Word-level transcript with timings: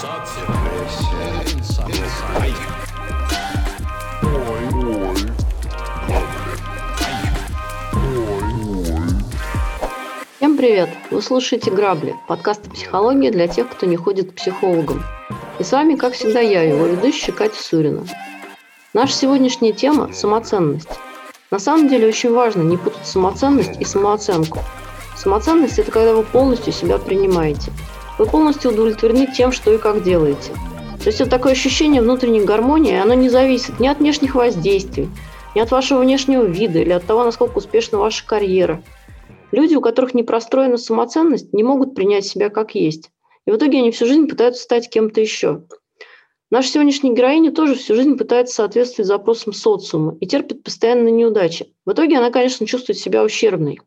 Всем 0.00 0.16
привет! 10.56 10.88
Вы 11.10 11.20
слушаете 11.20 11.70
«Грабли»– 11.70 12.16
подкаст 12.28 12.66
о 12.66 12.70
психологии 12.70 13.28
для 13.28 13.46
тех, 13.46 13.68
кто 13.68 13.84
не 13.84 13.96
ходит 13.96 14.32
к 14.32 14.36
психологам. 14.36 15.04
И 15.58 15.64
с 15.64 15.72
вами, 15.72 15.96
как 15.96 16.14
всегда, 16.14 16.40
я, 16.40 16.62
его 16.62 16.86
ведущая 16.86 17.32
Катя 17.32 17.62
Сурина. 17.62 18.06
Наша 18.94 19.12
сегодняшняя 19.12 19.72
тема– 19.72 20.10
самоценность. 20.14 20.88
На 21.50 21.58
самом 21.58 21.88
деле 21.88 22.08
очень 22.08 22.32
важно 22.32 22.62
не 22.62 22.78
путать 22.78 23.06
самоценность 23.06 23.78
и 23.78 23.84
самооценку. 23.84 24.60
Самоценность– 25.14 25.78
это 25.78 25.92
когда 25.92 26.14
вы 26.14 26.22
полностью 26.22 26.72
себя 26.72 26.96
принимаете. 26.96 27.70
Вы 28.20 28.26
полностью 28.26 28.72
удовлетворены 28.72 29.28
тем, 29.34 29.50
что 29.50 29.72
и 29.72 29.78
как 29.78 30.02
делаете. 30.02 30.52
То 31.02 31.06
есть 31.06 31.22
это 31.22 31.30
такое 31.30 31.52
ощущение 31.52 32.02
внутренней 32.02 32.44
гармонии, 32.44 33.00
оно 33.00 33.14
не 33.14 33.30
зависит 33.30 33.80
ни 33.80 33.88
от 33.88 33.98
внешних 33.98 34.34
воздействий, 34.34 35.08
ни 35.54 35.60
от 35.60 35.70
вашего 35.70 36.00
внешнего 36.00 36.44
вида 36.44 36.80
или 36.80 36.90
от 36.92 37.06
того, 37.06 37.24
насколько 37.24 37.56
успешна 37.56 37.96
ваша 37.96 38.26
карьера. 38.26 38.82
Люди, 39.52 39.74
у 39.74 39.80
которых 39.80 40.12
не 40.12 40.22
простроена 40.22 40.76
самоценность, 40.76 41.54
не 41.54 41.62
могут 41.62 41.94
принять 41.94 42.26
себя 42.26 42.50
как 42.50 42.74
есть. 42.74 43.10
И 43.46 43.52
в 43.52 43.56
итоге 43.56 43.78
они 43.78 43.90
всю 43.90 44.04
жизнь 44.04 44.28
пытаются 44.28 44.64
стать 44.64 44.90
кем-то 44.90 45.22
еще. 45.22 45.62
Наша 46.50 46.68
сегодняшняя 46.68 47.14
героиня 47.14 47.52
тоже 47.52 47.74
всю 47.74 47.94
жизнь 47.94 48.18
пытается 48.18 48.56
соответствовать 48.56 49.08
запросам 49.08 49.54
социума 49.54 50.18
и 50.20 50.26
терпит 50.26 50.62
постоянные 50.62 51.12
неудачи. 51.12 51.72
В 51.86 51.92
итоге 51.92 52.18
она, 52.18 52.30
конечно, 52.30 52.66
чувствует 52.66 52.98
себя 52.98 53.24
ущербной. 53.24 53.80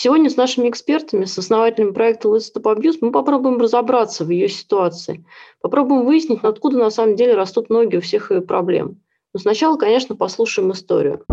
Сегодня 0.00 0.30
с 0.30 0.36
нашими 0.36 0.68
экспертами, 0.68 1.24
с 1.24 1.36
основателями 1.38 1.90
проекта 1.90 2.28
Let's 2.28 2.52
Stop 2.54 2.72
Abuse, 2.72 2.98
мы 3.00 3.10
попробуем 3.10 3.58
разобраться 3.58 4.24
в 4.24 4.28
ее 4.28 4.48
ситуации. 4.48 5.24
Попробуем 5.60 6.06
выяснить, 6.06 6.44
откуда 6.44 6.78
на 6.78 6.90
самом 6.90 7.16
деле 7.16 7.34
растут 7.34 7.68
ноги 7.68 7.96
у 7.96 8.00
всех 8.00 8.30
ее 8.30 8.40
проблем. 8.40 9.00
Но 9.34 9.40
сначала, 9.40 9.76
конечно, 9.76 10.14
послушаем 10.14 10.70
историю. 10.70 11.24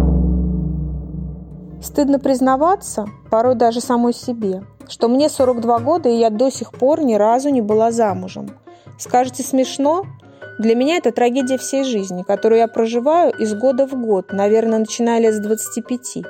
Стыдно 1.80 2.18
признаваться, 2.18 3.06
порой 3.30 3.54
даже 3.54 3.82
самой 3.82 4.14
себе, 4.14 4.64
что 4.90 5.10
мне 5.10 5.30
42 5.30 5.80
года, 5.82 6.10
и 6.10 6.18
я 6.18 6.32
до 6.32 6.50
сих 6.50 6.72
пор 6.72 7.04
ни 7.04 7.14
разу 7.14 7.50
не 7.50 7.62
была 7.62 7.92
замужем. 7.92 8.50
Скажете, 8.98 9.44
смешно? 9.44 10.06
Для 10.58 10.74
меня 10.74 10.98
это 10.98 11.12
трагедия 11.12 11.60
всей 11.60 11.84
жизни, 11.84 12.24
которую 12.24 12.58
я 12.58 12.68
проживаю 12.68 13.32
из 13.32 13.54
года 13.54 13.86
в 13.86 13.94
год, 13.94 14.34
наверное, 14.34 14.80
начиная 14.80 15.20
лет 15.20 15.36
с 15.36 15.40
25. 15.40 16.26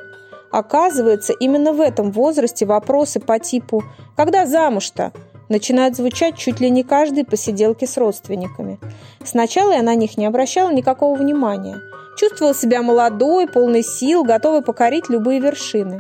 Оказывается, 0.56 1.34
именно 1.34 1.74
в 1.74 1.82
этом 1.82 2.14
возрасте 2.14 2.66
вопросы 2.66 3.20
по 3.20 3.40
типу 3.40 3.84
«Когда 4.16 4.46
замуж-то?» 4.46 5.12
начинают 5.50 5.98
звучать 5.98 6.38
чуть 6.38 6.62
ли 6.62 6.70
не 6.70 6.84
каждой 6.84 7.26
посиделки 7.26 7.84
с 7.84 7.98
родственниками. 7.98 8.80
Сначала 9.22 9.74
я 9.74 9.82
на 9.82 9.96
них 9.96 10.18
не 10.18 10.26
обращала 10.26 10.72
никакого 10.72 11.18
внимания. 11.18 11.82
Чувствовала 12.18 12.56
себя 12.56 12.82
молодой, 12.82 13.48
полной 13.48 13.84
сил, 13.84 14.24
готовой 14.24 14.62
покорить 14.62 15.10
любые 15.10 15.42
вершины. 15.42 16.00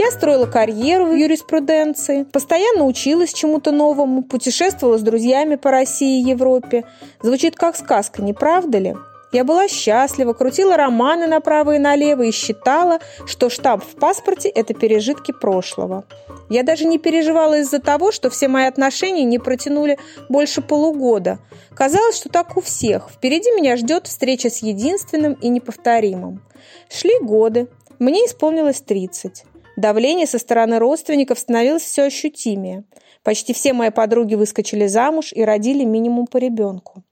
Я 0.00 0.10
строила 0.10 0.46
карьеру 0.46 1.06
в 1.06 1.14
юриспруденции, 1.14 2.24
постоянно 2.24 2.86
училась 2.86 3.32
чему-то 3.32 3.70
новому, 3.70 4.24
путешествовала 4.24 4.98
с 4.98 5.02
друзьями 5.02 5.54
по 5.54 5.70
России 5.70 6.20
и 6.20 6.28
Европе. 6.28 6.82
Звучит 7.22 7.54
как 7.54 7.76
сказка, 7.76 8.20
не 8.20 8.32
правда 8.32 8.78
ли? 8.78 8.96
Я 9.32 9.44
была 9.44 9.66
счастлива, 9.66 10.34
крутила 10.34 10.76
романы 10.76 11.26
направо 11.26 11.76
и 11.76 11.78
налево 11.78 12.22
и 12.22 12.30
считала, 12.30 12.98
что 13.26 13.48
штамп 13.48 13.82
в 13.82 13.94
паспорте– 13.98 14.48
это 14.54 14.74
пережитки 14.74 15.32
прошлого. 15.32 16.04
Я 16.50 16.62
даже 16.62 16.84
не 16.84 16.98
переживала 16.98 17.58
из-за 17.60 17.78
того, 17.78 18.12
что 18.12 18.28
все 18.28 18.48
мои 18.48 18.66
отношения 18.66 19.24
не 19.24 19.38
протянули 19.38 19.98
больше 20.28 20.60
полугода. 20.60 21.38
Казалось, 21.74 22.18
что 22.18 22.28
так 22.28 22.58
у 22.58 22.60
всех. 22.60 23.08
Впереди 23.10 23.50
меня 23.52 23.78
ждет 23.78 24.06
встреча 24.06 24.50
с 24.50 24.58
единственным 24.58 25.32
и 25.32 25.48
неповторимым. 25.48 26.42
Шли 26.90 27.18
годы. 27.20 27.68
Мне 27.98 28.26
исполнилось 28.26 28.82
30. 28.82 29.44
Давление 29.76 30.26
со 30.26 30.38
стороны 30.38 30.78
родственников 30.78 31.38
становилось 31.38 31.82
все 31.82 32.02
ощутимее. 32.02 32.84
Почти 33.22 33.54
все 33.54 33.72
мои 33.72 33.88
подруги 33.88 34.34
выскочили 34.34 34.86
замуж 34.86 35.32
и 35.32 35.42
родили 35.42 35.84
минимум 35.84 36.26
по 36.26 36.36
ребенку. 36.36 37.02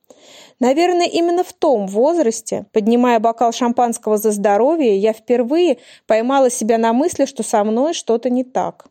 Наверное, 0.61 1.07
именно 1.07 1.43
в 1.43 1.55
том 1.55 1.87
возрасте, 1.87 2.67
поднимая 2.73 3.19
бокал 3.19 3.51
шампанского 3.51 4.19
за 4.19 4.31
здоровье, 4.31 4.97
я 4.97 5.15
впервые 5.15 5.79
поймала 6.07 6.51
себя 6.51 6.77
на 6.77 6.93
мысли, 6.93 7.25
что 7.25 7.43
со 7.43 7.65
мной 7.65 7.95
что-то 7.95 8.29
не 8.29 8.45
так. 8.45 8.87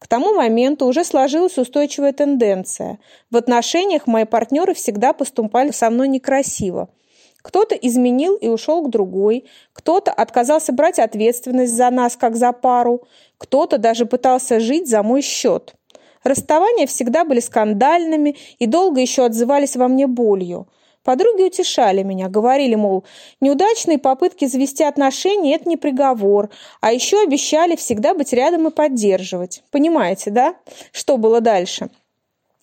К 0.00 0.08
тому 0.08 0.34
моменту 0.34 0.86
уже 0.86 1.04
сложилась 1.04 1.56
устойчивая 1.56 2.12
тенденция. 2.12 2.98
В 3.30 3.36
отношениях 3.36 4.08
мои 4.08 4.24
партнеры 4.24 4.74
всегда 4.74 5.12
поступали 5.12 5.70
со 5.70 5.88
мной 5.88 6.08
некрасиво. 6.08 6.88
Кто-то 7.42 7.76
изменил 7.76 8.34
и 8.34 8.48
ушел 8.48 8.82
к 8.82 8.90
другой, 8.90 9.44
кто-то 9.72 10.10
отказался 10.12 10.72
брать 10.72 10.98
ответственность 10.98 11.74
за 11.74 11.90
нас, 11.90 12.16
как 12.16 12.36
за 12.36 12.52
пару, 12.52 13.02
кто-то 13.38 13.78
даже 13.78 14.04
пытался 14.04 14.58
жить 14.58 14.88
за 14.88 15.02
мой 15.02 15.22
счет. 15.22 15.74
Расставания 16.24 16.86
всегда 16.86 17.24
были 17.24 17.40
скандальными 17.40 18.36
и 18.58 18.66
долго 18.66 19.00
еще 19.00 19.26
отзывались 19.26 19.76
во 19.76 19.88
мне 19.88 20.06
болью. 20.06 20.68
Подруги 21.04 21.42
утешали 21.42 22.02
меня, 22.02 22.28
говорили, 22.28 22.74
мол, 22.74 23.04
неудачные 23.40 23.98
попытки 23.98 24.46
завести 24.46 24.82
отношения– 24.84 25.54
это 25.56 25.68
не 25.68 25.76
приговор, 25.76 26.48
а 26.80 26.92
еще 26.92 27.22
обещали 27.22 27.76
всегда 27.76 28.14
быть 28.14 28.32
рядом 28.32 28.66
и 28.68 28.70
поддерживать. 28.70 29.62
Понимаете, 29.70 30.30
да? 30.30 30.56
Что 30.92 31.18
было 31.18 31.42
дальше? 31.42 31.90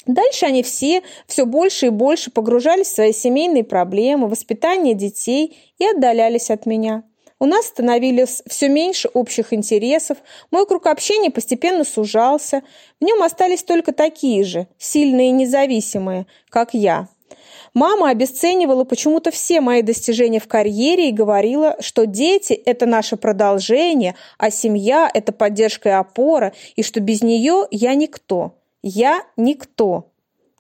Дальше 0.08 0.48
они 0.48 0.64
все 0.64 1.04
все 1.28 1.46
больше 1.46 1.88
и 1.88 1.90
больше 1.90 2.32
погружались 2.32 2.88
в 2.88 2.96
свои 2.96 3.14
семейные 3.14 3.64
проблемы, 3.64 4.28
воспитание 4.28 4.96
детей 4.96 5.58
и 5.78 5.86
отдалялись 5.86 6.50
от 6.50 6.66
меня. 6.66 7.04
У 7.38 7.46
нас 7.46 7.68
становилось 7.68 8.42
все 8.48 8.70
меньше 8.70 9.08
общих 9.14 9.54
интересов, 9.54 10.18
мой 10.50 10.66
круг 10.66 10.88
общения 10.88 11.30
постепенно 11.30 11.84
сужался, 11.84 12.64
в 13.00 13.04
нем 13.04 13.22
остались 13.22 13.64
только 13.64 13.94
такие 13.94 14.44
же, 14.44 14.68
сильные 14.80 15.30
и 15.30 15.34
независимые, 15.34 16.26
как 16.50 16.74
я. 16.74 17.08
Мама 17.74 18.10
обесценивала 18.10 18.84
почему-то 18.84 19.32
все 19.32 19.62
мои 19.62 19.82
достижения 19.82 20.42
в 20.42 20.48
карьере 20.48 21.10
и 21.10 21.14
говорила, 21.14 21.78
что 21.80 22.06
дети– 22.06 22.54
это 22.66 22.86
наше 22.86 23.16
продолжение, 23.16 24.16
а 24.38 24.52
семья– 24.52 25.10
это 25.14 25.32
поддержка 25.32 25.90
и 25.90 25.92
опора, 25.94 26.54
и 26.76 26.84
что 26.84 27.00
без 27.00 27.22
нее 27.22 27.66
я 27.72 27.96
никто. 27.96 28.58
Я 28.84 29.24
никто. 29.38 30.12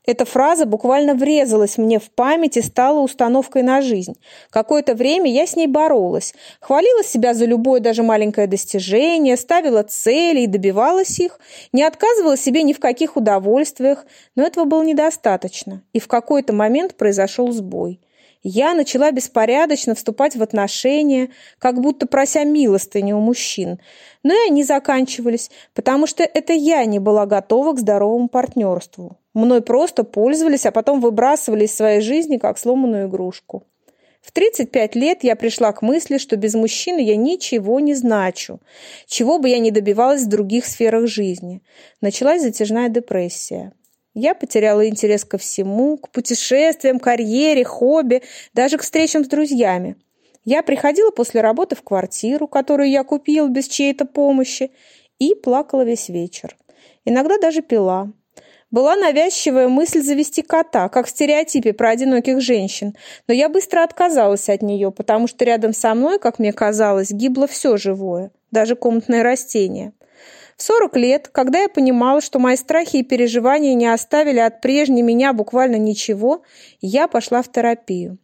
Эта 0.06 0.26
фраза 0.26 0.66
буквально 0.66 1.14
врезалась 1.14 1.78
мне 1.78 2.00
в 2.00 2.10
память 2.10 2.58
и 2.58 2.62
стала 2.62 3.02
установкой 3.02 3.62
на 3.62 3.82
жизнь. 3.82 4.16
Какое-то 4.50 4.96
время 4.96 5.32
я 5.32 5.46
с 5.46 5.56
ней 5.56 5.68
боролась, 5.68 6.34
хвалила 6.60 7.04
себя 7.04 7.36
за 7.36 7.46
любое 7.46 7.80
даже 7.82 8.02
маленькое 8.02 8.48
достижение, 8.48 9.38
ставила 9.38 9.84
цели 9.84 10.42
и 10.42 10.48
добивалась 10.48 11.20
их, 11.20 11.40
не 11.72 11.84
отказывала 11.84 12.36
себе 12.36 12.64
ни 12.64 12.74
в 12.74 12.80
каких 12.80 13.16
удовольствиях, 13.16 14.06
но 14.36 14.44
этого 14.44 14.66
было 14.66 14.84
недостаточно, 14.84 15.84
и 15.94 16.00
в 16.00 16.08
какой-то 16.08 16.52
момент 16.52 16.96
произошел 16.96 17.52
сбой. 17.52 18.00
Я 18.44 18.74
начала 18.74 19.12
беспорядочно 19.12 19.94
вступать 19.94 20.36
в 20.36 20.42
отношения, 20.42 21.30
как 21.60 21.80
будто 21.80 22.08
прося 22.08 22.44
милостыни 22.44 23.14
у 23.14 23.20
мужчин. 23.20 23.80
Но 24.24 24.34
и 24.34 24.48
они 24.48 24.64
заканчивались, 24.64 25.52
потому 25.76 26.08
что 26.08 26.24
это 26.24 26.54
я 26.54 26.86
не 26.86 26.98
была 26.98 27.28
готова 27.28 27.74
к 27.74 27.80
здоровому 27.80 28.30
партнерству. 28.30 29.20
Мной 29.36 29.62
просто 29.62 30.04
пользовались, 30.04 30.66
а 30.66 30.72
потом 30.72 31.02
выбрасывали 31.02 31.66
из 31.66 31.76
своей 31.76 32.02
жизни, 32.02 32.38
как 32.38 32.58
сломанную 32.58 33.08
игрушку. 33.08 33.64
В 34.22 34.32
35 34.32 34.96
лет 34.96 35.24
я 35.24 35.36
пришла 35.36 35.72
к 35.72 35.82
мысли, 35.82 36.18
что 36.18 36.36
без 36.36 36.54
мужчины 36.54 37.00
я 37.00 37.16
ничего 37.16 37.80
не 37.80 37.96
значу, 37.96 38.60
чего 39.08 39.40
бы 39.40 39.50
я 39.50 39.60
ни 39.60 39.72
добивалась 39.72 40.24
в 40.24 40.30
других 40.30 40.66
сферах 40.66 41.08
жизни. 41.08 41.62
Началась 42.02 42.42
затяжная 42.42 42.90
депрессия. 42.90 43.74
Я 44.14 44.36
потеряла 44.36 44.88
интерес 44.88 45.24
ко 45.24 45.38
всему, 45.38 45.98
к 45.98 46.10
путешествиям, 46.10 47.00
карьере, 47.00 47.64
хобби, 47.64 48.24
даже 48.54 48.78
к 48.78 48.82
встречам 48.82 49.24
с 49.24 49.28
друзьями. 49.28 49.96
Я 50.44 50.64
приходила 50.64 51.12
после 51.12 51.42
работы 51.42 51.76
в 51.76 51.84
квартиру, 51.84 52.48
которую 52.48 52.90
я 52.90 53.04
купила 53.04 53.48
без 53.48 53.68
чьей-то 53.68 54.06
помощи, 54.06 54.72
и 55.20 55.36
плакала 55.36 55.84
весь 55.84 56.10
вечер. 56.10 56.58
Иногда 57.06 57.38
даже 57.38 57.62
пила. 57.62 58.12
Была 58.72 58.96
навязчивая 58.96 59.68
мысль 59.68 60.02
завести 60.02 60.42
кота, 60.42 60.90
как 60.90 61.06
в 61.06 61.10
стереотипе 61.10 61.74
про 61.74 61.90
одиноких 61.90 62.42
женщин, 62.42 62.96
но 63.28 63.34
я 63.34 63.50
быстро 63.50 63.84
отказалась 63.84 64.50
от 64.50 64.62
нее, 64.62 64.92
потому 64.92 65.28
что 65.28 65.46
рядом 65.46 65.74
со 65.74 65.94
мной, 65.94 66.20
как 66.20 66.40
мне 66.40 66.54
казалось, 66.54 67.12
гибло 67.12 67.48
все 67.48 67.78
живое, 67.78 68.32
даже 68.50 68.76
комнатное 68.76 69.24
растение. 69.24 69.94
В 70.62 70.64
40 70.64 70.96
лет, 70.98 71.28
когда 71.28 71.62
я 71.62 71.70
понимала, 71.70 72.22
что 72.22 72.38
мои 72.38 72.56
страхи 72.56 72.98
и 72.98 73.04
переживания 73.04 73.74
не 73.74 73.88
оставили 73.88 74.38
от 74.38 74.62
прежней 74.62 75.02
меня 75.02 75.34
буквально 75.34 75.78
ничего, 75.78 76.44
я 76.82 77.08
пошла 77.08 77.42
в 77.42 77.52
терапию. 77.52 78.20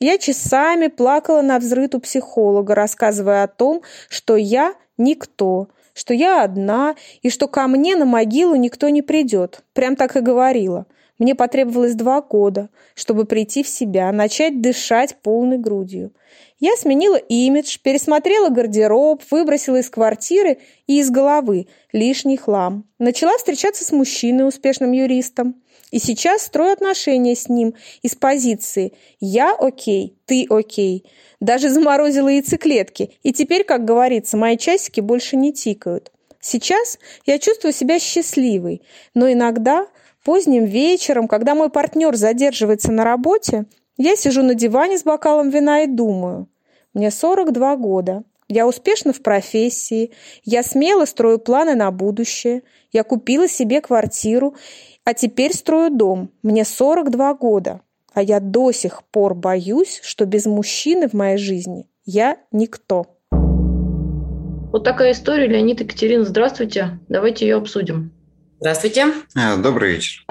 Я 0.00 0.18
часами 0.18 0.88
плакала 0.88 1.42
на 1.42 1.60
взрыв 1.60 1.94
у 1.94 2.00
психолога, 2.00 2.74
рассказывая 2.74 3.44
о 3.44 3.46
том, 3.46 3.82
что 4.08 4.34
я 4.34 4.74
никто, 4.98 5.68
что 5.94 6.12
я 6.12 6.42
одна 6.42 6.96
и 7.22 7.30
что 7.30 7.46
ко 7.46 7.68
мне 7.68 7.94
на 7.94 8.04
могилу 8.04 8.56
никто 8.56 8.88
не 8.88 9.02
придет. 9.02 9.62
Прям 9.72 9.94
так 9.94 10.16
и 10.16 10.20
говорила. 10.20 10.86
Мне 11.18 11.34
потребовалось 11.34 11.94
два 11.94 12.20
года, 12.20 12.68
чтобы 12.94 13.24
прийти 13.24 13.62
в 13.62 13.68
себя, 13.68 14.12
начать 14.12 14.60
дышать 14.60 15.16
полной 15.22 15.58
грудью. 15.58 16.12
Я 16.58 16.72
сменила 16.76 17.16
имидж, 17.16 17.78
пересмотрела 17.82 18.48
гардероб, 18.50 19.22
выбросила 19.30 19.76
из 19.76 19.88
квартиры 19.88 20.58
и 20.86 21.00
из 21.00 21.10
головы 21.10 21.68
лишний 21.92 22.36
хлам. 22.36 22.84
Начала 22.98 23.36
встречаться 23.38 23.84
с 23.84 23.92
мужчиной, 23.92 24.48
успешным 24.48 24.92
юристом. 24.92 25.62
И 25.90 25.98
сейчас 25.98 26.42
строю 26.42 26.72
отношения 26.72 27.34
с 27.34 27.48
ним 27.48 27.74
из 28.02 28.14
позиции 28.14 28.92
«я 29.20 29.54
окей, 29.54 30.18
ты 30.26 30.46
окей». 30.48 31.04
Даже 31.40 31.68
заморозила 31.70 32.28
яйцеклетки, 32.28 33.12
и 33.22 33.32
теперь, 33.32 33.62
как 33.64 33.84
говорится, 33.84 34.36
мои 34.36 34.56
часики 34.56 35.00
больше 35.00 35.36
не 35.36 35.52
тикают. 35.52 36.10
Сейчас 36.40 36.98
я 37.24 37.38
чувствую 37.38 37.72
себя 37.72 37.98
счастливой, 37.98 38.82
но 39.14 39.30
иногда 39.30 39.86
поздним 40.26 40.64
вечером, 40.64 41.28
когда 41.28 41.54
мой 41.54 41.70
партнер 41.70 42.16
задерживается 42.16 42.90
на 42.90 43.04
работе, 43.04 43.66
я 43.96 44.16
сижу 44.16 44.42
на 44.42 44.56
диване 44.56 44.98
с 44.98 45.04
бокалом 45.04 45.50
вина 45.50 45.84
и 45.84 45.86
думаю. 45.86 46.48
Мне 46.94 47.12
42 47.12 47.76
года. 47.76 48.24
Я 48.48 48.66
успешна 48.66 49.12
в 49.12 49.22
профессии. 49.22 50.10
Я 50.44 50.64
смело 50.64 51.04
строю 51.04 51.38
планы 51.38 51.76
на 51.76 51.92
будущее. 51.92 52.64
Я 52.90 53.04
купила 53.04 53.46
себе 53.46 53.80
квартиру, 53.80 54.56
а 55.04 55.14
теперь 55.14 55.54
строю 55.54 55.90
дом. 55.90 56.30
Мне 56.42 56.64
42 56.64 57.34
года. 57.34 57.82
А 58.12 58.20
я 58.20 58.40
до 58.40 58.72
сих 58.72 59.04
пор 59.04 59.36
боюсь, 59.36 60.00
что 60.02 60.26
без 60.26 60.46
мужчины 60.46 61.08
в 61.08 61.12
моей 61.12 61.36
жизни 61.36 61.86
я 62.04 62.38
никто. 62.50 63.06
Вот 63.30 64.82
такая 64.82 65.12
история. 65.12 65.46
Леонид 65.46 65.82
Екатерина, 65.82 66.24
здравствуйте. 66.24 66.98
Давайте 67.08 67.46
ее 67.46 67.58
обсудим. 67.58 68.15
Здравствуйте. 68.58 69.12
А, 69.34 69.56
добрый 69.56 69.92
вечер. 69.92 70.24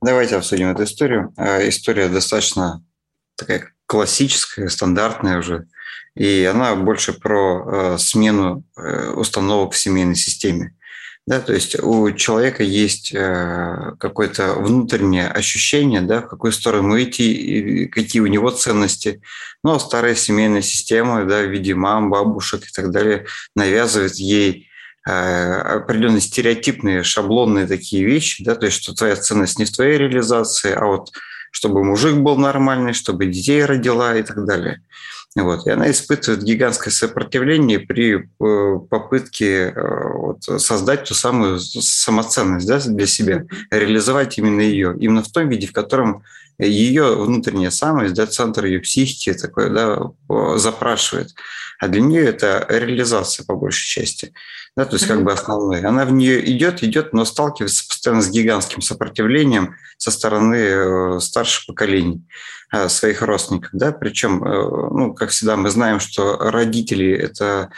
Давайте 0.00 0.36
обсудим 0.36 0.70
эту 0.70 0.84
историю. 0.84 1.34
А, 1.36 1.68
история 1.68 2.08
достаточно 2.08 2.82
такая 3.36 3.74
классическая, 3.84 4.70
стандартная 4.70 5.38
уже. 5.38 5.66
И 6.14 6.44
она 6.44 6.74
больше 6.76 7.12
про 7.12 7.94
э, 7.94 7.98
смену 7.98 8.64
э, 8.76 9.10
установок 9.10 9.74
в 9.74 9.78
семейной 9.78 10.14
системе. 10.14 10.74
Да, 11.26 11.40
то 11.40 11.52
есть 11.52 11.78
у 11.78 12.10
человека 12.12 12.62
есть 12.62 13.14
э, 13.14 13.92
какое-то 13.98 14.54
внутреннее 14.54 15.28
ощущение, 15.28 16.00
да, 16.00 16.22
в 16.22 16.28
какую 16.28 16.52
сторону 16.52 17.00
идти, 17.00 17.86
какие 17.86 18.20
у 18.20 18.26
него 18.26 18.50
ценности. 18.50 19.20
Но 19.62 19.78
старая 19.78 20.14
семейная 20.14 20.62
система 20.62 21.24
да, 21.24 21.42
в 21.42 21.50
виде 21.50 21.74
мам, 21.74 22.10
бабушек 22.10 22.64
и 22.64 22.72
так 22.74 22.90
далее 22.90 23.26
навязывает 23.54 24.14
ей 24.14 24.68
определенные 25.04 26.20
стереотипные, 26.20 27.02
шаблонные 27.02 27.66
такие 27.66 28.04
вещи, 28.04 28.44
да, 28.44 28.54
то 28.54 28.66
есть 28.66 28.82
что 28.82 28.94
твоя 28.94 29.16
ценность 29.16 29.58
не 29.58 29.64
в 29.64 29.72
твоей 29.72 29.98
реализации, 29.98 30.72
а 30.72 30.86
вот 30.86 31.10
чтобы 31.50 31.84
мужик 31.84 32.16
был 32.16 32.36
нормальный, 32.36 32.94
чтобы 32.94 33.26
детей 33.26 33.64
родила 33.64 34.16
и 34.16 34.22
так 34.22 34.44
далее. 34.44 34.80
Вот. 35.34 35.66
И 35.66 35.70
она 35.70 35.90
испытывает 35.90 36.42
гигантское 36.42 36.92
сопротивление 36.92 37.78
при 37.78 38.16
э, 38.16 38.78
попытке 38.90 39.72
э, 39.74 40.12
вот, 40.14 40.42
создать 40.60 41.04
ту 41.04 41.14
самую 41.14 41.58
самоценность 41.58 42.66
да, 42.66 42.80
для 42.80 43.06
себя, 43.06 43.44
реализовать 43.70 44.36
именно 44.38 44.60
ее, 44.60 44.94
именно 44.98 45.22
в 45.22 45.30
том 45.30 45.48
виде, 45.48 45.66
в 45.66 45.72
котором 45.72 46.22
ее 46.58 47.16
внутренняя 47.16 47.70
самость, 47.70 48.14
да, 48.14 48.26
центр 48.26 48.66
ее 48.66 48.80
психики 48.80 49.32
такой, 49.32 49.70
да, 49.70 50.10
запрашивает. 50.58 51.30
А 51.82 51.88
для 51.88 52.00
нее 52.00 52.24
это 52.26 52.64
реализация 52.68 53.44
по 53.44 53.56
большей 53.56 53.88
части. 53.88 54.32
Да, 54.76 54.84
то 54.84 54.94
есть 54.94 55.08
как 55.08 55.24
бы 55.24 55.32
основной. 55.32 55.80
Она 55.80 56.04
в 56.04 56.12
нее 56.12 56.48
идет, 56.48 56.84
идет, 56.84 57.12
но 57.12 57.24
сталкивается 57.24 57.88
постоянно 57.88 58.22
с 58.22 58.30
гигантским 58.30 58.82
сопротивлением 58.82 59.74
со 59.98 60.12
стороны 60.12 60.54
э, 60.54 61.18
старших 61.18 61.66
поколений 61.66 62.24
э, 62.72 62.88
своих 62.88 63.20
родственников. 63.22 63.70
Да? 63.72 63.90
Причем, 63.90 64.44
э, 64.44 64.48
ну, 64.92 65.12
как 65.12 65.30
всегда, 65.30 65.56
мы 65.56 65.70
знаем, 65.70 65.98
что 65.98 66.36
родители– 66.38 67.12
это 67.18 67.70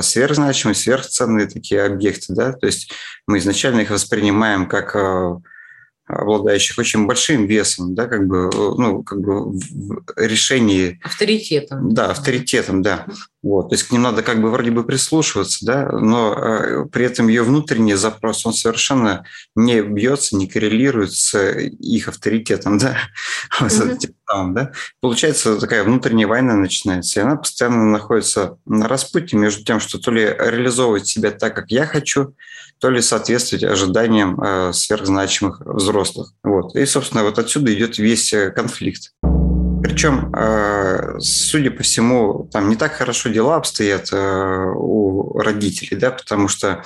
сверхзначимые, 0.00 0.74
сверхценные 0.74 1.46
такие 1.46 1.84
объекты. 1.84 2.34
Да? 2.34 2.54
То 2.54 2.66
есть 2.66 2.90
мы 3.28 3.38
изначально 3.38 3.82
их 3.82 3.90
воспринимаем 3.90 4.66
как 4.66 4.96
обладающих 6.06 6.76
очень 6.78 7.06
большим 7.06 7.46
весом, 7.46 7.94
да, 7.94 8.06
как 8.06 8.26
бы, 8.26 8.50
ну, 8.52 9.02
как 9.02 9.20
бы 9.20 9.52
в 9.52 10.04
решении... 10.16 11.00
Авторитетом. 11.02 11.94
Да, 11.94 12.10
авторитетом, 12.10 12.82
да. 12.82 13.06
Вот, 13.44 13.68
то 13.68 13.74
есть 13.74 13.86
к 13.86 13.92
ним 13.92 14.00
надо 14.00 14.22
как 14.22 14.40
бы 14.40 14.50
вроде 14.50 14.70
бы 14.70 14.84
прислушиваться, 14.84 15.66
да, 15.66 15.90
но 15.92 16.32
э, 16.32 16.86
при 16.90 17.04
этом 17.04 17.28
ее 17.28 17.42
внутренний 17.42 17.92
запрос, 17.92 18.46
он 18.46 18.54
совершенно 18.54 19.26
не 19.54 19.82
бьется, 19.82 20.34
не 20.34 20.48
коррелирует 20.48 21.12
с 21.12 21.38
их 21.38 22.08
авторитетом, 22.08 22.78
да, 22.78 22.96
mm-hmm. 23.60 24.52
да. 24.54 24.72
Получается, 25.02 25.60
такая 25.60 25.84
внутренняя 25.84 26.26
война 26.26 26.54
начинается, 26.54 27.20
и 27.20 27.22
она 27.22 27.36
постоянно 27.36 27.84
находится 27.84 28.56
на 28.64 28.88
распутье 28.88 29.38
между 29.38 29.62
тем, 29.62 29.78
что 29.78 29.98
то 29.98 30.10
ли 30.10 30.22
реализовывать 30.22 31.06
себя 31.06 31.30
так, 31.30 31.54
как 31.54 31.70
я 31.70 31.84
хочу, 31.84 32.34
то 32.78 32.88
ли 32.88 33.02
соответствовать 33.02 33.64
ожиданиям 33.64 34.40
э, 34.40 34.72
сверхзначимых 34.72 35.60
взрослых. 35.60 36.32
Вот. 36.42 36.74
И, 36.76 36.86
собственно, 36.86 37.22
вот 37.24 37.38
отсюда 37.38 37.74
идет 37.74 37.98
весь 37.98 38.32
э, 38.32 38.50
конфликт. 38.50 39.12
Причем, 39.84 40.34
э, 40.34 41.16
судя 41.20 41.70
по 41.70 41.82
всему, 41.82 42.48
там 42.50 42.70
не 42.70 42.76
так 42.76 42.94
хорошо 42.94 43.28
дела 43.28 43.56
обстоят 43.56 44.10
у 44.14 45.38
родителей, 45.38 45.98
да, 45.98 46.10
потому 46.10 46.48
что 46.48 46.82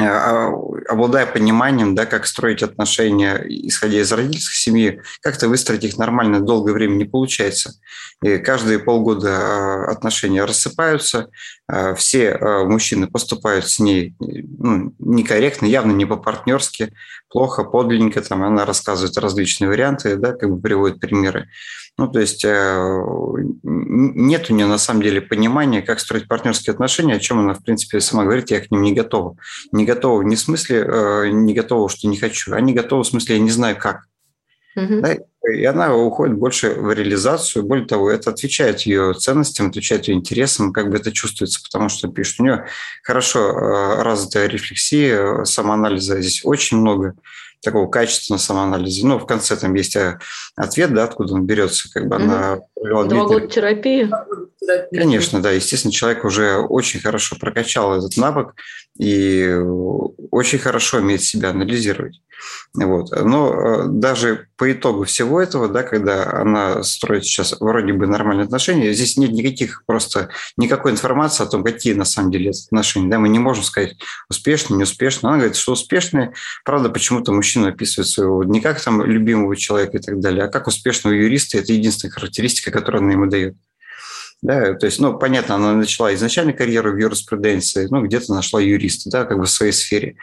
а, 0.00 0.48
обладая 0.88 1.26
пониманием, 1.26 1.94
да, 1.94 2.06
как 2.06 2.26
строить 2.26 2.62
отношения, 2.62 3.44
исходя 3.46 4.00
из 4.00 4.10
родительской 4.10 4.56
семьи, 4.56 5.02
как-то 5.20 5.48
выстроить 5.48 5.84
их 5.84 5.98
нормально 5.98 6.40
долгое 6.40 6.72
время 6.72 6.94
не 6.94 7.04
получается. 7.04 7.74
И 8.22 8.38
каждые 8.38 8.78
полгода 8.78 9.84
отношения 9.90 10.44
рассыпаются, 10.44 11.28
все 11.96 12.38
мужчины 12.64 13.08
поступают 13.08 13.68
с 13.68 13.80
ней 13.80 14.14
ну, 14.18 14.94
некорректно, 14.98 15.66
явно 15.66 15.92
не 15.92 16.06
по-партнерски, 16.06 16.94
плохо, 17.28 17.64
подлинненько, 17.64 18.22
там 18.22 18.44
она 18.44 18.64
рассказывает 18.64 19.18
различные 19.18 19.68
варианты, 19.68 20.16
да, 20.16 20.32
как 20.32 20.48
бы 20.48 20.60
приводит 20.60 21.00
примеры. 21.00 21.48
Ну, 21.98 22.06
то 22.06 22.20
есть 22.20 22.44
э, 22.44 22.92
нет 23.64 24.48
у 24.48 24.54
нее 24.54 24.66
на 24.66 24.78
самом 24.78 25.02
деле 25.02 25.20
понимания, 25.20 25.82
как 25.82 25.98
строить 25.98 26.28
партнерские 26.28 26.72
отношения, 26.72 27.16
о 27.16 27.18
чем 27.18 27.40
она, 27.40 27.54
в 27.54 27.64
принципе, 27.64 28.00
сама 28.00 28.22
говорит, 28.22 28.52
я 28.52 28.60
к 28.60 28.70
ним 28.70 28.82
не 28.82 28.92
готова. 28.92 29.36
Не 29.72 29.84
готова 29.84 30.22
не 30.22 30.36
в 30.36 30.40
смысле 30.40 30.86
э, 30.86 31.30
не 31.30 31.54
готова, 31.54 31.88
что 31.88 32.06
не 32.06 32.16
хочу, 32.16 32.54
а 32.54 32.60
не 32.60 32.72
готова 32.72 33.02
в 33.02 33.06
смысле 33.08 33.36
я 33.36 33.42
не 33.42 33.50
знаю 33.50 33.76
как. 33.76 34.02
Угу. 34.76 35.00
Да? 35.00 35.16
И 35.52 35.64
она 35.64 35.92
уходит 35.92 36.36
больше 36.36 36.70
в 36.70 36.92
реализацию. 36.92 37.64
Более 37.64 37.86
того, 37.86 38.12
это 38.12 38.30
отвечает 38.30 38.82
ее 38.82 39.14
ценностям, 39.14 39.68
отвечает 39.68 40.06
ее 40.06 40.14
интересам, 40.14 40.72
как 40.72 40.90
бы 40.90 40.98
это 40.98 41.10
чувствуется, 41.10 41.60
потому 41.64 41.88
что 41.88 42.06
пишет, 42.06 42.38
у 42.38 42.44
нее 42.44 42.66
хорошо 43.02 43.40
э, 43.40 44.02
развитая 44.02 44.46
рефлексия, 44.46 45.42
самоанализа 45.42 46.20
здесь 46.20 46.42
очень 46.44 46.76
много 46.76 47.14
такого 47.62 47.88
качественного 47.88 48.40
самоанализа. 48.40 49.06
Ну, 49.06 49.18
в 49.18 49.26
конце 49.26 49.56
там 49.56 49.74
есть 49.74 49.96
э, 49.96 50.18
ответ, 50.56 50.94
да, 50.94 51.04
откуда 51.04 51.34
он 51.34 51.46
берется, 51.46 51.90
как 51.92 52.08
бы 52.08 52.16
mm-hmm. 52.16 52.22
она 52.22 52.58
Года 52.80 53.46
терапии. 53.46 54.10
Конечно, 54.92 55.40
да. 55.40 55.50
Естественно, 55.50 55.92
человек 55.92 56.24
уже 56.24 56.56
очень 56.56 57.00
хорошо 57.00 57.36
прокачал 57.36 57.96
этот 57.96 58.16
навык 58.16 58.54
и 58.98 59.54
очень 60.30 60.58
хорошо 60.58 60.98
умеет 60.98 61.22
себя 61.22 61.50
анализировать. 61.50 62.20
Вот. 62.74 63.10
Но 63.10 63.52
э, 63.52 63.84
даже 63.88 64.48
по 64.56 64.70
итогу 64.70 65.04
всего 65.04 65.40
этого, 65.40 65.68
да, 65.68 65.82
когда 65.82 66.30
она 66.32 66.82
строит 66.82 67.24
сейчас 67.24 67.56
вроде 67.58 67.92
бы 67.92 68.06
нормальные 68.06 68.44
отношения, 68.44 68.92
здесь 68.92 69.16
нет 69.16 69.32
никаких 69.32 69.82
просто 69.86 70.30
никакой 70.56 70.92
информации 70.92 71.42
о 71.42 71.46
том, 71.46 71.64
какие 71.64 71.94
на 71.94 72.04
самом 72.04 72.30
деле 72.30 72.50
отношения. 72.50 73.08
Да, 73.08 73.18
мы 73.18 73.28
не 73.28 73.38
можем 73.38 73.64
сказать 73.64 73.96
успешно, 74.28 74.76
неуспешно. 74.76 75.30
Она 75.30 75.38
говорит, 75.38 75.56
что 75.56 75.72
успешные. 75.72 76.32
Правда, 76.64 76.88
почему-то 76.90 77.32
мужчина 77.32 77.68
описывает 77.68 78.08
своего 78.08 78.44
не 78.44 78.60
как 78.60 78.80
там 78.80 79.04
любимого 79.04 79.56
человека 79.56 79.96
и 79.96 80.00
так 80.00 80.20
далее, 80.20 80.44
а 80.44 80.48
как 80.48 80.66
успешного 80.66 81.14
юриста. 81.14 81.58
Это 81.58 81.72
единственная 81.72 82.12
характеристика, 82.12 82.67
которую 82.70 83.02
она 83.02 83.12
ему 83.12 83.26
дает. 83.26 83.56
Да, 84.40 84.74
то 84.74 84.86
есть, 84.86 85.00
ну, 85.00 85.18
понятно, 85.18 85.56
она 85.56 85.74
начала 85.74 86.14
изначально 86.14 86.52
карьеру 86.52 86.92
в 86.92 86.96
юриспруденции, 86.96 87.88
ну, 87.90 88.02
где-то 88.04 88.32
нашла 88.32 88.60
юриста, 88.60 89.10
да, 89.10 89.24
как 89.24 89.38
бы 89.38 89.46
в 89.46 89.50
своей 89.50 89.72
сфере. 89.72 90.16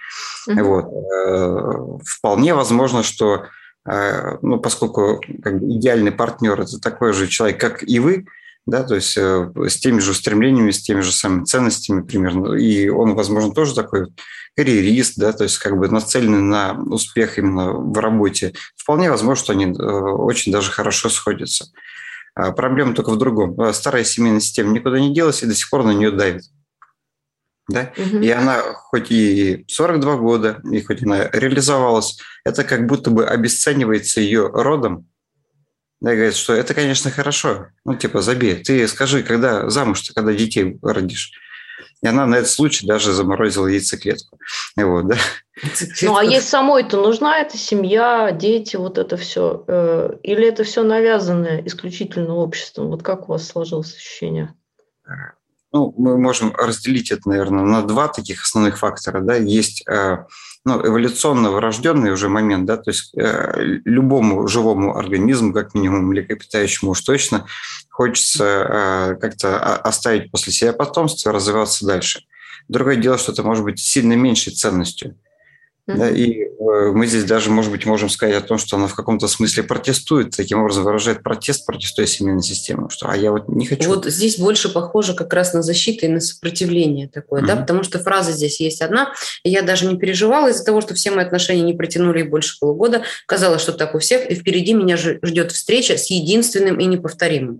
Mm-hmm. 0.48 0.64
Вот. 0.64 0.86
Э, 0.86 2.04
вполне 2.06 2.54
возможно, 2.54 3.04
что, 3.04 3.48
э, 3.86 4.38
ну, 4.42 4.60
поскольку 4.62 5.22
как 5.44 5.60
бы, 5.60 5.70
идеальный 5.76 6.14
партнер– 6.14 6.60
это 6.62 6.80
такой 6.80 7.12
же 7.12 7.28
человек, 7.28 7.60
как 7.60 7.84
и 7.84 8.00
вы, 8.00 8.26
да, 8.66 8.84
то 8.84 8.96
есть 8.96 9.18
э, 9.18 9.52
с 9.68 9.78
теми 9.78 10.00
же 10.00 10.12
устремлениями, 10.12 10.72
с 10.72 10.82
теми 10.82 11.02
же 11.02 11.12
самыми 11.12 11.44
ценностями 11.44 12.02
примерно, 12.02 12.54
и 12.54 12.88
он, 12.88 13.16
возможно, 13.16 13.54
тоже 13.54 13.76
такой 13.76 14.08
карьерист, 14.56 15.18
да, 15.18 15.34
то 15.34 15.44
есть 15.44 15.58
как 15.58 15.78
бы 15.78 15.90
нацеленный 15.90 16.40
на 16.40 16.82
успех 16.90 17.38
именно 17.38 17.74
в 17.74 17.98
работе, 17.98 18.54
вполне 18.78 19.12
возможно, 19.12 19.44
что 19.44 19.52
они 19.52 19.68
очень 19.68 20.54
даже 20.54 20.72
хорошо 20.72 21.10
сходятся. 21.10 21.66
А 22.36 22.52
проблема 22.52 22.94
только 22.94 23.12
в 23.12 23.18
другом. 23.18 23.60
А 23.60 23.74
старая 23.74 24.04
семейная 24.04 24.42
система 24.42 24.74
никуда 24.74 25.00
не 25.00 25.14
делась 25.14 25.42
и 25.42 25.48
до 25.48 25.56
сих 25.56 25.70
пор 25.70 25.84
на 25.84 25.92
нее 25.92 26.12
давит. 26.12 26.44
да, 27.68 27.94
угу. 27.98 28.18
и 28.20 28.30
она 28.30 28.62
хоть 28.62 29.10
и 29.10 29.66
42 29.68 30.18
года, 30.18 30.62
и 30.70 30.82
хоть 30.82 31.02
она 31.02 31.30
реализовалась, 31.32 32.20
это 32.44 32.64
как 32.64 32.86
будто 32.86 33.10
бы 33.10 33.26
обесценивается 33.26 34.22
ее 34.22 34.48
родом, 34.48 35.08
да, 36.02 36.14
и 36.14 36.16
говорит, 36.16 36.36
что 36.36 36.54
это, 36.54 36.74
конечно, 36.74 37.10
хорошо, 37.10 37.68
ну, 37.86 37.96
типа, 37.96 38.22
забей, 38.22 38.64
ты 38.64 38.88
скажи, 38.88 39.24
когда 39.24 39.70
замуж, 39.70 40.02
ты 40.02 40.14
когда 40.14 40.34
детей 40.34 40.78
родишь. 40.82 41.32
И 42.02 42.08
она 42.08 42.26
на 42.26 42.36
этот 42.36 42.50
случай 42.50 42.86
даже 42.86 43.14
заморозила 43.14 43.68
яйцеклетку. 43.68 44.38
Вот, 44.76 45.08
да. 45.08 45.18
Ну, 46.02 46.16
а 46.16 46.24
ей 46.24 46.42
самой-то 46.42 47.02
нужна 47.02 47.40
эта 47.40 47.58
семья, 47.58 48.32
дети, 48.32 48.76
вот 48.76 48.98
это 48.98 49.18
все? 49.18 49.64
Э, 49.68 50.12
или 50.22 50.48
это 50.48 50.64
все 50.64 50.84
навязанное 50.84 51.64
исключительно 51.66 52.36
обществом? 52.36 52.90
Вот 52.90 53.04
как 53.04 53.30
у 53.30 53.34
вас 53.34 53.48
сложилось 53.48 53.96
ощущение? 53.96 54.54
Ну, 55.72 55.94
мы 55.98 56.18
можем 56.18 56.54
разделить 56.56 57.12
это, 57.12 57.28
наверное, 57.28 57.64
на 57.64 57.82
два 57.82 58.08
таких 58.08 58.44
основных 58.44 58.78
фактора. 58.78 59.22
Да? 59.22 59.36
Есть 59.36 59.88
э, 59.88 60.26
ну, 60.66 60.86
эволюционно 60.86 61.52
врожденный 61.52 62.12
уже 62.12 62.28
момент, 62.28 62.66
да, 62.66 62.78
то 62.78 62.90
есть 62.90 63.14
э, 63.16 63.54
любому 63.86 64.48
живому 64.48 64.98
организму, 64.98 65.54
как 65.54 65.76
минимум 65.76 66.08
млекопитающему 66.08 66.92
уж 66.92 67.02
точно, 67.02 67.46
хочется 67.90 68.44
э, 68.44 69.16
как-то 69.22 69.78
оставить 69.78 70.32
после 70.32 70.52
себя 70.52 70.74
потомство, 70.74 71.32
развиваться 71.32 71.86
дальше. 71.86 72.24
Другое 72.68 72.96
дело, 72.96 73.20
что 73.20 73.32
это 73.32 73.44
может 73.44 73.64
быть 73.64 73.80
сильно 73.80 74.14
меньшей 74.14 74.54
ценностью. 74.54 75.16
Mm-hmm. 75.88 75.98
Да, 75.98 76.10
и 76.10 76.42
э, 76.42 76.92
мы 76.94 77.06
здесь 77.06 77.26
даже, 77.26 77.52
может 77.52 77.72
быть, 77.72 77.86
можем 77.86 78.10
сказать 78.10 78.36
о 78.36 78.42
том, 78.42 78.58
что 78.58 78.76
она 78.76 78.88
в 78.88 78.96
каком-то 78.96 79.28
смысле 79.28 79.62
протестует, 79.62 80.36
таким 80.36 80.62
образом 80.62 80.84
выражает 80.84 81.22
протест, 81.22 81.64
протестуя 81.68 82.08
семейной 82.08 82.42
систему, 82.42 82.90
что 82.90 83.08
а 83.08 83.16
я 83.16 83.32
вот 83.32 83.48
не 83.50 83.68
хочу. 83.68 83.88
Вот 83.90 84.06
здесь 84.06 84.40
больше 84.40 84.70
похоже 84.70 85.14
как 85.14 85.32
раз 85.32 85.54
на 85.54 85.62
защиту 85.62 86.08
и 86.08 86.10
на 86.10 86.22
сопротивление 86.22 87.08
такое, 87.08 87.44
mm-hmm. 87.44 87.46
да, 87.46 87.56
потому 87.56 87.84
что 87.84 88.00
фраза 88.00 88.32
здесь 88.32 88.60
есть 88.60 88.82
одна, 88.82 89.14
я 89.44 89.62
даже 89.62 89.86
не 89.86 89.96
переживала 89.96 90.48
из-за 90.48 90.66
того, 90.66 90.82
что 90.82 90.96
все 90.96 91.12
мои 91.12 91.24
отношения 91.24 91.62
не 91.62 91.74
протянули 91.74 92.24
больше 92.24 92.58
полугода, 92.60 93.04
казалось, 93.28 93.62
что 93.62 93.72
так 93.72 93.94
у 93.94 94.00
всех, 94.00 94.28
и 94.32 94.34
впереди 94.34 94.74
меня 94.74 94.98
ждет 94.98 95.52
встреча 95.52 95.98
с 95.98 96.10
единственным 96.10 96.80
и 96.80 96.86
неповторимым. 96.86 97.60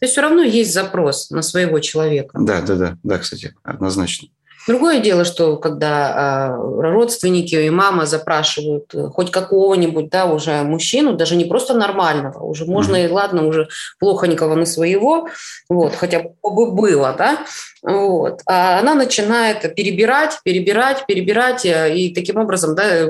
То 0.00 0.06
есть 0.06 0.14
все 0.14 0.22
равно 0.22 0.42
есть 0.42 0.72
запрос 0.72 1.30
на 1.30 1.42
своего 1.42 1.78
человека. 1.78 2.36
Да, 2.40 2.62
да, 2.62 2.74
да, 2.74 2.98
да, 3.04 3.18
кстати, 3.18 3.54
однозначно. 3.62 4.28
Другое 4.70 5.00
дело, 5.00 5.24
что 5.24 5.56
когда 5.56 6.12
а, 6.14 6.56
родственники 6.56 7.56
и 7.56 7.70
мама 7.70 8.06
запрашивают 8.06 8.94
э, 8.94 9.08
хоть 9.08 9.32
какого-нибудь, 9.32 10.10
да, 10.10 10.26
уже 10.26 10.62
мужчину, 10.62 11.14
даже 11.14 11.34
не 11.34 11.44
просто 11.44 11.74
нормального, 11.74 12.38
уже 12.44 12.66
можно 12.66 12.94
mm-hmm. 12.94 13.08
и 13.08 13.10
ладно, 13.10 13.46
уже 13.48 13.68
плохонького 13.98 14.54
на 14.54 14.66
своего, 14.66 15.26
вот, 15.68 15.96
хотя 15.96 16.20
бы 16.20 16.70
было, 16.70 17.16
да, 17.18 17.38
вот, 17.82 18.42
а 18.46 18.78
она 18.78 18.94
начинает 18.94 19.74
перебирать, 19.74 20.38
перебирать, 20.44 21.04
перебирать, 21.04 21.66
э, 21.66 21.92
и 21.92 22.14
таким 22.14 22.36
образом, 22.36 22.76
да, 22.76 23.08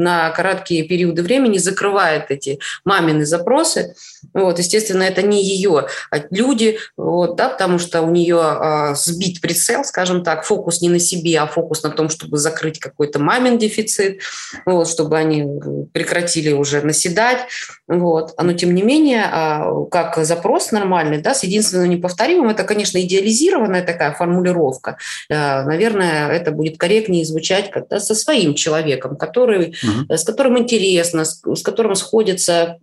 на 0.00 0.30
короткие 0.30 0.84
периоды 0.84 1.22
времени 1.22 1.58
закрывает 1.58 2.30
эти 2.30 2.58
мамины 2.84 3.24
запросы. 3.24 3.94
Вот, 4.34 4.58
естественно, 4.58 5.02
это 5.02 5.22
не 5.22 5.42
ее 5.42 5.86
а 6.10 6.16
люди, 6.30 6.78
вот, 6.96 7.36
да, 7.36 7.48
потому 7.48 7.78
что 7.78 8.02
у 8.02 8.10
нее 8.10 8.40
а, 8.40 8.94
сбит 8.94 9.40
прицел, 9.40 9.84
скажем 9.84 10.24
так, 10.24 10.44
фокус 10.44 10.80
не 10.80 10.88
на 10.88 10.98
себе, 10.98 11.38
а 11.40 11.46
фокус 11.46 11.82
на 11.82 11.90
том, 11.90 12.08
чтобы 12.08 12.38
закрыть 12.38 12.78
какой-то 12.78 13.18
мамин 13.18 13.58
дефицит, 13.58 14.20
вот, 14.66 14.88
чтобы 14.88 15.16
они 15.16 15.44
прекратили 15.92 16.52
уже 16.52 16.82
наседать. 16.82 17.40
Вот. 17.88 18.34
Но 18.40 18.52
тем 18.52 18.74
не 18.74 18.82
менее, 18.82 19.24
а, 19.30 19.84
как 19.90 20.24
запрос 20.24 20.72
нормальный, 20.72 21.18
да, 21.18 21.34
с 21.34 21.44
единственным 21.44 21.90
неповторимым, 21.90 22.50
это, 22.50 22.64
конечно, 22.64 23.00
идеализированная 23.00 23.82
такая 23.82 24.12
формулировка. 24.12 24.96
А, 25.30 25.64
наверное, 25.64 26.30
это 26.30 26.52
будет 26.52 26.78
корректнее 26.78 27.24
звучать 27.24 27.70
как 27.70 28.00
со 28.00 28.14
своим 28.14 28.54
человеком, 28.54 29.16
который 29.16 29.74
угу. 29.90 30.16
с 30.16 30.24
которым 30.24 30.58
интересно, 30.58 31.24
с, 31.24 31.42
с 31.44 31.62
которым 31.62 31.94
сходятся 31.94 32.78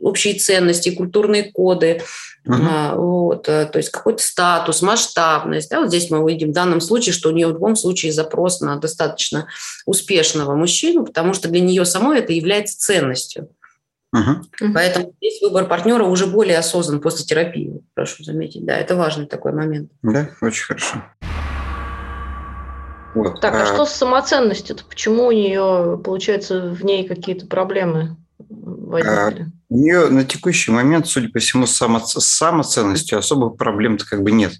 общие 0.00 0.34
ценности, 0.34 0.94
культурные 0.94 1.50
коды, 1.50 2.02
угу. 2.46 2.56
а, 2.60 2.94
вот, 2.94 3.48
э, 3.48 3.66
то 3.66 3.78
есть 3.78 3.90
какой-то 3.90 4.22
статус, 4.22 4.82
масштабность. 4.82 5.70
Да, 5.70 5.80
вот 5.80 5.88
здесь 5.88 6.10
мы 6.10 6.28
видим 6.30 6.50
в 6.50 6.54
данном 6.54 6.80
случае, 6.80 7.12
что 7.12 7.28
у 7.28 7.32
нее 7.32 7.48
в 7.48 7.52
любом 7.52 7.76
случае 7.76 8.12
запрос 8.12 8.60
на 8.60 8.76
достаточно 8.76 9.46
успешного 9.86 10.54
мужчину, 10.54 11.04
потому 11.04 11.34
что 11.34 11.48
для 11.48 11.60
нее 11.60 11.84
самой 11.84 12.18
это 12.18 12.32
является 12.32 12.78
ценностью. 12.78 13.48
Угу. 14.12 14.72
Поэтому 14.74 15.14
здесь 15.20 15.40
выбор 15.40 15.66
партнера 15.66 16.04
уже 16.04 16.26
более 16.26 16.58
осознан 16.58 17.00
после 17.00 17.24
терапии, 17.24 17.80
прошу 17.94 18.24
заметить. 18.24 18.64
Да, 18.64 18.76
это 18.76 18.96
важный 18.96 19.26
такой 19.26 19.52
момент. 19.52 19.90
Да, 20.02 20.30
очень 20.40 20.64
хорошо. 20.64 21.04
Вот. 23.14 23.40
Так, 23.40 23.54
а, 23.54 23.62
а 23.62 23.66
что 23.66 23.84
с 23.86 23.92
самоценностью-то? 23.92 24.84
Почему 24.84 25.26
у 25.26 25.32
нее, 25.32 26.00
получается, 26.02 26.70
в 26.70 26.84
ней 26.84 27.06
какие-то 27.06 27.46
проблемы 27.46 28.16
возникли? 28.38 29.42
А, 29.42 29.46
у 29.68 29.76
нее 29.76 30.08
на 30.08 30.24
текущий 30.24 30.70
момент, 30.70 31.06
судя 31.06 31.28
по 31.28 31.38
всему, 31.38 31.66
с, 31.66 31.72
само, 31.72 32.00
с 32.00 32.24
самоценностью 32.24 33.18
особых 33.18 33.56
проблем-то 33.56 34.06
как 34.06 34.22
бы 34.22 34.30
нет. 34.30 34.52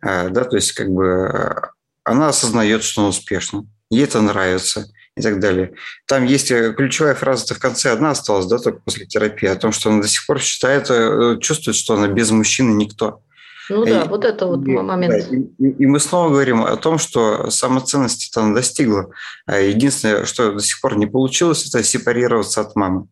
А, 0.00 0.28
да, 0.28 0.44
то 0.44 0.56
есть 0.56 0.72
как 0.72 0.90
бы 0.90 1.70
она 2.04 2.28
осознает, 2.28 2.82
что 2.84 3.02
она 3.02 3.10
успешна, 3.10 3.66
ей 3.90 4.04
это 4.04 4.20
нравится 4.20 4.86
и 5.16 5.22
так 5.22 5.40
далее. 5.40 5.74
Там 6.06 6.24
есть 6.24 6.50
э, 6.50 6.74
ключевая 6.74 7.14
фраза-то 7.14 7.54
в 7.54 7.58
конце 7.60 7.92
одна 7.92 8.10
осталась, 8.10 8.46
да, 8.46 8.58
только 8.58 8.80
после 8.80 9.06
терапии, 9.06 9.48
о 9.48 9.56
том, 9.56 9.72
что 9.72 9.90
она 9.90 10.02
до 10.02 10.08
сих 10.08 10.26
пор 10.26 10.40
считает, 10.40 10.90
э, 10.90 11.38
чувствует, 11.40 11.76
что 11.76 11.94
она 11.94 12.08
без 12.08 12.30
мужчины 12.30 12.74
никто. 12.74 13.22
Ну 13.70 13.84
да, 13.84 14.02
и, 14.02 14.08
вот 14.08 14.24
это 14.24 14.46
вот 14.46 14.66
и, 14.66 14.70
момент. 14.70 15.32
И, 15.32 15.68
и 15.68 15.86
мы 15.86 16.00
снова 16.00 16.28
говорим 16.28 16.62
о 16.64 16.76
том, 16.76 16.98
что 16.98 17.50
самоценности 17.50 18.30
она 18.38 18.54
достигла. 18.54 19.10
А 19.46 19.58
единственное, 19.58 20.24
что 20.24 20.52
до 20.52 20.60
сих 20.60 20.80
пор 20.80 20.96
не 20.96 21.06
получилось, 21.06 21.66
это 21.66 21.82
сепарироваться 21.82 22.60
от 22.60 22.76
мамы. 22.76 23.06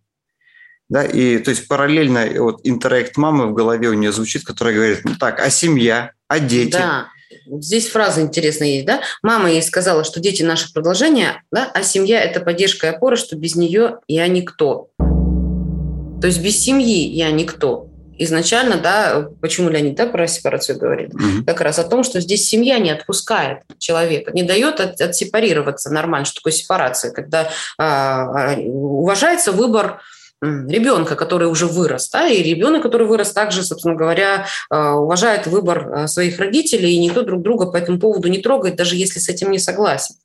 Да, 0.88 1.04
и 1.04 1.38
то 1.38 1.50
есть 1.50 1.68
параллельно 1.68 2.26
вот 2.38 2.60
интеракт 2.64 3.16
мамы 3.16 3.46
в 3.46 3.54
голове 3.54 3.88
у 3.88 3.94
нее 3.94 4.12
звучит, 4.12 4.44
которая 4.44 4.74
говорит, 4.74 5.00
ну 5.04 5.12
так, 5.18 5.40
а 5.40 5.48
семья, 5.48 6.12
а 6.28 6.38
дети? 6.38 6.72
Да, 6.72 7.06
здесь 7.46 7.88
фраза 7.88 8.20
интересная 8.20 8.68
есть, 8.68 8.86
да? 8.86 9.00
Мама 9.22 9.50
ей 9.50 9.62
сказала, 9.62 10.04
что 10.04 10.20
дети 10.20 10.42
наше 10.42 10.70
продолжение, 10.72 11.42
да, 11.50 11.70
а 11.72 11.82
семья– 11.82 12.20
это 12.22 12.40
поддержка 12.40 12.88
и 12.88 12.90
опора, 12.90 13.16
что 13.16 13.36
без 13.36 13.54
нее 13.54 14.00
я 14.06 14.28
никто. 14.28 14.90
То 14.98 16.26
есть 16.26 16.42
без 16.42 16.58
семьи 16.58 17.08
я 17.08 17.30
никто 17.30 17.91
изначально, 18.18 18.76
да, 18.76 19.28
почему 19.40 19.68
Леонид 19.68 19.96
да, 19.96 20.06
про 20.06 20.26
сепарацию 20.26 20.78
говорит, 20.78 21.10
mm-hmm. 21.14 21.44
как 21.44 21.60
раз 21.60 21.78
о 21.78 21.84
том, 21.84 22.04
что 22.04 22.20
здесь 22.20 22.48
семья 22.48 22.78
не 22.78 22.90
отпускает 22.90 23.62
человека, 23.78 24.32
не 24.32 24.42
дает 24.42 24.80
от, 24.80 25.00
отсепарироваться 25.00 25.90
нормально. 25.90 26.24
Что 26.24 26.36
такое 26.36 26.52
сепарация? 26.52 27.10
Когда 27.12 27.48
а 27.78 28.54
уважается 28.58 29.52
выбор 29.52 30.00
ребенка, 30.40 31.14
который 31.14 31.46
уже 31.46 31.66
вырос, 31.66 32.10
да, 32.10 32.26
и 32.26 32.42
ребенок, 32.42 32.82
который 32.82 33.06
вырос, 33.06 33.30
также, 33.32 33.62
собственно 33.62 33.94
говоря, 33.94 34.46
а, 34.70 34.96
уважает 34.96 35.46
выбор 35.46 36.08
своих 36.08 36.38
родителей, 36.40 36.94
и 36.94 36.98
никто 36.98 37.22
друг 37.22 37.42
друга 37.42 37.66
по 37.66 37.76
этому 37.76 38.00
поводу 38.00 38.28
не 38.28 38.38
трогает, 38.38 38.76
даже 38.76 38.96
если 38.96 39.20
с 39.20 39.28
этим 39.28 39.52
не 39.52 39.60
согласен. 39.60 40.16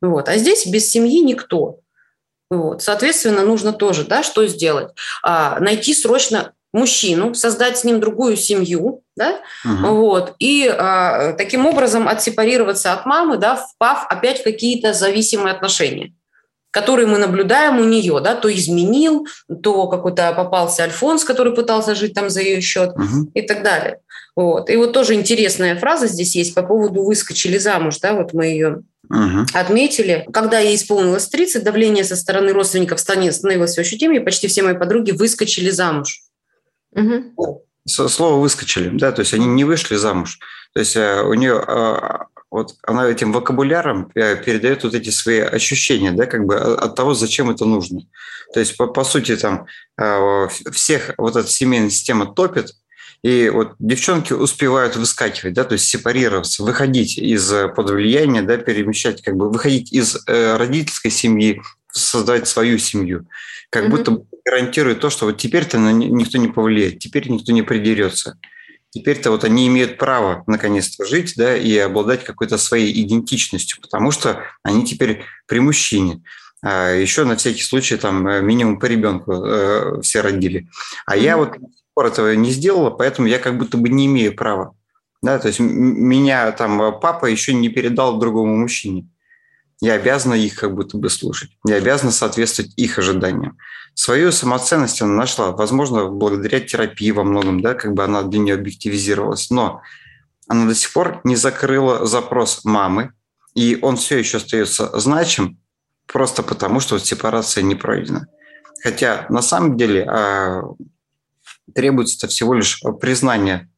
Вот. 0.00 0.28
А 0.28 0.36
здесь 0.36 0.66
без 0.66 0.88
семьи 0.88 1.20
никто. 1.20 1.80
Вот. 2.50 2.82
Соответственно, 2.82 3.42
нужно 3.42 3.72
тоже, 3.72 4.04
да, 4.04 4.22
что 4.22 4.46
сделать? 4.46 4.90
А, 5.22 5.58
найти 5.60 5.92
срочно 5.92 6.52
мужчину, 6.72 7.34
создать 7.34 7.78
с 7.78 7.84
ним 7.84 8.00
другую 8.00 8.36
семью, 8.36 9.02
да, 9.16 9.40
угу. 9.64 9.94
вот, 9.94 10.34
и 10.38 10.68
а, 10.68 11.32
таким 11.32 11.66
образом 11.66 12.08
отсепарироваться 12.08 12.92
от 12.92 13.06
мамы, 13.06 13.38
да, 13.38 13.56
впав 13.56 14.06
опять 14.08 14.40
в 14.40 14.44
какие-то 14.44 14.92
зависимые 14.92 15.54
отношения 15.54 16.12
которые 16.70 17.06
мы 17.06 17.18
наблюдаем 17.18 17.80
у 17.80 17.84
нее, 17.84 18.20
да, 18.20 18.34
то 18.34 18.54
изменил, 18.54 19.26
то 19.62 19.88
какой-то 19.88 20.32
попался 20.34 20.84
Альфонс, 20.84 21.24
который 21.24 21.54
пытался 21.54 21.94
жить 21.94 22.12
там 22.12 22.28
за 22.28 22.42
ее 22.42 22.60
счет 22.60 22.90
угу. 22.90 23.30
и 23.34 23.42
так 23.42 23.62
далее. 23.62 24.00
Вот. 24.36 24.70
И 24.70 24.76
вот 24.76 24.92
тоже 24.92 25.14
интересная 25.14 25.76
фраза 25.76 26.06
здесь 26.06 26.36
есть 26.36 26.54
по 26.54 26.62
поводу 26.62 27.02
«выскочили 27.02 27.58
замуж», 27.58 27.98
да, 28.00 28.12
вот 28.12 28.32
мы 28.32 28.46
ее 28.46 28.82
Угу. 29.10 29.46
Отметили, 29.54 30.26
когда 30.34 30.58
ей 30.58 30.76
исполнилось 30.76 31.28
30, 31.28 31.64
давление 31.64 32.04
со 32.04 32.14
стороны 32.14 32.52
родственников 32.52 33.00
становилось 33.00 33.70
все 33.70 33.80
ощутимее, 33.80 34.20
почти 34.20 34.48
все 34.48 34.62
мои 34.62 34.74
подруги 34.74 35.12
выскочили 35.12 35.70
замуж. 35.70 36.20
Угу. 36.92 37.64
Слово 37.86 38.40
выскочили, 38.40 38.90
да, 38.92 39.12
то 39.12 39.20
есть 39.20 39.32
они 39.34 39.46
не 39.46 39.64
вышли 39.64 39.96
замуж. 39.96 40.38
То 40.74 40.80
есть 40.80 40.96
э, 40.96 41.22
у 41.22 41.32
нее 41.34 41.58
а, 41.58 42.26
вот 42.50 42.74
она 42.86 43.08
этим 43.08 43.32
вокабуляром 43.32 44.10
э, 44.14 44.36
передает 44.36 44.84
вот 44.84 44.94
эти 44.94 45.10
свои 45.10 45.40
ощущения, 45.40 46.12
да, 46.12 46.26
как 46.26 46.44
бы 46.44 46.56
от 46.56 46.94
того, 46.94 47.14
зачем 47.14 47.50
это 47.50 47.64
нужно. 47.64 48.02
То 48.52 48.60
есть, 48.60 48.76
по, 48.76 48.86
по 48.86 49.04
сути, 49.04 49.36
там 49.36 49.66
э, 49.98 50.48
всех 50.70 51.14
вот 51.16 51.36
эта 51.36 51.48
семейная 51.48 51.90
система 51.90 52.26
топит, 52.26 52.74
и 53.22 53.50
вот 53.52 53.72
девчонки 53.78 54.32
успевают 54.32 54.94
выскакивать, 54.96 55.54
да, 55.54 55.64
то 55.64 55.72
есть 55.72 55.86
сепарироваться, 55.86 56.62
выходить 56.62 57.18
из 57.18 57.50
под 57.74 57.90
влияния, 57.90 58.42
да, 58.42 58.58
перемещать, 58.58 59.22
как 59.22 59.36
бы 59.36 59.50
выходить 59.50 59.92
из 59.92 60.24
родительской 60.26 61.10
семьи, 61.10 61.60
создать 61.90 62.46
свою 62.46 62.78
семью, 62.78 63.26
как 63.70 63.84
mm-hmm. 63.84 63.88
будто 63.88 64.22
гарантирует 64.48 65.00
то, 65.00 65.10
что 65.10 65.26
вот 65.26 65.36
теперь-то 65.36 65.78
никто 65.78 66.38
не 66.38 66.48
повлияет, 66.48 66.98
теперь 66.98 67.28
никто 67.28 67.52
не 67.52 67.62
придерется. 67.62 68.38
теперь-то 68.90 69.30
вот 69.30 69.44
они 69.44 69.66
имеют 69.68 69.98
право 69.98 70.44
наконец-то 70.46 71.04
жить, 71.04 71.34
да, 71.36 71.54
и 71.54 71.76
обладать 71.76 72.24
какой-то 72.24 72.56
своей 72.56 73.02
идентичностью, 73.02 73.80
потому 73.82 74.10
что 74.10 74.42
они 74.62 74.86
теперь 74.86 75.24
при 75.46 75.60
мужчине. 75.60 76.22
А 76.62 76.92
еще 76.92 77.24
на 77.24 77.36
всякий 77.36 77.62
случай 77.62 77.96
там 77.96 78.26
э, 78.26 78.40
минимум 78.40 78.78
по 78.78 78.86
ребенку 78.86 79.32
э, 79.32 80.00
все 80.00 80.22
родили. 80.22 80.68
А 81.06 81.16
mm-hmm. 81.16 81.22
я 81.22 81.36
вот 81.36 81.56
этого 81.96 82.34
не 82.34 82.50
сделала, 82.50 82.90
поэтому 82.90 83.28
я 83.28 83.38
как 83.38 83.58
будто 83.58 83.76
бы 83.76 83.88
не 83.88 84.06
имею 84.06 84.34
права. 84.34 84.74
Да, 85.20 85.38
то 85.38 85.48
есть 85.48 85.60
меня 85.60 86.50
там 86.52 86.98
папа 87.00 87.26
еще 87.26 87.52
не 87.52 87.68
передал 87.68 88.18
другому 88.18 88.56
мужчине. 88.56 89.06
Я 89.80 89.94
обязана 89.94 90.34
их 90.34 90.56
как 90.56 90.74
будто 90.74 90.96
бы 90.96 91.08
слушать. 91.08 91.50
Я 91.66 91.76
обязана 91.76 92.10
соответствовать 92.10 92.72
их 92.76 92.98
ожиданиям. 92.98 93.56
Свою 93.94 94.32
самоценность 94.32 95.00
она 95.02 95.14
нашла, 95.14 95.52
возможно, 95.52 96.06
благодаря 96.06 96.60
терапии 96.60 97.10
во 97.10 97.24
многом, 97.24 97.60
да, 97.60 97.74
как 97.74 97.94
бы 97.94 98.04
она 98.04 98.22
для 98.22 98.40
нее 98.40 98.54
объективизировалась. 98.54 99.50
Но 99.50 99.82
она 100.48 100.66
до 100.66 100.74
сих 100.74 100.92
пор 100.92 101.20
не 101.24 101.36
закрыла 101.36 102.06
запрос 102.06 102.64
мамы, 102.64 103.12
и 103.54 103.78
он 103.80 103.96
все 103.96 104.18
еще 104.18 104.38
остается 104.38 104.98
значим, 104.98 105.58
просто 106.06 106.42
потому 106.42 106.80
что 106.80 106.98
сепарация 106.98 107.62
не 107.62 107.74
пройдена. 107.74 108.26
Хотя 108.82 109.26
на 109.28 109.42
самом 109.42 109.76
деле 109.76 110.04
а, 110.04 110.62
требуется 111.74 112.26
всего 112.28 112.54
лишь 112.54 112.80
признание 113.00 113.68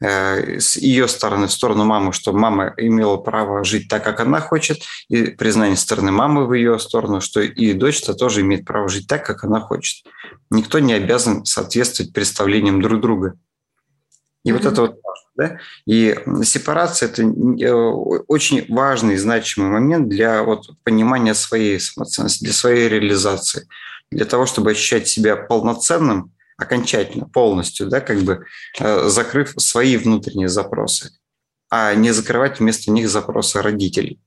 с 0.00 0.76
ее 0.76 1.08
стороны 1.08 1.48
в 1.48 1.52
сторону 1.52 1.84
мамы, 1.84 2.12
что 2.12 2.32
мама 2.32 2.72
имела 2.76 3.16
право 3.16 3.64
жить 3.64 3.88
так, 3.88 4.04
как 4.04 4.20
она 4.20 4.40
хочет, 4.40 4.78
и 5.08 5.24
признание 5.24 5.76
стороны 5.76 6.12
мамы 6.12 6.46
в 6.46 6.52
ее 6.52 6.78
сторону, 6.78 7.20
что 7.20 7.40
и 7.40 7.72
дочь-то 7.72 8.14
тоже 8.14 8.42
имеет 8.42 8.64
право 8.64 8.88
жить 8.88 9.08
так, 9.08 9.26
как 9.26 9.44
она 9.44 9.60
хочет. 9.60 10.06
Никто 10.50 10.78
не 10.78 10.92
обязан 10.92 11.44
соответствовать 11.44 12.12
представлениям 12.12 12.80
друг 12.80 13.00
друга. 13.00 13.34
И 14.44 14.50
mm-hmm. 14.50 14.52
вот 14.52 14.64
это 14.64 14.80
вот 14.82 15.00
да? 15.38 15.58
И 15.86 16.18
сепарация– 16.42 17.08
это 17.10 17.22
э, 17.22 17.72
очень 18.26 18.66
важный 18.68 19.14
и 19.14 19.18
значимый 19.18 19.70
момент 19.70 20.08
для 20.08 20.42
вот 20.42 20.68
понимания 20.82 21.32
своей 21.32 21.78
самоценности, 21.78 22.42
для 22.42 22.52
своей 22.52 22.88
реализации, 22.88 23.68
для 24.10 24.24
того, 24.24 24.46
чтобы 24.46 24.72
ощущать 24.72 25.06
себя 25.06 25.36
полноценным 25.36 26.32
окончательно, 26.58 27.26
полностью, 27.26 27.88
да, 27.88 28.00
как 28.00 28.18
бы 28.18 28.44
э, 28.78 29.08
закрыв 29.08 29.54
свои 29.56 29.96
внутренние 29.96 30.48
запросы, 30.48 31.12
а 31.70 31.94
не 31.94 32.10
закрывать 32.10 32.58
вместо 32.58 32.90
них 32.90 33.08
запросы 33.08 33.62
родителей. 33.62 34.20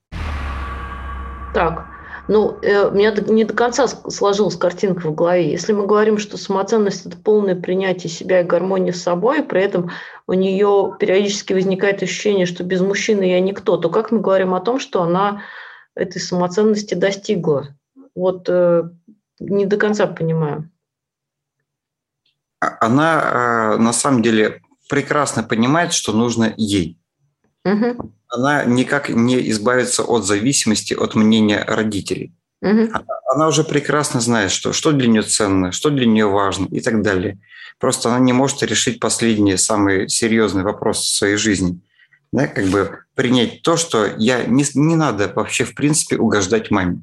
Так, 1.54 1.86
ну, 2.30 2.58
э, 2.62 2.88
у 2.88 2.92
меня 2.92 3.14
не 3.28 3.44
до 3.44 3.54
конца 3.54 3.88
сложилась 3.88 4.56
картинка 4.56 5.08
в 5.08 5.14
голове. 5.14 5.52
Если 5.52 5.74
мы 5.74 5.86
говорим, 5.86 6.18
что 6.18 6.38
самоценность– 6.38 7.06
это 7.06 7.18
полное 7.18 7.56
принятие 7.56 8.10
себя 8.10 8.40
и 8.40 8.46
гармония 8.46 8.94
с 8.94 9.02
собой, 9.02 9.44
при 9.44 9.62
этом 9.62 9.92
у 10.26 10.34
нее 10.34 10.96
периодически 10.98 11.52
возникает 11.52 12.02
ощущение, 12.02 12.46
что 12.46 12.64
без 12.64 12.80
мужчины 12.80 13.24
я 13.24 13.42
никто, 13.42 13.76
то 13.76 13.90
как 13.90 14.12
мы 14.12 14.22
говорим 14.22 14.54
о 14.54 14.62
том, 14.62 14.80
что 14.80 15.04
она 15.04 15.42
этой 15.96 16.22
самоценности 16.22 16.94
достигла? 16.94 17.76
Вот 18.16 18.46
э, 18.48 18.84
не 19.40 19.66
до 19.66 19.76
конца 19.76 20.08
понимаю. 20.08 20.71
Она 22.62 23.22
а, 23.24 23.78
на 23.78 23.92
самом 23.92 24.22
деле 24.22 24.62
прекрасно 24.88 25.42
понимает, 25.42 25.94
что 25.94 26.14
нужно 26.14 26.54
ей. 26.58 26.98
Угу. 27.66 28.14
Она 28.30 28.64
никак 28.66 29.10
не 29.10 29.50
избавится 29.50 30.04
от 30.04 30.26
зависимости 30.26 30.94
от 30.94 31.16
мнения 31.16 31.64
родителей. 31.68 32.34
Угу. 32.62 32.90
Она, 32.94 33.06
она 33.34 33.48
уже 33.48 33.64
прекрасно 33.64 34.22
знает, 34.22 34.52
что, 34.52 34.74
что 34.74 34.92
для 34.92 35.08
нее 35.08 35.24
ценно, 35.24 35.72
что 35.72 35.90
для 35.90 36.06
нее 36.06 36.28
важно 36.28 36.68
и 36.68 36.80
так 36.82 37.02
далее. 37.02 37.40
Просто 37.80 38.10
она 38.10 38.20
не 38.20 38.34
может 38.34 38.62
решить 38.62 39.00
последний, 39.00 39.58
самый 39.58 40.08
серьезный 40.08 40.64
вопрос 40.64 41.00
в 41.00 41.16
своей 41.16 41.38
жизни. 41.38 41.80
Да, 42.32 42.48
как 42.48 42.66
бы 42.66 43.00
принять 43.16 43.64
то, 43.64 43.76
что 43.76 44.06
я 44.18 44.46
не, 44.46 44.64
не 44.76 44.96
надо 44.96 45.32
вообще 45.36 45.64
в 45.64 45.74
принципе 45.74 46.18
угождать 46.18 46.70
маме. 46.70 47.02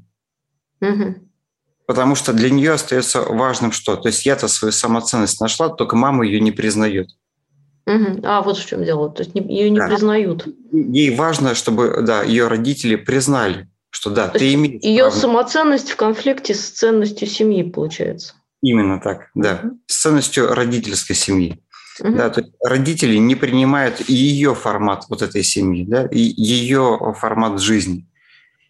Угу 0.81 1.28
потому 1.88 2.14
что 2.14 2.35
для 2.35 2.50
нее 2.50 2.73
остается 2.73 3.23
важным 3.23 3.73
что? 3.73 3.97
То 3.97 4.09
есть 4.09 4.26
я-то 4.26 4.47
свою 4.47 4.72
самоценность 4.72 5.40
нашла, 5.40 5.70
только 5.70 5.96
мама 5.96 6.27
ее 6.27 6.38
не 6.38 6.53
признает. 6.53 7.09
Угу. 7.87 8.20
А 8.24 8.42
вот 8.42 8.59
в 8.59 8.66
чем 8.66 8.85
дело. 8.85 9.09
То 9.09 9.22
есть 9.22 9.35
ее 9.35 9.70
не 9.70 9.79
да. 9.79 9.88
признают. 9.88 10.46
Ей 10.70 11.16
важно, 11.16 11.55
чтобы 11.55 12.03
да, 12.03 12.22
ее 12.22 12.46
родители 12.46 12.94
признали, 12.94 13.70
что 13.88 14.11
да, 14.11 14.29
То 14.29 14.38
ты 14.38 14.53
имеешь. 14.53 14.83
Ее 14.83 15.05
право. 15.05 15.14
самоценность 15.14 15.90
в 15.90 15.96
конфликте 15.96 16.55
с 16.55 16.68
ценностью 16.68 17.27
семьи 17.27 17.62
получается. 17.62 18.35
Именно 18.61 19.01
так, 19.01 19.31
да. 19.35 19.61
Угу. 19.64 19.79
С 19.87 20.03
ценностью 20.03 20.53
родительской 20.53 21.16
семьи. 21.16 21.59
Угу. 22.01 22.12
Да, 22.12 22.29
то 22.29 22.42
есть 22.42 22.53
родители 22.62 23.16
не 23.16 23.35
принимают 23.35 24.07
ее 24.11 24.55
формат 24.55 25.07
вот 25.09 25.22
этой 25.22 25.42
семьи, 25.42 25.87
да, 25.88 26.05
и 26.05 26.20
ее 26.20 27.14
формат 27.18 27.62
жизни. 27.62 28.07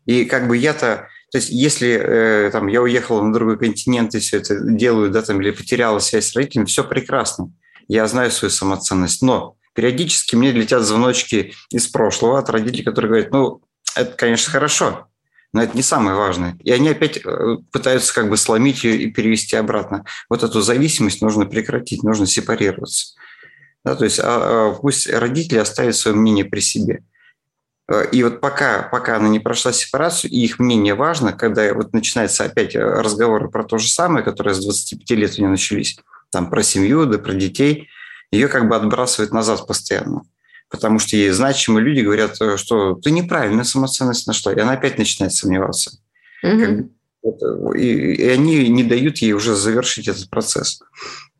И 0.07 0.24
как 0.24 0.46
бы 0.46 0.57
я-то 0.57 1.09
то 1.31 1.38
есть 1.38 1.51
если 1.51 1.91
э, 1.91 2.51
там, 2.51 2.69
я 2.69 2.81
уехал 2.81 3.23
на 3.23 3.33
другой 3.33 3.59
континент 3.59 4.14
и 4.14 4.19
все 4.19 4.38
это 4.38 4.59
делаю, 4.61 5.11
да, 5.11 5.23
там, 5.23 5.41
или 5.41 5.51
потеряла 5.51 5.99
связь 5.99 6.31
с 6.31 6.35
родителями, 6.35 6.67
все 6.67 6.85
прекрасно. 6.85 7.53
Я 7.87 8.07
знаю 8.07 8.31
свою 8.31 8.51
самоценность. 8.51 9.21
Но 9.21 9.57
периодически 9.75 10.37
мне 10.37 10.53
летят 10.53 10.83
звоночки 10.83 11.53
из 11.71 11.87
прошлого 11.87 12.38
от 12.38 12.49
родителей, 12.49 12.83
которые 12.83 13.11
говорят, 13.11 13.33
ну, 13.33 13.62
это, 13.95 14.12
конечно, 14.12 14.51
хорошо, 14.51 15.09
но 15.53 15.62
это 15.62 15.77
не 15.77 15.83
самое 15.83 16.17
важное. 16.17 16.57
И 16.62 16.71
они 16.71 16.88
опять 16.88 17.19
э, 17.19 17.57
пытаются 17.73 18.14
как 18.14 18.31
бы 18.31 18.38
сломить 18.38 18.85
ее 18.85 18.97
и 18.97 19.11
перевести 19.11 19.57
обратно. 19.57 20.05
Вот 20.31 20.43
эту 20.43 20.62
зависимость 20.62 21.21
нужно 21.21 21.45
прекратить, 21.45 22.03
нужно 22.03 22.27
сепарироваться. 22.27 23.17
Да, 23.85 23.95
то 23.97 24.05
есть 24.05 24.19
а, 24.19 24.71
а, 24.71 24.75
пусть 24.75 25.09
родители 25.09 25.59
оставят 25.59 25.97
свое 25.97 26.17
мнение 26.17 26.45
при 26.45 26.61
себе. 26.61 27.05
Э, 27.88 28.07
и 28.11 28.22
вот 28.22 28.40
пока, 28.40 28.83
пока 28.83 29.16
она 29.16 29.29
не 29.29 29.40
прошла 29.40 29.72
сепарацию, 29.72 30.31
и 30.31 30.38
их 30.38 30.59
мнение 30.59 30.94
важно, 30.94 31.33
когда 31.33 31.72
вот 31.74 31.92
начинается 31.92 32.44
опять 32.44 32.74
э, 32.74 32.81
разговоры 32.81 33.48
про 33.48 33.64
то 33.64 33.79
же 33.79 33.88
самое, 33.88 34.24
которые 34.24 34.55
с 34.55 34.64
25 34.64 35.11
лет 35.18 35.35
у 35.37 35.40
нее 35.40 35.51
начались, 35.51 35.98
там 36.31 36.51
про 36.51 36.62
семью, 36.62 37.07
да 37.07 37.18
про 37.18 37.33
детей, 37.33 37.88
ее 38.31 38.48
как 38.48 38.68
бы 38.68 38.77
отбрасывает 38.77 39.33
назад 39.33 39.66
постоянно. 39.66 40.22
Потому 40.70 40.98
что 40.98 41.16
ей 41.16 41.31
значимые 41.31 41.85
люди 41.85 42.01
говорят, 42.01 42.40
э, 42.40 42.57
что 42.57 42.94
ты 42.94 43.11
неправильно 43.11 43.64
самоценность 43.64 44.27
нашла, 44.27 44.53
и 44.53 44.61
она 44.61 44.72
опять 44.72 44.98
начинает 44.98 45.33
сомневаться. 45.33 45.98
Как 46.42 46.97
и, 47.22 48.14
и 48.14 48.28
они 48.28 48.68
не 48.68 48.85
дают 48.85 49.18
ей 49.18 49.33
уже 49.33 49.54
завершить 49.54 50.09
этот 50.09 50.31
процесс. 50.31 50.81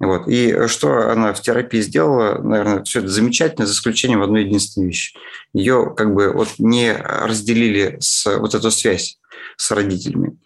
Вот. 0.01 0.29
И 0.29 0.67
что 0.69 1.11
она 1.11 1.33
в 1.33 1.41
терапии 1.41 1.81
сделала, 1.81 2.41
наверное, 2.41 2.85
все 2.85 3.01
это 3.01 3.09
замечательно, 3.09 3.67
за 3.67 3.73
исключением 3.73 4.23
одной 4.23 4.45
единственной 4.45 4.87
вещи. 4.87 5.17
Ее 5.53 5.93
как 5.97 6.15
бы 6.15 6.33
вот 6.33 6.49
не 6.59 6.93
разделили 6.93 7.97
с 8.01 8.27
вот 8.39 8.55
эту 8.55 8.71
связь 8.71 9.19
с 9.57 9.71
родителями. 9.71 10.37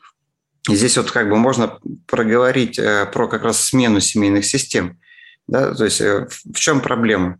И 0.70 0.76
здесь 0.76 0.96
вот 0.96 1.10
как 1.10 1.28
бы 1.28 1.36
можно 1.36 1.78
проговорить 2.06 2.78
э, 2.78 3.06
про 3.12 3.26
как 3.28 3.42
раз 3.42 3.64
смену 3.64 4.00
семейных 4.00 4.44
систем. 4.44 4.98
Да? 5.48 5.74
То 5.74 5.84
есть 5.84 6.00
э, 6.00 6.28
в 6.28 6.58
чем 6.58 6.80
проблема? 6.80 7.38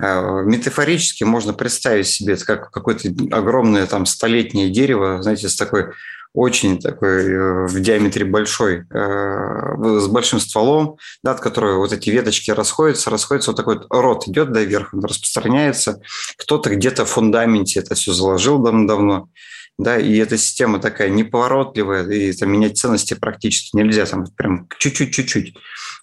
Э, 0.00 0.42
метафорически 0.44 1.24
можно 1.24 1.52
представить 1.52 2.06
себе 2.06 2.36
как 2.36 2.70
какое-то 2.70 3.10
огромное 3.30 3.86
там 3.86 4.06
столетнее 4.06 4.70
дерево, 4.70 5.22
знаете, 5.22 5.48
с 5.48 5.56
такой 5.56 5.92
очень 6.34 6.80
такой 6.80 7.26
э, 7.26 7.66
в 7.66 7.80
диаметре 7.80 8.24
большой, 8.24 8.84
э, 8.90 10.00
с 10.00 10.06
большим 10.06 10.40
стволом, 10.40 10.96
да, 11.22 11.32
от 11.32 11.40
которого 11.40 11.78
вот 11.78 11.92
эти 11.92 12.08
веточки 12.08 12.50
расходятся, 12.50 13.10
расходится 13.10 13.50
вот 13.50 13.56
такой 13.56 13.80
рот 13.90 14.26
идет 14.28 14.50
до 14.52 14.62
верха, 14.62 14.94
он 14.94 15.04
распространяется. 15.04 16.00
Кто-то 16.38 16.70
где-то 16.70 17.04
в 17.04 17.10
фундаменте 17.10 17.80
это 17.80 17.94
все 17.94 18.12
заложил 18.12 18.58
давно-давно, 18.58 19.28
да, 19.78 19.98
и 19.98 20.16
эта 20.16 20.38
система 20.38 20.78
такая 20.78 21.10
неповоротливая, 21.10 22.08
и 22.08 22.32
там 22.32 22.50
менять 22.50 22.78
ценности 22.78 23.12
практически 23.14 23.76
нельзя, 23.76 24.06
там 24.06 24.24
прям 24.34 24.68
чуть-чуть-чуть-чуть. 24.78 25.54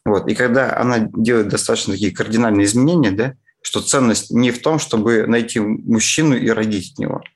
Вот. 0.05 0.27
И 0.27 0.35
когда 0.35 0.77
она 0.77 1.09
делает 1.11 1.49
достаточно 1.49 1.93
такие 1.93 2.11
кардинальные 2.11 2.65
изменения, 2.65 3.11
да, 3.11 3.33
что 3.61 3.81
ценность 3.81 4.29
не 4.29 4.51
в 4.51 4.61
том, 4.61 4.77
чтобы 4.77 5.25
найти 5.25 5.59
мужчину 5.59 6.35
и 6.35 6.49
родить 6.49 6.93
от 6.93 6.99
него– 6.99 7.23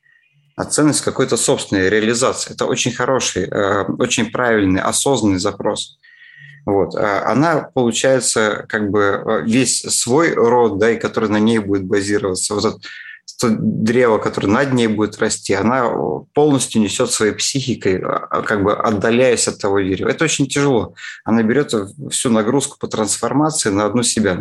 а 0.56 0.66
ценность 0.66 1.02
какой-то 1.02 1.38
собственной 1.38 1.90
реализации. 1.90 2.54
Это 2.54 2.66
очень 2.66 2.92
хороший, 2.92 3.46
э, 3.46 3.84
очень 3.98 4.32
правильный, 4.32 4.82
осознанный 4.82 5.40
запрос. 5.40 5.98
Вот. 6.66 6.96
А 6.96 7.30
она, 7.32 7.70
получается, 7.74 8.66
как 8.70 8.90
бы 8.90 9.02
э, 9.02 9.42
весь 9.46 9.82
свой 9.82 10.34
род, 10.34 10.78
да, 10.78 10.92
и 10.92 11.00
который 11.00 11.30
на 11.30 11.40
ней 11.40 11.60
будет 11.60 11.86
базироваться, 11.86 12.54
вот 12.54 12.66
этот 12.66 12.86
то 13.44 13.50
древо, 13.60 14.20
которое 14.20 14.48
над 14.48 14.74
ней 14.74 14.88
будет 14.88 15.20
расти, 15.20 15.54
она 15.54 15.90
полностью 16.34 16.82
несет 16.82 17.12
своей 17.12 17.34
психикой, 17.34 18.00
а, 18.00 18.28
а, 18.30 18.42
как 18.42 18.64
бы 18.64 18.74
отдаляясь 18.74 19.48
от 19.50 19.60
того 19.60 19.82
дерева. 19.82 20.10
Это 20.10 20.24
очень 20.24 20.48
тяжело. 20.48 20.96
Она 21.26 21.44
берет 21.44 21.74
всю 22.10 22.30
нагрузку 22.30 22.78
по 22.80 22.88
трансформации 22.88 23.70
на 23.70 23.86
одну 23.86 24.04
себя. 24.04 24.38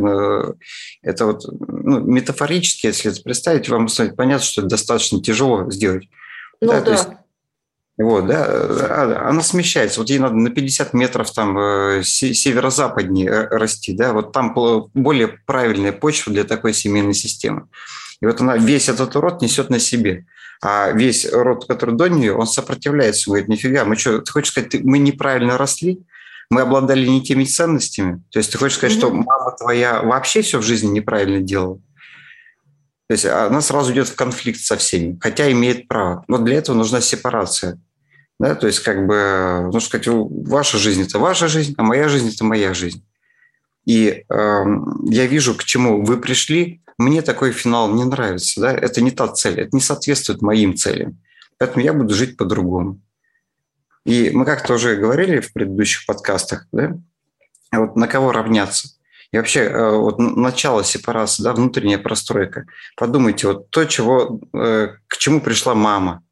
Это 1.03 1.27
вот 1.27 1.45
ну, 1.49 2.01
метафорически, 2.01 2.87
если 2.87 3.11
это 3.11 3.23
представить, 3.23 3.68
вам 3.68 3.88
станет 3.88 4.14
понятно, 4.16 4.45
что 4.45 4.61
это 4.61 4.71
достаточно 4.71 5.21
тяжело 5.21 5.68
сделать. 5.71 6.09
Ну 6.61 6.68
да. 6.68 6.81
да. 6.81 6.85
То 6.85 6.90
есть 6.92 7.09
Вот, 7.99 8.27
да, 8.27 8.47
а, 8.47 9.29
она 9.31 9.42
смещается. 9.42 9.99
Вот 9.99 10.11
ей 10.11 10.21
надо 10.21 10.37
на 10.37 10.51
50 10.51 10.95
метров 10.95 11.31
там 11.33 11.59
э, 11.59 12.03
северо-западнее 12.05 13.29
э, 13.29 13.49
расти, 13.49 13.95
да, 13.95 14.12
вот 14.12 14.33
там 14.33 14.55
более 14.95 15.29
правильная 15.47 15.92
почва 15.92 16.33
для 16.33 16.45
такой 16.45 16.73
семейной 16.73 17.14
системы. 17.14 17.68
И 18.23 18.27
вот 18.27 18.41
она 18.41 18.57
весь 18.57 18.89
этот 18.89 19.17
род 19.17 19.43
несет 19.43 19.69
на 19.69 19.81
себе. 19.81 20.27
А 20.63 20.93
весь 20.93 21.31
род, 21.31 21.67
который 21.67 21.97
до 21.97 22.07
нее, 22.07 22.35
он 22.35 22.47
сопротивляется. 22.47 23.29
Говорит, 23.29 23.49
нифига, 23.49 23.85
мы 23.85 23.97
что, 23.97 24.21
ты 24.21 24.31
хочешь 24.31 24.53
сказать, 24.53 24.75
мы 24.85 24.99
неправильно 24.99 25.59
росли? 25.59 26.01
Мы 26.49 26.61
обладали 26.61 27.05
не 27.05 27.23
теми 27.23 27.45
ценностями? 27.45 28.23
То 28.31 28.39
есть 28.39 28.53
ты 28.53 28.59
хочешь 28.59 28.79
сказать, 28.79 28.97
mm-hmm. 28.97 29.01
что 29.01 29.11
мама 29.13 29.57
твоя 29.59 30.03
вообще 30.03 30.43
все 30.43 30.59
в 30.59 30.63
жизни 30.63 30.89
неправильно 30.89 31.41
делала? 31.41 31.81
То 33.09 33.15
есть 33.15 33.27
она 33.27 33.61
сразу 33.61 33.93
идет 33.93 34.09
в 34.09 34.15
конфликт 34.15 34.61
со 34.61 34.77
всеми, 34.77 35.19
хотя 35.21 35.51
имеет 35.51 35.89
право. 35.89 36.25
Но 36.29 36.39
для 36.39 36.57
этого 36.57 36.77
нужна 36.77 37.01
сепарация. 37.01 37.81
Да? 38.39 38.55
То 38.55 38.69
есть, 38.69 38.81
как 38.81 39.07
бы, 39.07 39.69
ну, 39.73 39.81
сказать, 39.81 40.07
ваша 40.09 40.79
жизнь– 40.79 41.03
это 41.07 41.19
ваша 41.19 41.49
жизнь, 41.49 41.75
а 41.77 41.83
моя 41.83 42.09
жизнь– 42.09 42.33
это 42.35 42.45
моя 42.45 42.73
жизнь. 42.73 43.05
И 43.85 44.25
э, 44.29 44.65
я 45.07 45.27
вижу, 45.27 45.55
к 45.55 45.65
чему 45.65 46.05
вы 46.05 46.19
пришли. 46.19 46.83
Мне 47.03 47.23
такой 47.23 47.53
финал 47.53 47.93
не 47.93 48.05
нравится. 48.05 48.61
Да? 48.61 48.73
Это 48.73 49.01
не 49.01 49.11
та 49.11 49.29
цель, 49.29 49.61
это 49.61 49.71
не 49.73 49.81
соответствует 49.81 50.43
моим 50.43 50.77
целям. 50.77 51.21
Поэтому 51.59 51.85
я 51.85 51.93
буду 51.93 52.15
жить 52.15 52.37
по-другому. 52.37 53.01
И 54.05 54.31
мы 54.31 54.45
как-то 54.45 54.75
уже 54.75 54.97
говорили 54.97 55.41
в 55.41 55.53
предыдущих 55.53 56.07
подкастах, 56.07 56.67
да? 56.73 56.99
вот 57.73 57.97
на 57.97 58.09
кого 58.09 58.33
равняться– 58.33 58.88
и 59.33 59.38
вообще 59.38 59.61
э, 59.61 59.97
вот 59.97 60.19
начало 60.19 60.85
сепарации, 60.85 61.43
да, 61.43 61.55
внутренняя 61.55 61.99
простройка. 61.99 62.67
Подумайте, 62.97 63.47
вот 63.47 63.71
то, 63.71 63.85
чего, 63.87 64.41
э, 64.53 64.88
к 65.09 65.17
чему 65.17 65.41
пришла 65.41 65.75
мама, 65.75 66.23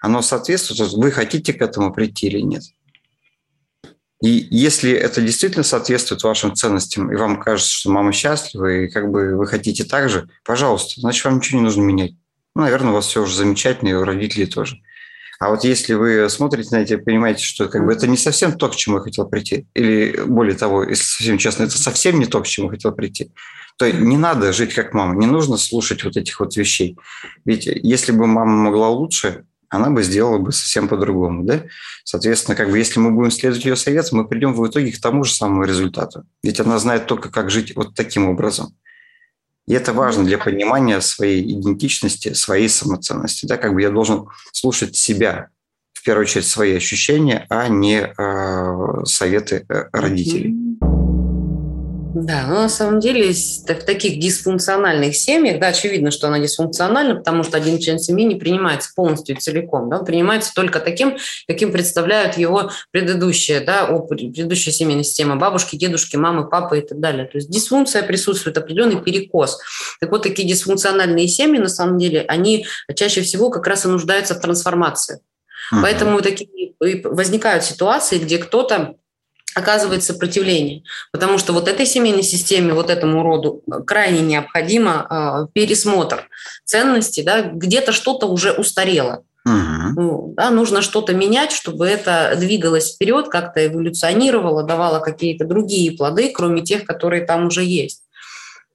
оно 0.00 0.22
соответствует, 0.22 0.92
вы 0.92 1.10
хотите 1.10 1.52
к 1.52 1.60
этому 1.60 1.92
прийти 1.92 2.28
или 2.28 2.40
нет? 2.40 2.62
И 4.22 4.48
если 4.50 4.92
это 4.92 5.22
действительно 5.22 5.64
соответствует 5.64 6.22
вашим 6.22 6.54
ценностям, 6.54 7.10
и 7.10 7.16
вам 7.16 7.40
кажется, 7.40 7.72
что 7.72 7.90
мама 7.90 8.12
счастлива, 8.12 8.66
и 8.70 8.88
как 8.88 9.10
бы 9.10 9.36
вы 9.36 9.46
хотите 9.46 9.84
так 9.84 10.10
же, 10.10 10.28
пожалуйста, 10.44 11.00
значит, 11.00 11.24
вам 11.24 11.36
ничего 11.36 11.58
не 11.58 11.64
нужно 11.64 11.82
менять. 11.82 12.12
Ну, 12.54 12.62
наверное, 12.62 12.90
у 12.90 12.94
вас 12.94 13.06
все 13.06 13.22
уже 13.22 13.34
замечательно, 13.34 13.88
и 13.88 13.94
у 13.94 14.04
родителей 14.04 14.46
тоже. 14.46 14.76
А 15.38 15.48
вот 15.48 15.64
если 15.64 15.94
вы 15.94 16.28
смотрите 16.28 16.76
на 16.76 16.82
это 16.82 16.94
и 16.94 16.96
понимаете, 16.98 17.42
что 17.42 17.68
как 17.68 17.86
бы 17.86 17.94
это 17.94 18.06
не 18.06 18.18
совсем 18.18 18.58
то, 18.58 18.68
к 18.68 18.76
чему 18.76 18.96
я 18.96 19.02
хотел 19.02 19.26
прийти, 19.26 19.66
или 19.74 20.20
более 20.26 20.54
того, 20.54 20.84
если 20.84 21.02
совсем 21.02 21.38
честно, 21.38 21.62
это 21.62 21.78
совсем 21.78 22.18
не 22.18 22.26
то, 22.26 22.42
к 22.42 22.46
чему 22.46 22.66
я 22.66 22.72
хотел 22.72 22.92
прийти, 22.92 23.32
то 23.78 23.90
не 23.90 24.18
надо 24.18 24.52
жить 24.52 24.74
как 24.74 24.92
мама, 24.92 25.16
не 25.16 25.26
нужно 25.26 25.56
слушать 25.56 26.04
вот 26.04 26.18
этих 26.18 26.40
вот 26.40 26.54
вещей. 26.56 26.98
Ведь 27.46 27.64
если 27.64 28.12
бы 28.12 28.26
мама 28.26 28.52
могла 28.52 28.90
лучше, 28.90 29.46
она 29.70 29.88
бы 29.90 30.02
сделала 30.02 30.38
бы 30.38 30.52
совсем 30.52 30.88
по-другому, 30.88 31.44
да? 31.44 31.62
Соответственно, 32.04 32.56
как 32.56 32.70
бы 32.70 32.76
если 32.76 32.98
мы 32.98 33.12
будем 33.12 33.30
следовать 33.30 33.64
ее 33.64 33.76
советам, 33.76 34.18
мы 34.18 34.28
придем 34.28 34.52
в 34.52 34.66
итоге 34.66 34.92
к 34.92 35.00
тому 35.00 35.24
же 35.24 35.32
самому 35.32 35.64
результату. 35.64 36.24
Ведь 36.42 36.60
она 36.60 36.78
знает 36.78 37.06
только, 37.06 37.30
как 37.30 37.50
жить 37.50 37.74
вот 37.76 37.94
таким 37.94 38.28
образом. 38.28 38.76
И 39.66 39.72
это 39.72 39.92
важно 39.92 40.24
для 40.24 40.38
понимания 40.38 41.00
своей 41.00 41.42
идентичности, 41.42 42.32
своей 42.32 42.68
самоценности. 42.68 43.46
Да, 43.46 43.56
как 43.56 43.72
бы 43.72 43.80
я 43.80 43.90
должен 43.90 44.26
слушать 44.52 44.96
себя, 44.96 45.50
в 45.92 46.02
первую 46.02 46.24
очередь 46.24 46.46
свои 46.46 46.74
ощущения, 46.74 47.46
а 47.48 47.68
не 47.68 48.00
э, 48.00 49.04
советы 49.04 49.66
родителей. 49.92 50.80
Да, 52.22 52.46
но 52.46 52.54
на 52.54 52.68
самом 52.68 53.00
деле 53.00 53.32
в 53.32 53.84
таких 53.84 54.20
дисфункциональных 54.20 55.16
семьях, 55.16 55.58
да, 55.58 55.68
очевидно, 55.68 56.10
что 56.10 56.26
она 56.26 56.38
дисфункциональна, 56.38 57.16
потому 57.16 57.42
что 57.44 57.56
один 57.56 57.78
член 57.78 57.98
семьи 57.98 58.26
не 58.26 58.34
принимается 58.34 58.90
полностью 58.94 59.36
и 59.36 59.40
целиком, 59.40 59.88
да, 59.88 60.00
он 60.00 60.04
принимается 60.04 60.52
только 60.54 60.80
таким, 60.80 61.16
каким 61.48 61.72
представляют 61.72 62.36
его 62.36 62.70
предыдущая, 62.90 63.64
да, 63.64 63.86
предыдущая 63.86 64.72
семейная 64.72 65.02
система, 65.04 65.36
бабушки, 65.36 65.76
дедушки, 65.76 66.16
мамы, 66.16 66.46
папы 66.48 66.80
и 66.80 66.82
так 66.82 67.00
далее. 67.00 67.24
То 67.24 67.38
есть 67.38 67.48
дисфункция 67.48 68.02
присутствует, 68.02 68.58
определенный 68.58 69.00
перекос. 69.00 69.58
Так 69.98 70.10
вот, 70.10 70.22
такие 70.22 70.46
дисфункциональные 70.46 71.26
семьи, 71.26 71.58
на 71.58 71.68
самом 71.68 71.96
деле, 71.96 72.26
они 72.28 72.66
чаще 72.94 73.22
всего 73.22 73.48
как 73.48 73.66
раз 73.66 73.86
и 73.86 73.88
нуждаются 73.88 74.34
в 74.34 74.40
трансформации. 74.40 75.20
Поэтому 75.70 76.20
такие 76.20 76.74
возникают 76.80 77.64
ситуации, 77.64 78.18
где 78.18 78.38
кто-то 78.38 78.96
оказывает 79.54 80.02
сопротивление. 80.02 80.82
Потому 81.12 81.38
что 81.38 81.52
вот 81.52 81.68
этой 81.68 81.86
семейной 81.86 82.22
системе, 82.22 82.72
вот 82.72 82.90
этому 82.90 83.22
роду 83.22 83.62
крайне 83.86 84.20
необходимо 84.20 85.06
э, 85.10 85.52
пересмотр 85.52 86.28
ценностей. 86.64 87.22
Да? 87.22 87.42
Где-то 87.42 87.92
что-то 87.92 88.26
уже 88.26 88.52
устарело. 88.52 89.24
Угу. 89.46 90.34
Да, 90.36 90.50
нужно 90.50 90.82
что-то 90.82 91.14
менять, 91.14 91.52
чтобы 91.52 91.86
это 91.86 92.34
двигалось 92.36 92.94
вперед, 92.94 93.28
как-то 93.28 93.66
эволюционировало, 93.66 94.62
давало 94.62 95.00
какие-то 95.00 95.44
другие 95.44 95.92
плоды, 95.92 96.30
кроме 96.30 96.62
тех, 96.62 96.84
которые 96.84 97.24
там 97.24 97.46
уже 97.46 97.64
есть. 97.64 98.02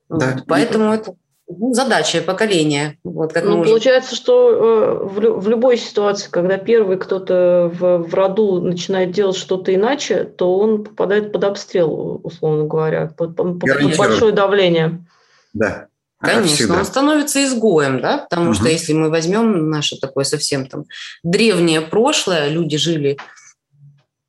Да. 0.09 0.33
Вот, 0.33 0.43
поэтому 0.47 0.93
это 0.93 1.11
ну, 1.11 1.17
задача 1.47 2.21
поколения. 2.21 2.97
Вот, 3.03 3.33
как 3.33 3.43
ну, 3.43 3.63
получается, 3.63 4.15
что 4.15 4.49
э, 4.51 5.03
в, 5.05 5.41
в 5.41 5.47
любой 5.49 5.77
ситуации, 5.77 6.29
когда 6.29 6.57
первый 6.57 6.97
кто-то 6.97 7.71
в, 7.73 7.97
в 7.99 8.13
роду 8.13 8.61
начинает 8.61 9.11
делать 9.11 9.37
что-то 9.37 9.73
иначе, 9.73 10.23
то 10.23 10.57
он 10.57 10.83
попадает 10.83 11.31
под 11.31 11.43
обстрел, 11.43 12.19
условно 12.23 12.65
говоря, 12.65 13.07
под, 13.15 13.35
под, 13.35 13.59
под 13.59 13.97
большое 13.97 14.31
давление. 14.31 15.05
Да. 15.53 15.87
Конечно, 16.19 16.79
он 16.79 16.85
становится 16.85 17.43
изгоем, 17.43 18.01
да, 18.01 18.19
потому 18.19 18.47
угу. 18.47 18.55
что 18.55 18.69
если 18.69 18.93
мы 18.93 19.09
возьмем 19.09 19.69
наше 19.69 19.99
такое 19.99 20.23
совсем 20.23 20.65
там 20.65 20.85
древнее 21.23 21.81
прошлое, 21.81 22.49
люди 22.49 22.77
жили 22.77 23.17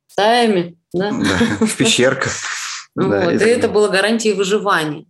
стаями, 0.07 0.77
да, 0.93 1.11
да 1.11 1.65
в 1.65 1.75
пещерках. 1.75 2.33
Вот, 2.99 3.31
и 3.31 3.45
это 3.45 3.67
было 3.67 3.89
гарантией 3.89 4.33
выживания. 4.33 5.05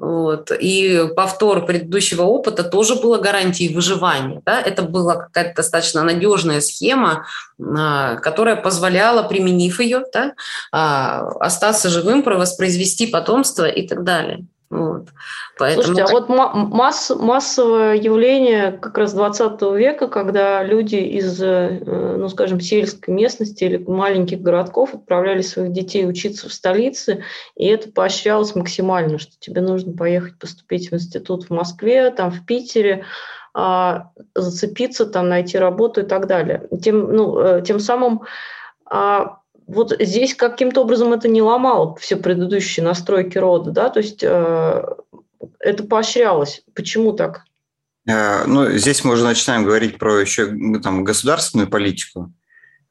Вот. 0.00 0.50
И 0.50 1.08
повтор 1.14 1.66
предыдущего 1.66 2.22
опыта 2.22 2.64
тоже 2.64 2.94
было 2.94 3.18
гарантией 3.18 3.74
выживания. 3.74 4.40
Да? 4.46 4.58
Это 4.58 4.82
была 4.82 5.16
какая-то 5.16 5.56
достаточно 5.56 6.02
надежная 6.02 6.62
схема, 6.62 7.26
а, 7.60 8.16
которая 8.16 8.56
позволяла, 8.56 9.22
применив 9.22 9.78
ее, 9.78 10.04
да, 10.12 10.32
а, 10.72 11.28
остаться 11.40 11.90
живым, 11.90 12.22
воспроизвести 12.22 13.08
потомство 13.08 13.66
и 13.66 13.86
так 13.86 14.02
далее. 14.02 14.46
Вот. 14.70 15.08
Поэтому 15.58 15.82
Слушайте, 15.82 16.04
а 16.04 16.12
вот 16.12 16.28
масс, 16.28 17.10
массовое 17.10 17.96
явление 17.96 18.70
как 18.70 18.96
раз 18.98 19.12
20 19.14 19.60
века, 19.74 20.06
когда 20.06 20.62
люди 20.62 20.94
из, 20.94 21.42
э, 21.42 21.80
ну, 22.16 22.28
скажем, 22.28 22.60
сельской 22.60 23.12
местности 23.12 23.64
или 23.64 23.78
маленьких 23.78 24.40
городков 24.40 24.94
отправляли 24.94 25.42
своих 25.42 25.72
детей 25.72 26.08
учиться 26.08 26.48
в 26.48 26.52
столице, 26.52 27.24
и 27.56 27.66
это 27.66 27.90
поощрялось 27.90 28.54
максимально, 28.54 29.18
что 29.18 29.32
тебе 29.40 29.60
нужно 29.60 29.92
поехать 29.92 30.38
поступить 30.38 30.92
в 30.92 30.94
институт 30.94 31.46
в 31.46 31.50
Москве, 31.50 32.10
там 32.10 32.30
в 32.30 32.46
Питере, 32.46 33.04
а, 33.52 34.12
зацепиться, 34.36 35.04
там 35.04 35.28
найти 35.28 35.58
работу 35.58 36.02
и 36.02 36.04
так 36.04 36.28
далее. 36.28 36.68
Тем, 36.80 37.12
ну, 37.12 37.36
э, 37.40 37.62
тем 37.62 37.80
самым 37.80 38.22
а, 38.84 39.40
вот 39.70 39.94
здесь 40.00 40.34
каким-то 40.34 40.82
образом 40.82 41.12
это 41.12 41.28
не 41.28 41.42
ломало 41.42 41.94
все 41.96 42.16
предыдущие 42.16 42.84
настройки 42.84 43.38
рода, 43.38 43.70
да, 43.70 43.88
то 43.88 44.00
есть 44.00 44.22
э, 44.22 44.82
это 45.60 45.84
поощрялось. 45.84 46.62
Почему 46.74 47.12
так? 47.12 47.44
Э, 48.08 48.44
ну, 48.46 48.68
здесь 48.72 49.04
мы 49.04 49.12
уже 49.12 49.24
начинаем 49.24 49.64
говорить 49.64 49.98
про 49.98 50.18
еще 50.18 50.46
ну, 50.46 50.80
там, 50.80 51.04
государственную 51.04 51.68
политику. 51.68 52.32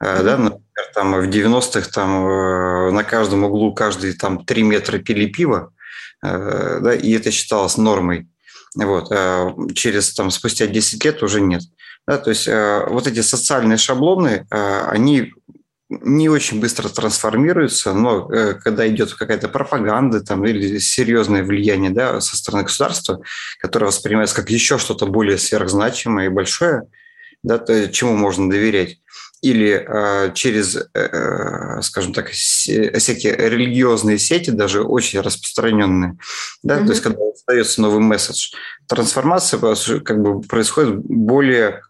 Mm-hmm. 0.02 0.24
Да, 0.24 0.38
например, 0.38 0.62
там 0.94 1.12
в 1.14 1.30
90-х 1.30 1.90
там 1.92 2.26
э, 2.26 2.92
на 2.92 3.04
каждом 3.04 3.44
углу 3.44 3.74
каждые 3.74 4.14
там 4.14 4.46
3 4.46 4.64
метра 4.64 5.00
пили 5.00 5.26
пиво, 5.26 5.74
да, 6.22 6.94
и 6.94 7.12
это 7.12 7.32
считалось 7.32 7.78
нормой. 7.78 8.28
Вот. 8.76 9.10
Через 9.74 10.14
там 10.14 10.32
спустя 10.32 10.68
10 10.68 11.04
лет 11.04 11.24
уже 11.24 11.42
нет. 11.42 11.64
Да, 12.08 12.18
то 12.18 12.30
есть 12.30 12.48
вот 12.48 13.08
эти 13.08 13.22
социальные 13.22 13.78
шаблоны, 13.78 14.46
они 14.50 15.34
не 15.90 16.30
очень 16.30 16.60
быстро 16.60 16.88
трансформируется, 16.88 17.94
но 17.94 18.32
э, 18.32 18.54
когда 18.54 18.88
идет 18.88 19.14
какая-то 19.14 19.50
пропаганда 19.50 20.22
там, 20.22 20.46
или 20.46 20.78
серьезное 20.78 21.44
влияние 21.44 21.90
да, 21.90 22.22
со 22.22 22.38
стороны 22.38 22.64
государства, 22.64 23.22
которое 23.60 23.88
воспринимается 23.88 24.36
как 24.36 24.52
еще 24.52 24.78
что-то 24.78 25.08
более 25.08 25.40
сверхзначимое 25.40 26.28
и 26.28 26.30
большое, 26.30 26.84
да, 27.42 27.58
то, 27.58 27.90
чему 27.90 28.16
можно 28.16 28.50
доверять, 28.50 29.00
или 29.42 29.84
э, 29.88 30.32
через, 30.36 30.76
э, 30.76 30.86
э 30.94 31.82
скажем 31.82 32.14
так, 32.14 32.30
всякие 32.30 33.36
религиозные 33.36 34.20
сети, 34.20 34.52
даже 34.52 34.84
очень 34.84 35.22
распространенные, 35.22 36.18
да, 36.62 36.78
mm-hmm. 36.78 36.86
то 36.86 36.92
есть 36.92 37.02
когда 37.02 37.22
остается 37.34 37.82
новый 37.82 38.02
месседж, 38.02 38.54
трансформация 38.88 39.60
как 40.02 40.22
бы 40.22 40.42
происходит 40.42 40.98
более 40.98 41.82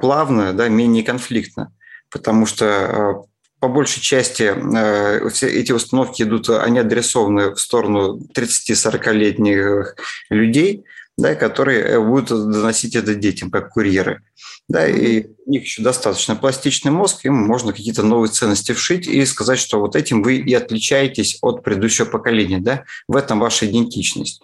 плавно, 0.00 0.52
да, 0.52 0.68
менее 0.68 1.04
конфликтно 1.04 1.72
потому 2.10 2.46
что 2.46 2.64
э, 2.64 3.14
по 3.60 3.68
большей 3.68 4.00
части 4.00 4.52
э, 4.54 5.28
все 5.30 5.48
эти 5.48 5.72
установки 5.72 6.22
идут, 6.22 6.48
они 6.50 6.78
адресованы 6.78 7.54
в 7.54 7.60
сторону 7.60 8.20
30-40-летних 8.34 9.96
людей, 10.30 10.84
да, 11.16 11.34
которые 11.34 12.00
будут 12.00 12.28
доносить 12.28 12.96
это 12.96 13.14
детям, 13.14 13.50
как 13.50 13.70
курьеры. 13.70 14.22
Да, 14.68 14.86
и 14.86 15.26
у 15.46 15.50
них 15.50 15.64
еще 15.64 15.82
достаточно 15.82 16.36
пластичный 16.36 16.92
мозг, 16.92 17.24
им 17.24 17.34
можно 17.34 17.72
какие-то 17.72 18.02
новые 18.02 18.30
ценности 18.30 18.72
вшить 18.72 19.06
и 19.06 19.24
сказать, 19.26 19.58
что 19.58 19.80
вот 19.80 19.96
этим 19.96 20.22
вы 20.22 20.36
и 20.36 20.54
отличаетесь 20.54 21.38
от 21.42 21.62
предыдущего 21.62 22.06
поколения. 22.06 22.58
Да? 22.60 22.84
В 23.08 23.16
этом 23.16 23.40
ваша 23.40 23.66
идентичность. 23.66 24.42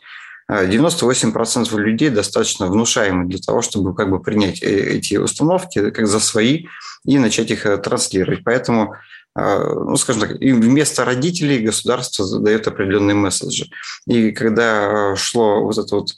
98% 0.50 1.76
людей 1.78 2.10
достаточно 2.10 2.66
внушаемы 2.66 3.26
для 3.26 3.38
того, 3.38 3.62
чтобы 3.62 3.94
как 3.94 4.10
бы 4.10 4.20
принять 4.20 4.62
э, 4.62 4.96
эти 4.96 5.16
установки 5.16 5.90
как 5.90 6.06
за 6.06 6.20
свои 6.20 6.66
и 7.06 7.18
начать 7.18 7.50
их 7.50 7.66
э, 7.66 7.78
транслировать. 7.78 8.44
Поэтому, 8.44 8.94
э, 9.38 9.74
ну, 9.74 9.96
скажем 9.96 10.22
так, 10.22 10.38
вместо 10.38 11.04
родителей 11.04 11.60
государство 11.60 12.24
задает 12.24 12.66
определенные 12.66 13.14
месседжи. 13.14 13.66
И 14.06 14.32
когда 14.32 15.14
шло 15.16 15.62
вот 15.62 15.78
это 15.78 15.96
вот 15.96 16.08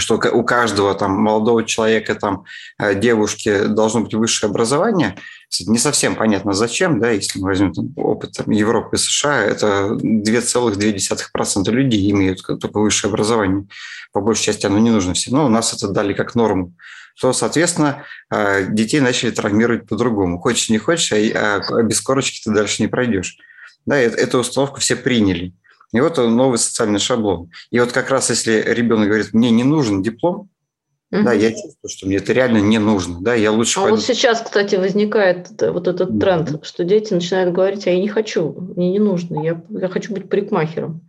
что 0.00 0.16
у 0.16 0.42
каждого 0.44 0.94
там 0.94 1.12
молодого 1.12 1.64
человека, 1.64 2.14
там 2.14 2.44
девушки 2.96 3.66
должно 3.66 4.00
быть 4.00 4.14
высшее 4.14 4.50
образование. 4.50 5.16
Не 5.66 5.78
совсем 5.78 6.14
понятно, 6.14 6.52
зачем, 6.52 7.00
да, 7.00 7.10
если 7.10 7.38
мы 7.38 7.48
возьмем 7.48 7.72
там, 7.72 7.92
опыт 7.96 8.32
там, 8.32 8.50
Европы 8.50 8.96
и 8.96 8.98
США, 8.98 9.42
это 9.42 9.98
2,2% 10.00 11.70
людей 11.70 12.10
имеют 12.10 12.42
только 12.42 12.78
высшее 12.78 13.10
образование. 13.10 13.66
По 14.12 14.20
большей 14.20 14.44
части 14.44 14.66
оно 14.66 14.78
не 14.78 14.90
нужно 14.90 15.14
всем. 15.14 15.34
Но 15.34 15.46
у 15.46 15.48
нас 15.48 15.74
это 15.74 15.88
дали 15.88 16.12
как 16.12 16.34
норму 16.34 16.74
то, 17.20 17.32
соответственно, 17.32 18.04
э, 18.30 18.66
детей 18.70 19.00
начали 19.00 19.30
травмировать 19.30 19.86
по-другому. 19.86 20.38
Хочешь, 20.38 20.70
не 20.70 20.78
хочешь, 20.78 21.12
а, 21.12 21.60
а 21.68 21.82
без 21.82 22.00
корочки 22.00 22.40
ты 22.42 22.50
дальше 22.50 22.82
не 22.82 22.88
пройдешь. 22.88 23.36
Да, 23.84 23.98
эту 23.98 24.38
установку 24.38 24.80
все 24.80 24.96
приняли. 24.96 25.52
И 25.92 26.00
вот 26.00 26.18
новый 26.18 26.58
социальный 26.58 27.00
шаблон. 27.00 27.50
И 27.70 27.80
вот 27.80 27.92
как 27.92 28.10
раз 28.10 28.30
если 28.30 28.62
ребенок 28.66 29.08
говорит, 29.08 29.32
мне 29.32 29.50
не 29.50 29.64
нужен 29.64 30.02
диплом, 30.02 30.48
Угу. 31.12 31.24
Да, 31.24 31.32
я 31.32 31.50
чувствую, 31.50 31.90
что 31.90 32.06
мне 32.06 32.16
это 32.18 32.32
реально 32.32 32.58
не 32.58 32.78
нужно. 32.78 33.20
Да, 33.20 33.34
я 33.34 33.50
лучше. 33.50 33.80
А 33.80 33.82
пойду... 33.82 33.96
вот 33.96 34.04
сейчас, 34.04 34.42
кстати, 34.42 34.76
возникает 34.76 35.48
вот 35.60 35.88
этот 35.88 36.20
тренд, 36.20 36.52
да. 36.52 36.60
что 36.62 36.84
дети 36.84 37.12
начинают 37.12 37.52
говорить: 37.52 37.86
а 37.86 37.90
я 37.90 38.00
не 38.00 38.08
хочу, 38.08 38.52
мне 38.76 38.92
не 38.92 39.00
нужно, 39.00 39.42
я, 39.42 39.60
я 39.70 39.88
хочу 39.88 40.12
быть 40.14 40.28
парикмахером. 40.28 41.00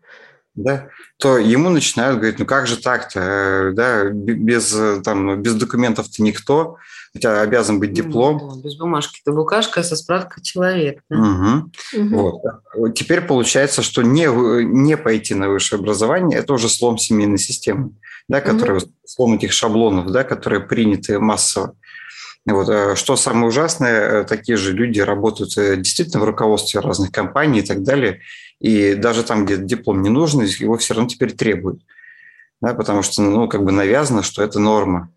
Да, 0.55 0.89
то 1.17 1.37
ему 1.37 1.69
начинают 1.69 2.17
говорить, 2.17 2.39
ну 2.39 2.45
как 2.45 2.67
же 2.67 2.77
так-то, 2.77 3.19
э, 3.19 3.71
да, 3.73 4.09
без, 4.09 4.75
там, 5.03 5.41
без 5.41 5.55
документов 5.55 6.09
ты 6.09 6.23
никто, 6.23 6.77
у 7.13 7.19
тебя 7.19 7.41
обязан 7.41 7.79
быть 7.79 7.93
диплом. 7.93 8.39
Да, 8.39 8.61
без 8.61 8.77
бумажки 8.77 9.21
ты 9.23 9.31
букашка 9.31 9.83
со 9.83 9.95
справкой 9.95 10.43
человек. 10.43 11.01
Да? 11.09 11.17
Угу. 11.17 12.03
Угу. 12.03 12.41
Вот. 12.75 12.93
Теперь 12.95 13.21
получается, 13.21 13.81
что 13.81 14.01
не, 14.01 14.27
не 14.63 14.95
пойти 14.95 15.35
на 15.35 15.49
высшее 15.49 15.79
образование– 15.79 16.39
это 16.39 16.53
уже 16.53 16.69
слом 16.69 16.97
семейной 16.97 17.37
системы 17.37 17.91
да, 18.31 18.39
которые, 18.39 18.77
угу. 18.77 18.91
слом 19.05 19.33
этих 19.33 19.51
шаблонов, 19.51 20.09
да, 20.11 20.23
которые 20.23 20.61
приняты 20.61 21.19
массово. 21.19 21.75
Вот. 22.45 22.69
А 22.69 22.95
что 22.95 23.17
самое 23.17 23.47
ужасное, 23.47 24.21
э, 24.21 24.23
такие 24.23 24.57
же 24.57 24.71
люди 24.71 24.99
работают 24.99 25.57
э, 25.57 25.75
действительно 25.75 26.21
в 26.21 26.25
руководстве 26.25 26.79
разных 26.79 27.11
компаний 27.11 27.59
и 27.59 27.61
так 27.61 27.83
далее. 27.83 28.21
И 28.59 28.95
даже 28.95 29.23
там, 29.23 29.45
где 29.45 29.57
диплом 29.57 30.01
не 30.01 30.09
нужен, 30.09 30.41
его 30.41 30.77
все 30.77 30.93
равно 30.93 31.09
теперь 31.09 31.33
требуют. 31.33 31.81
Да, 32.61 32.73
потому 32.73 33.01
что 33.03 33.21
ну, 33.21 33.47
как 33.47 33.63
бы 33.63 33.71
навязано, 33.71 34.23
что 34.23 34.43
это 34.43 34.59
норма. 34.59 35.11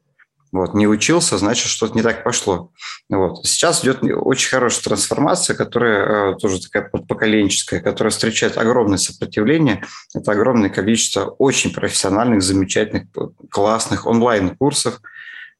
Вот, 0.54 0.72
не 0.72 0.86
учился, 0.86 1.36
значит, 1.36 1.66
что-то 1.66 1.96
не 1.96 2.02
так 2.02 2.22
пошло. 2.22 2.70
Вот. 3.08 3.44
Сейчас 3.44 3.82
идет 3.82 4.04
очень 4.04 4.50
хорошая 4.50 4.84
трансформация, 4.84 5.56
которая 5.56 6.34
э, 6.34 6.36
тоже 6.36 6.60
такая 6.62 6.88
поколенческая, 6.90 7.80
которая 7.80 8.12
встречает 8.12 8.56
огромное 8.56 8.98
сопротивление. 8.98 9.82
Это 10.14 10.30
огромное 10.30 10.70
количество 10.70 11.24
очень 11.24 11.74
профессиональных, 11.74 12.44
замечательных, 12.44 13.08
классных 13.50 14.06
онлайн-курсов, 14.06 15.00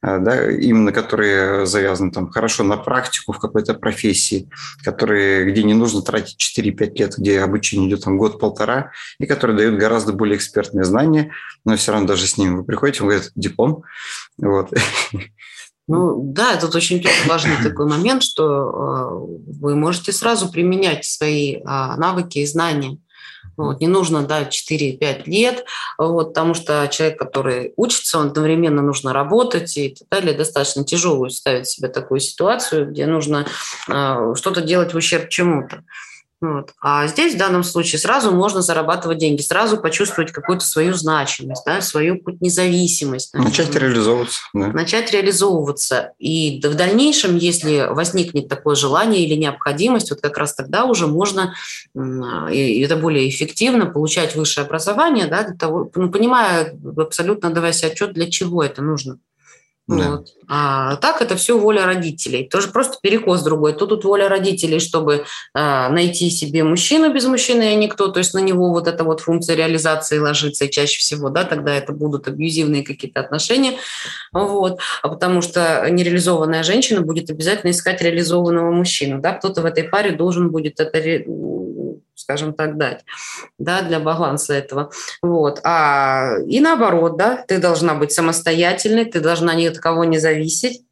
да, 0.04 0.50
именно 0.50 0.92
которые 0.92 1.64
завязаны 1.64 2.10
там 2.10 2.30
хорошо 2.30 2.62
на 2.62 2.76
практику 2.76 3.32
в 3.32 3.38
какой-то 3.38 3.72
профессии, 3.72 4.50
которые, 4.82 5.50
где 5.50 5.62
не 5.62 5.72
нужно 5.72 6.02
тратить 6.02 6.36
4-5 6.58 6.94
лет, 6.98 7.14
где 7.16 7.40
обучение 7.40 7.88
идет 7.88 8.04
там 8.04 8.18
год-полтора, 8.18 8.92
и 9.18 9.24
которые 9.24 9.56
дают 9.56 9.78
гораздо 9.78 10.12
более 10.12 10.36
экспертные 10.36 10.84
знания, 10.84 11.32
но 11.64 11.76
все 11.76 11.92
равно 11.92 12.06
даже 12.06 12.26
с 12.26 12.36
ними 12.36 12.56
вы 12.56 12.64
приходите, 12.64 13.02
вы 13.02 13.12
говорите, 13.12 13.32
диплом, 13.34 13.82
вот. 14.38 14.70
Ну 15.86 16.32
да, 16.32 16.56
тут 16.56 16.74
очень 16.74 17.04
важный 17.26 17.56
такой 17.62 17.86
момент, 17.86 18.22
что 18.22 18.46
э, 18.46 19.60
вы 19.60 19.76
можете 19.76 20.12
сразу 20.12 20.50
применять 20.50 21.04
свои 21.04 21.58
а, 21.64 21.98
навыки 21.98 22.38
и 22.38 22.46
знания. 22.46 22.98
Вот, 23.56 23.80
не 23.80 23.86
нужно 23.86 24.22
да, 24.22 24.42
4-5 24.42 25.22
лет, 25.26 25.64
вот, 25.98 26.28
потому 26.28 26.54
что 26.54 26.88
человек, 26.90 27.18
который 27.18 27.72
учится, 27.76 28.18
он 28.18 28.28
одновременно 28.28 28.82
нужно 28.82 29.12
работать 29.12 29.76
и 29.76 29.90
так 29.90 30.08
далее. 30.10 30.36
Достаточно 30.36 30.84
тяжелую 30.84 31.30
ставить 31.30 31.68
себе 31.68 31.88
такую 31.88 32.20
ситуацию, 32.20 32.90
где 32.90 33.06
нужно 33.06 33.46
э, 33.88 34.34
что-то 34.34 34.60
делать 34.62 34.94
в 34.94 34.96
ущерб 34.96 35.28
чему-то. 35.28 35.84
Вот. 36.44 36.74
А 36.78 37.06
здесь 37.06 37.34
в 37.34 37.38
данном 37.38 37.64
случае 37.64 37.98
сразу 37.98 38.30
можно 38.30 38.60
зарабатывать 38.60 39.16
деньги, 39.16 39.40
сразу 39.40 39.78
почувствовать 39.78 40.30
какую-то 40.30 40.64
свою 40.64 40.92
значимость, 40.92 41.62
да, 41.64 41.80
свою 41.80 42.20
независимость. 42.40 43.32
Начать 43.32 43.74
реализовываться. 43.74 44.40
Да. 44.52 44.66
Начать 44.68 45.10
реализовываться. 45.10 46.12
И 46.18 46.60
в 46.62 46.74
дальнейшем, 46.74 47.38
если 47.38 47.86
возникнет 47.88 48.48
такое 48.48 48.74
желание 48.74 49.24
или 49.24 49.34
необходимость, 49.36 50.10
вот 50.10 50.20
как 50.20 50.36
раз 50.36 50.54
тогда 50.54 50.84
уже 50.84 51.06
можно, 51.06 51.54
и 51.94 52.80
это 52.82 52.96
более 52.96 53.26
эффективно, 53.26 53.86
получать 53.86 54.36
высшее 54.36 54.66
образование, 54.66 55.26
да, 55.26 55.44
для 55.44 55.56
того, 55.56 55.90
ну, 55.94 56.10
понимая 56.10 56.78
абсолютно 56.98 57.50
давая 57.50 57.72
себе 57.72 57.92
отчет, 57.92 58.12
для 58.12 58.30
чего 58.30 58.62
это 58.62 58.82
нужно. 58.82 59.18
Вот. 59.86 60.28
А 60.48 60.96
так 60.96 61.20
это 61.20 61.36
все 61.36 61.58
воля 61.58 61.84
родителей. 61.84 62.48
Тоже 62.48 62.68
просто 62.68 62.96
перекос 63.02 63.42
другой. 63.42 63.74
То 63.74 63.86
тут 63.86 64.04
воля 64.04 64.28
родителей, 64.28 64.80
чтобы 64.80 65.14
э, 65.54 65.88
найти 65.88 66.30
себе 66.30 66.64
мужчину 66.64 67.12
без 67.12 67.26
мужчины, 67.26 67.62
я 67.62 67.74
никто, 67.74 68.08
то 68.08 68.18
есть 68.18 68.32
на 68.32 68.38
него 68.38 68.70
вот 68.70 68.88
эта 68.88 69.04
вот 69.04 69.20
функция 69.20 69.56
реализации 69.56 70.18
ложится, 70.18 70.64
и 70.64 70.70
чаще 70.70 70.98
всего, 70.98 71.28
да, 71.28 71.44
тогда 71.44 71.74
это 71.74 71.92
будут 71.92 72.28
абьюзивные 72.28 72.82
какие-то 72.82 73.20
отношения. 73.20 73.78
Вот. 74.32 74.80
А 75.02 75.08
потому 75.08 75.42
что 75.42 75.86
нереализованная 75.90 76.62
женщина 76.62 77.02
будет 77.02 77.28
обязательно 77.30 77.70
искать 77.70 78.00
реализованного 78.00 78.70
мужчину. 78.70 79.20
Да? 79.20 79.32
Кто-то 79.32 79.60
в 79.60 79.66
этой 79.66 79.84
паре 79.84 80.12
должен 80.12 80.50
будет 80.50 80.80
это 80.80 80.98
скажем 82.14 82.54
так, 82.54 82.76
дать, 82.76 83.04
да, 83.58 83.82
для 83.82 84.00
баланса 84.00 84.54
этого. 84.54 84.90
Вот. 85.22 85.60
А, 85.64 86.36
и 86.46 86.60
наоборот, 86.60 87.16
да, 87.16 87.44
ты 87.46 87.58
должна 87.58 87.94
быть 87.94 88.12
самостоятельной, 88.12 89.04
ты 89.04 89.20
должна 89.20 89.54
ни 89.54 89.66
от 89.66 89.78
кого 89.78 90.04
не 90.04 90.18
зависеть, 90.18 90.83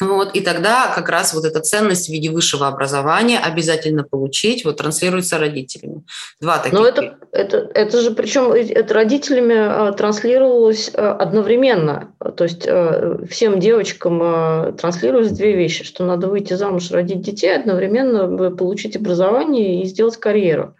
вот, 0.00 0.34
и 0.34 0.40
тогда 0.40 0.92
как 0.94 1.08
раз 1.08 1.34
вот 1.34 1.44
эта 1.44 1.60
ценность 1.60 2.06
в 2.06 2.12
виде 2.12 2.30
высшего 2.30 2.66
образования 2.66 3.38
обязательно 3.38 4.02
получить, 4.02 4.64
вот 4.64 4.78
транслируется 4.78 5.38
родителями. 5.38 6.04
Два 6.40 6.58
таких. 6.58 6.78
Но 6.78 6.86
это, 6.86 7.16
это, 7.32 7.70
это 7.74 8.00
же, 8.00 8.10
причем 8.12 8.52
это 8.52 8.94
родителями 8.94 9.56
а, 9.56 9.92
транслировалось 9.92 10.90
а, 10.94 11.12
одновременно. 11.12 12.12
То 12.36 12.44
есть 12.44 12.66
а, 12.66 13.18
всем 13.28 13.60
девочкам 13.60 14.76
транслировались 14.76 15.32
две 15.32 15.54
вещи, 15.54 15.84
что 15.84 16.04
надо 16.04 16.28
выйти 16.28 16.54
замуж, 16.54 16.90
родить 16.90 17.20
детей, 17.20 17.54
одновременно 17.54 18.50
получить 18.50 18.96
образование 18.96 19.82
и 19.82 19.86
сделать 19.86 20.16
карьеру. 20.16 20.74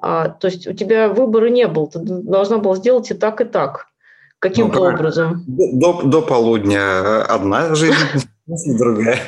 То 0.00 0.36
есть 0.42 0.66
у 0.66 0.72
тебя 0.74 1.08
выбора 1.08 1.48
не 1.48 1.66
было, 1.66 1.88
ты 1.88 1.98
должна 1.98 2.58
была 2.58 2.76
сделать 2.76 3.10
и 3.10 3.14
так, 3.14 3.40
и 3.40 3.44
так. 3.44 3.86
Каким-то 4.38 4.80
ну, 4.80 4.94
образом? 4.94 5.44
До, 5.46 6.02
до 6.02 6.20
полудня 6.20 7.22
одна 7.22 7.74
жизнь, 7.74 7.96
другая. 8.46 9.18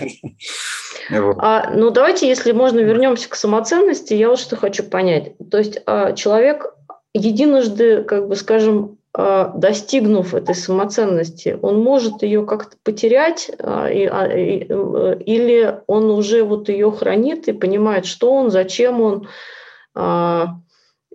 А, 1.11 1.71
ну, 1.71 1.91
давайте, 1.91 2.29
если 2.29 2.53
можно, 2.53 2.81
вернемся 2.81 3.29
к 3.29 3.37
самоценности. 3.37 4.15
Я 4.15 4.29
вот 4.29 4.39
что 4.39 4.57
хочу 4.57 4.83
понять. 4.83 5.35
То 5.51 5.59
есть 5.59 5.81
а, 5.87 6.13
человек 6.13 6.75
единожды, 7.15 8.03
как 8.03 8.29
бы 8.29 8.37
скажем, 8.37 8.99
а, 9.19 9.49
достигнув 9.55 10.35
этой 10.35 10.55
самоценности, 10.55 11.59
он 11.63 11.83
может 11.83 12.23
ее 12.23 12.45
как-то 12.45 12.77
потерять, 12.83 13.51
а, 13.59 13.89
и, 13.89 14.05
а, 14.05 14.27
и, 14.27 14.67
э, 14.69 15.19
или 15.25 15.81
он 15.87 16.11
уже 16.11 16.43
вот 16.43 16.69
ее 16.69 16.91
хранит 16.91 17.49
и 17.49 17.53
понимает, 17.53 18.05
что 18.05 18.33
он, 18.33 18.51
зачем 18.51 19.01
он, 19.01 19.29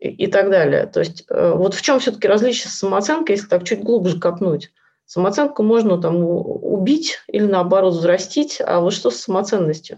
и 0.01 0.27
так 0.27 0.49
далее. 0.49 0.87
То 0.87 1.01
есть 1.01 1.25
э, 1.29 1.53
вот 1.55 1.75
в 1.75 1.81
чем 1.83 1.99
все-таки 1.99 2.27
различие 2.27 2.71
с 2.71 2.79
самооценкой, 2.79 3.35
если 3.35 3.47
так 3.47 3.63
чуть 3.63 3.83
глубже 3.83 4.19
копнуть? 4.19 4.71
Самооценку 5.11 5.61
можно 5.61 6.01
там 6.01 6.23
убить 6.23 7.19
или 7.27 7.43
наоборот 7.43 7.95
взрастить, 7.95 8.61
а 8.65 8.79
вот 8.79 8.93
что 8.93 9.11
с 9.11 9.17
самоценностью? 9.17 9.97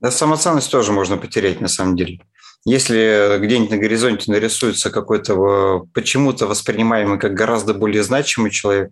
Да, 0.00 0.10
самоценность 0.10 0.72
тоже 0.72 0.90
можно 0.90 1.16
потерять 1.16 1.60
на 1.60 1.68
самом 1.68 1.94
деле. 1.94 2.18
Если 2.64 3.38
где-нибудь 3.38 3.70
на 3.70 3.76
горизонте 3.76 4.28
нарисуется 4.32 4.90
какой-то 4.90 5.86
почему-то 5.94 6.48
воспринимаемый 6.48 7.20
как 7.20 7.32
гораздо 7.32 7.74
более 7.74 8.02
значимый 8.02 8.50
человек, 8.50 8.90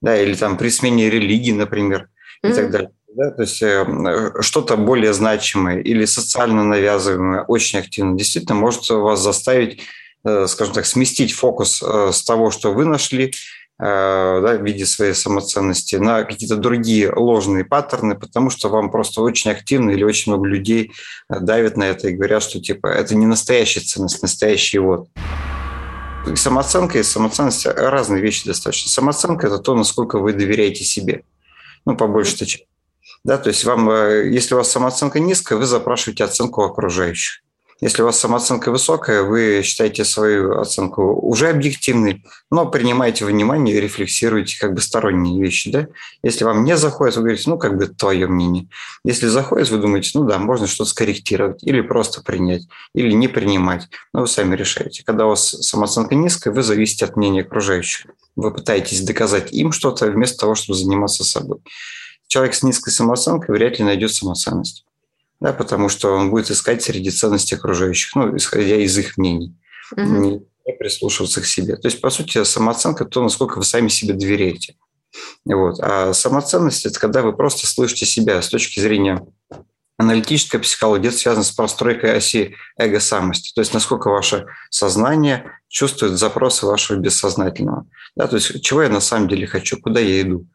да, 0.00 0.20
или 0.20 0.34
там 0.34 0.58
при 0.58 0.68
смене 0.68 1.08
религии, 1.08 1.52
например, 1.52 2.08
и 2.42 2.48
mm-hmm. 2.48 2.54
так 2.54 2.70
далее, 2.72 2.90
да, 3.14 3.30
то 3.30 3.42
есть 3.42 3.62
э, 3.62 4.32
что-то 4.40 4.76
более 4.76 5.12
значимое 5.12 5.78
или 5.78 6.06
социально 6.06 6.64
навязываемое, 6.64 7.42
очень 7.42 7.78
активно, 7.78 8.18
действительно 8.18 8.56
может 8.56 8.90
вас 8.90 9.20
заставить, 9.20 9.80
э, 10.24 10.48
скажем 10.48 10.74
так, 10.74 10.86
сместить 10.86 11.34
фокус 11.34 11.84
э, 11.84 12.10
с 12.12 12.24
того, 12.24 12.50
что 12.50 12.72
вы 12.72 12.84
нашли, 12.84 13.32
да, 13.78 14.56
в 14.58 14.64
виде 14.64 14.84
своей 14.84 15.14
самоценности 15.14 15.96
на 15.96 16.24
какие-то 16.24 16.56
другие 16.56 17.12
ложные 17.14 17.64
паттерны, 17.64 18.16
потому 18.16 18.50
что 18.50 18.68
вам 18.68 18.90
просто 18.90 19.22
очень 19.22 19.52
активно 19.52 19.90
или 19.90 20.02
очень 20.02 20.32
много 20.32 20.48
людей 20.48 20.92
давят 21.28 21.76
на 21.76 21.84
это 21.84 22.08
и 22.08 22.12
говорят, 22.12 22.42
что 22.42 22.60
типа 22.60 22.88
это 22.88 23.14
не 23.14 23.26
настоящая 23.26 23.80
ценность, 23.80 24.20
настоящий 24.22 24.78
вот. 24.78 25.08
Самооценка 26.34 26.98
и 26.98 27.02
самоценность– 27.02 27.66
разные 27.66 28.20
вещи 28.20 28.46
достаточно. 28.46 28.90
Самооценка– 28.90 29.46
это 29.48 29.58
то, 29.58 29.74
насколько 29.74 30.18
вы 30.18 30.32
доверяете 30.32 30.84
себе. 30.84 31.22
Ну, 31.86 31.96
по 31.96 32.06
большей 32.06 32.46
части. 32.46 32.66
Да, 33.24 33.38
то 33.38 33.48
есть 33.48 33.64
вам, 33.64 33.88
э, 33.90 34.28
если 34.28 34.54
у 34.54 34.58
вас 34.58 34.70
самооценка 34.70 35.20
низкая, 35.20 35.58
вы 35.58 35.66
запрашиваете 35.66 36.24
оценку 36.24 36.62
окружающих. 36.62 37.42
Если 37.80 38.02
у 38.02 38.06
вас 38.06 38.18
самооценка 38.18 38.72
высокая, 38.72 39.22
вы 39.22 39.62
считаете 39.62 40.04
свою 40.04 40.58
оценку 40.58 41.14
уже 41.14 41.48
объективной, 41.48 42.24
но 42.50 42.66
принимаете 42.66 43.24
внимание 43.24 43.76
и 43.76 43.80
рефлексируете 43.80 44.58
как 44.58 44.74
бы 44.74 44.80
сторонние 44.80 45.40
вещи. 45.40 45.70
Да? 45.70 45.86
Если 46.24 46.42
вам 46.42 46.64
не 46.64 46.76
заходит, 46.76 47.14
вы 47.14 47.22
говорите, 47.22 47.48
ну, 47.48 47.56
как 47.56 47.76
бы 47.76 47.86
твое 47.86 48.26
мнение. 48.26 48.68
Если 49.04 49.28
заходит, 49.28 49.70
вы 49.70 49.78
думаете, 49.78 50.10
ну 50.14 50.24
да, 50.24 50.38
можно 50.38 50.66
что-то 50.66 50.90
скорректировать 50.90 51.62
или 51.62 51.80
просто 51.80 52.20
принять, 52.20 52.62
или 52.94 53.12
не 53.12 53.28
принимать. 53.28 53.88
Но 54.12 54.22
вы 54.22 54.26
сами 54.26 54.56
решаете. 54.56 55.04
Когда 55.04 55.26
у 55.26 55.28
вас 55.28 55.48
самооценка 55.48 56.16
низкая, 56.16 56.52
вы 56.52 56.64
зависите 56.64 57.04
от 57.04 57.16
мнения 57.16 57.42
окружающих. 57.42 58.10
Вы 58.34 58.52
пытаетесь 58.52 59.02
доказать 59.02 59.52
им 59.52 59.70
что-то 59.70 60.10
вместо 60.10 60.38
того, 60.38 60.56
чтобы 60.56 60.76
заниматься 60.76 61.22
собой. 61.22 61.58
Человек 62.26 62.54
с 62.54 62.64
низкой 62.64 62.90
самооценкой 62.90 63.54
вряд 63.54 63.78
ли 63.78 63.84
найдет 63.84 64.12
самоценность 64.12 64.84
да, 65.40 65.52
потому 65.52 65.88
что 65.88 66.12
он 66.12 66.30
будет 66.30 66.50
искать 66.50 66.82
среди 66.82 67.10
ценностей 67.10 67.54
окружающих, 67.54 68.14
ну, 68.16 68.36
исходя 68.36 68.76
из 68.76 68.96
их 68.98 69.16
мнений, 69.16 69.54
угу. 69.92 70.02
не, 70.02 70.30
не 70.66 70.72
прислушиваться 70.78 71.40
к 71.40 71.46
себе. 71.46 71.76
То 71.76 71.88
есть, 71.88 72.00
по 72.00 72.10
сути, 72.10 72.42
самооценка– 72.44 73.04
то, 73.06 73.22
насколько 73.22 73.58
вы 73.58 73.64
сами 73.64 73.88
себе 73.88 74.14
доверяете. 74.14 74.76
Вот. 75.44 75.80
А 75.80 76.12
самоценность– 76.12 76.86
это 76.86 76.98
когда 76.98 77.22
вы 77.22 77.32
просто 77.32 77.66
слышите 77.66 78.06
себя 78.06 78.42
с 78.42 78.48
точки 78.48 78.80
зрения 78.80 79.24
аналитической 79.96 80.58
психологии, 80.58 81.08
это 81.08 81.16
связано 81.16 81.44
с 81.44 81.50
простройкой 81.50 82.16
оси 82.16 82.54
эго-самости, 82.78 83.52
то 83.52 83.60
есть 83.60 83.74
насколько 83.74 84.08
ваше 84.08 84.46
сознание 84.70 85.50
чувствует 85.66 86.18
запросы 86.18 86.66
вашего 86.66 86.98
бессознательного. 86.98 87.84
Да, 88.14 88.28
то 88.28 88.36
есть 88.36 88.62
чего 88.62 88.82
я 88.82 88.88
на 88.88 89.00
самом 89.00 89.28
деле 89.28 89.46
хочу, 89.46 89.80
куда 89.80 89.98
я 89.98 90.22
иду. 90.22 90.46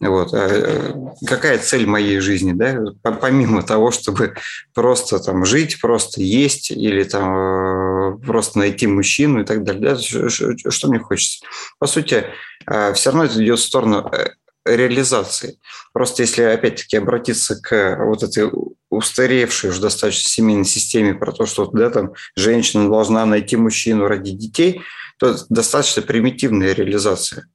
Вот. 0.00 0.32
А 0.32 0.94
какая 1.26 1.58
цель 1.58 1.86
моей 1.86 2.20
жизни, 2.20 2.52
да? 2.52 2.78
помимо 3.02 3.62
того, 3.62 3.90
чтобы 3.90 4.34
просто 4.74 5.18
там 5.18 5.44
жить, 5.44 5.80
просто 5.80 6.22
есть 6.22 6.70
или 6.70 7.02
там 7.02 7.36
э, 7.36 8.18
просто 8.24 8.58
найти 8.58 8.86
мужчину 8.86 9.42
и 9.42 9.44
так 9.44 9.64
далее, 9.64 9.94
да? 9.94 10.30
что 10.30 10.88
мне 10.88 10.98
хочется. 10.98 11.44
По 11.78 11.86
сути, 11.86 12.26
э, 12.66 12.92
все 12.94 13.10
равно 13.10 13.24
это 13.24 13.42
идет 13.42 13.58
в 13.58 13.62
сторону 13.62 14.10
э, 14.12 14.30
реализации. 14.64 15.58
Просто 15.92 16.22
если 16.22 16.42
опять-таки 16.42 16.96
обратиться 16.96 17.60
к 17.60 17.96
вот 18.04 18.22
этой 18.22 18.50
устаревшей 18.90 19.70
уже 19.70 19.80
достаточно 19.80 20.28
семейной 20.28 20.64
системе 20.64 21.14
про 21.14 21.32
то, 21.32 21.46
что 21.46 21.66
да, 21.66 21.90
там 21.90 22.12
женщина 22.36 22.88
должна 22.88 23.24
найти 23.26 23.56
мужчину 23.56 24.06
ради 24.06 24.32
детей, 24.32 24.82
то 25.18 25.30
это 25.30 25.44
достаточно 25.48 26.02
примитивная 26.02 26.72
реализация. 26.72 27.46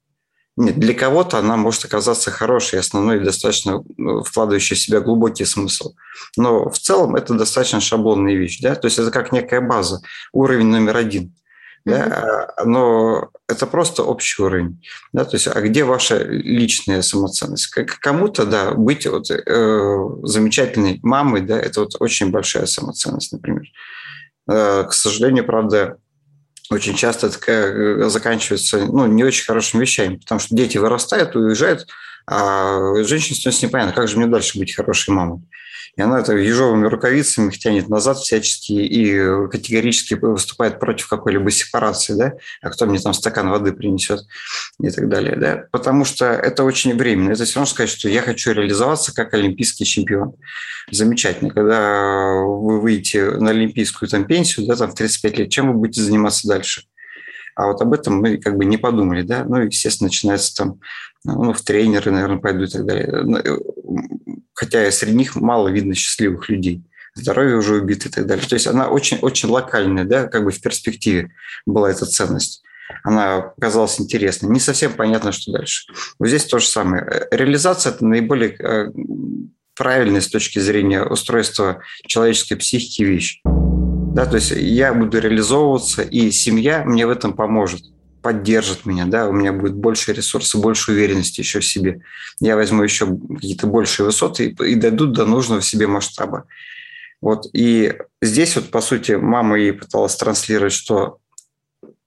Нет, 0.55 0.77
для 0.77 0.93
кого-то 0.93 1.39
она 1.39 1.57
может 1.57 1.85
оказаться 1.85 2.29
хорошей, 2.29 2.79
основной 2.79 3.17
и 3.17 3.23
достаточно 3.23 3.83
ну, 3.97 4.23
вкладывающей 4.23 4.75
в 4.75 4.79
себя 4.79 4.99
глубокий 4.99 5.45
смысл. 5.45 5.93
Но 6.37 6.69
в 6.69 6.77
целом 6.77 7.15
это 7.15 7.33
достаточно 7.33 7.81
шаблонная 7.81 8.35
вещь. 8.35 8.59
Да? 8.61 8.75
То 8.75 8.85
есть 8.85 8.99
это 8.99 9.09
как 9.09 9.31
некая 9.31 9.61
база, 9.61 10.01
уровень 10.31 10.67
номер 10.67 10.97
один. 10.97 11.35
Да? 11.85 12.47
Mm-hmm. 12.59 12.65
Но 12.65 13.29
это 13.47 13.65
просто 13.65 14.03
общий 14.03 14.43
уровень. 14.43 14.79
Да? 15.11 15.25
То 15.25 15.37
есть, 15.37 15.47
а 15.47 15.59
где 15.59 15.83
ваша 15.83 16.23
личная 16.23 17.01
самоценность? 17.01 17.67
Как 17.67 17.99
кому-то, 17.99 18.45
да, 18.45 18.73
быть 18.73 19.07
вот, 19.07 19.31
э, 19.31 19.97
замечательной 20.21 20.99
мамой, 21.01 21.41
да, 21.41 21.59
это 21.59 21.81
вот 21.81 21.95
очень 21.99 22.29
большая 22.29 22.67
самоценность, 22.67 23.33
например. 23.33 23.63
Э, 24.47 24.83
к 24.83 24.93
сожалению, 24.93 25.45
правда, 25.45 25.97
очень 26.69 26.95
часто 26.95 27.27
это 27.27 28.09
заканчивается 28.09 28.85
ну, 28.85 29.05
не 29.05 29.23
очень 29.23 29.45
хорошими 29.45 29.81
вещами, 29.81 30.17
потому 30.17 30.39
что 30.39 30.55
дети 30.55 30.77
вырастают, 30.77 31.35
уезжают, 31.35 31.87
а 32.25 33.03
женщине 33.03 33.35
становится 33.35 33.65
непонятно, 33.65 33.93
как 33.93 34.07
же 34.07 34.17
мне 34.17 34.27
дальше 34.27 34.57
быть 34.57 34.75
хорошей 34.75 35.13
мамой. 35.13 35.41
И 35.95 36.01
она 36.01 36.19
это 36.19 36.33
ежовыми 36.35 36.87
рукавицами 36.87 37.49
их 37.49 37.59
тянет 37.59 37.87
назад 37.87 38.17
всячески 38.17 38.71
и 38.71 39.47
категорически 39.47 40.15
выступает 40.15 40.79
против 40.79 41.07
какой-либо 41.07 41.51
сепарации, 41.51 42.13
да, 42.15 42.33
а 42.63 42.71
кто 42.71 42.87
мне 42.87 42.97
там 42.97 43.13
стакан 43.13 43.49
воды 43.49 43.73
принесет 43.73 44.21
и 44.81 44.89
так 44.89 45.07
далее, 45.07 45.35
да, 45.35 45.65
потому 45.71 46.03
что 46.03 46.25
это 46.25 46.63
очень 46.63 46.97
временно. 46.97 47.31
Это 47.31 47.45
все 47.45 47.55
равно 47.55 47.67
сказать, 47.67 47.91
что 47.91 48.09
я 48.09 48.23
хочу 48.23 48.53
реализоваться 48.53 49.13
как 49.13 49.35
олимпийский 49.35 49.85
чемпион. 49.85 50.33
Замечательно. 50.89 51.51
Когда 51.51 52.41
вы 52.41 52.81
выйдете 52.81 53.31
на 53.31 53.51
олимпийскую 53.51 54.09
там 54.09 54.25
пенсию, 54.25 54.65
да, 54.65 54.75
там 54.75 54.89
в 54.89 54.95
35 54.95 55.37
лет, 55.37 55.49
чем 55.49 55.71
вы 55.71 55.77
будете 55.77 56.01
заниматься 56.01 56.47
дальше? 56.47 56.83
А 57.55 57.67
вот 57.67 57.81
об 57.81 57.93
этом 57.93 58.21
мы 58.21 58.37
как 58.37 58.57
бы 58.57 58.65
не 58.65 58.77
подумали, 58.77 59.21
да. 59.21 59.45
Ну, 59.45 59.57
естественно, 59.57 60.07
начинается 60.07 60.55
там, 60.55 60.79
ну, 61.23 61.53
в 61.53 61.61
тренеры, 61.61 62.11
наверное, 62.11 62.39
пойду 62.39 62.63
и 62.63 62.67
так 62.67 62.85
далее 62.85 63.25
хотя 64.53 64.89
среди 64.91 65.17
них 65.17 65.35
мало 65.35 65.67
видно 65.67 65.95
счастливых 65.95 66.49
людей. 66.49 66.83
Здоровье 67.15 67.57
уже 67.57 67.75
убито 67.75 68.09
и 68.09 68.11
так 68.11 68.25
далее. 68.25 68.45
То 68.47 68.55
есть 68.55 68.65
она 68.65 68.87
очень-очень 68.87 69.49
локальная, 69.49 70.03
да, 70.03 70.27
как 70.27 70.45
бы 70.45 70.51
в 70.51 70.61
перспективе 70.61 71.31
была 71.65 71.91
эта 71.91 72.05
ценность. 72.05 72.63
Она 73.03 73.41
показалась 73.41 73.99
интересной. 73.99 74.49
Не 74.49 74.59
совсем 74.59 74.93
понятно, 74.93 75.31
что 75.31 75.51
дальше. 75.51 75.91
Вот 76.17 76.27
здесь 76.27 76.45
то 76.45 76.59
же 76.59 76.67
самое. 76.67 77.27
Реализация– 77.31 77.91
это 77.93 78.05
наиболее 78.05 78.55
э, 78.57 78.91
правильная 79.75 80.21
с 80.21 80.27
точки 80.27 80.59
зрения 80.59 81.03
устройства 81.03 81.81
человеческой 82.07 82.55
психики 82.55 83.03
вещь. 83.03 83.41
Да, 84.13 84.27
то 84.27 84.35
есть 84.35 84.51
я 84.51 84.93
буду 84.93 85.19
реализовываться, 85.19 86.03
и 86.03 86.29
семья 86.29 86.83
мне 86.85 87.07
в 87.07 87.09
этом 87.09 87.33
поможет 87.33 87.81
поддержит 88.21 88.85
меня, 88.85 89.05
да, 89.05 89.27
у 89.27 89.33
меня 89.33 89.51
будет 89.51 89.73
больше 89.73 90.13
ресурсов, 90.13 90.61
больше 90.61 90.91
уверенности 90.91 91.41
еще 91.41 91.59
в 91.59 91.65
себе. 91.65 92.03
Я 92.39 92.55
возьму 92.55 92.83
еще 92.83 93.05
какие-то 93.07 93.67
большие 93.67 94.05
высоты 94.05 94.45
и, 94.45 94.71
и 94.71 94.75
дойду 94.75 95.07
до 95.07 95.25
нужного 95.25 95.59
в 95.59 95.65
себе 95.65 95.87
масштаба. 95.87 96.45
Вот, 97.21 97.47
и 97.53 97.97
здесь 98.21 98.55
вот, 98.55 98.69
по 98.69 98.81
сути, 98.81 99.13
мама 99.13 99.57
ей 99.57 99.73
пыталась 99.73 100.15
транслировать, 100.15 100.73
что 100.73 101.17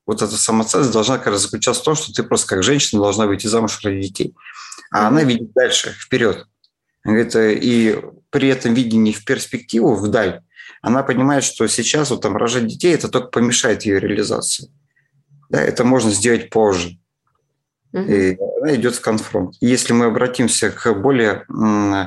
вот 0.06 0.22
эта 0.22 0.36
самоценность 0.36 0.92
должна 0.92 1.18
как 1.18 1.26
раз 1.26 1.42
заключаться 1.42 1.82
в 1.82 1.84
том, 1.84 1.96
что 1.96 2.12
ты 2.12 2.22
просто 2.22 2.46
как 2.46 2.62
женщина 2.62 3.02
должна 3.02 3.26
выйти 3.26 3.48
замуж 3.48 3.80
ради 3.82 4.00
детей. 4.00 4.34
А 4.90 5.08
она 5.08 5.22
видит 5.24 5.52
дальше, 5.54 5.90
вперед. 5.90 6.46
Говорит, 7.04 7.34
и 7.36 8.00
при 8.30 8.48
этом 8.48 8.74
видении 8.74 9.12
в 9.12 9.24
перспективу, 9.24 9.96
вдаль, 9.96 10.42
она 10.82 11.02
понимает, 11.02 11.44
что 11.44 11.66
сейчас 11.66 12.10
вот 12.10 12.22
там 12.22 12.36
рожать 12.36 12.66
детей, 12.66 12.94
это 12.94 13.08
только 13.08 13.28
помешает 13.28 13.82
ее 13.82 14.00
реализации. 14.00 14.70
Да, 15.48 15.60
это 15.60 15.84
можно 15.84 16.10
сделать 16.10 16.50
позже. 16.50 16.98
И 17.92 18.36
она 18.60 18.74
идет 18.74 18.96
в 18.96 19.00
конфронт. 19.00 19.54
Если 19.60 19.94
мы 19.94 20.06
обратимся 20.06 20.70
к 20.70 20.92
более 20.92 21.44
э, 21.48 22.06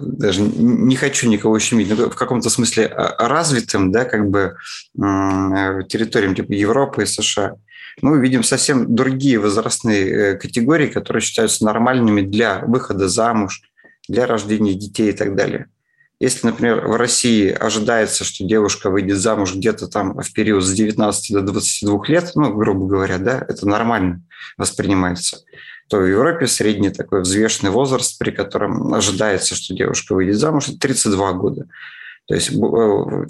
даже 0.00 0.42
не 0.42 0.94
хочу 0.94 1.28
никого 1.28 1.54
ущемить, 1.54 1.88
но 1.88 2.10
в 2.10 2.14
каком-то 2.14 2.48
смысле 2.48 2.86
а, 2.86 3.28
развитым, 3.28 3.90
да, 3.90 4.04
как 4.04 4.30
бы 4.30 4.56
территориям 4.94 6.34
типа 6.34 6.52
Европы 6.52 7.02
и 7.02 7.06
США, 7.06 7.56
мы 8.02 8.20
видим 8.20 8.42
совсем 8.42 8.94
другие 8.94 9.38
возрастные 9.38 10.10
э, 10.10 10.36
категории, 10.36 10.86
которые 10.86 11.22
считаются 11.22 11.64
нормальными 11.64 12.22
для 12.22 12.60
выхода 12.60 13.08
замуж, 13.08 13.62
для 14.08 14.26
рождения 14.26 14.74
детей 14.74 15.10
и 15.10 15.12
так 15.12 15.34
далее. 15.34 15.68
Если, 16.20 16.46
например, 16.46 16.86
в 16.86 16.96
России 16.96 17.50
ожидается, 17.50 18.24
что 18.24 18.44
девушка 18.44 18.90
выйдет 18.90 19.16
замуж 19.16 19.54
где-то 19.54 19.88
там 19.88 20.20
в 20.20 20.32
период 20.34 20.62
с 20.62 20.70
19 20.70 21.32
до 21.32 21.40
22 21.40 22.00
лет, 22.08 22.32
ну, 22.34 22.52
грубо 22.52 22.86
говоря, 22.86 23.16
да, 23.16 23.42
это 23.48 23.66
нормально 23.66 24.22
воспринимается, 24.58 25.38
то 25.88 25.96
в 25.96 26.06
Европе 26.06 26.46
средний 26.46 26.90
такой 26.90 27.22
взвешенный 27.22 27.72
возраст, 27.72 28.18
при 28.18 28.32
котором 28.32 28.92
ожидается, 28.92 29.54
что 29.54 29.74
девушка 29.74 30.14
выйдет 30.14 30.36
замуж, 30.36 30.68
это 30.68 30.78
32 30.78 31.32
года. 31.32 31.68
То 32.28 32.34
есть 32.34 32.52
э, 32.52 32.56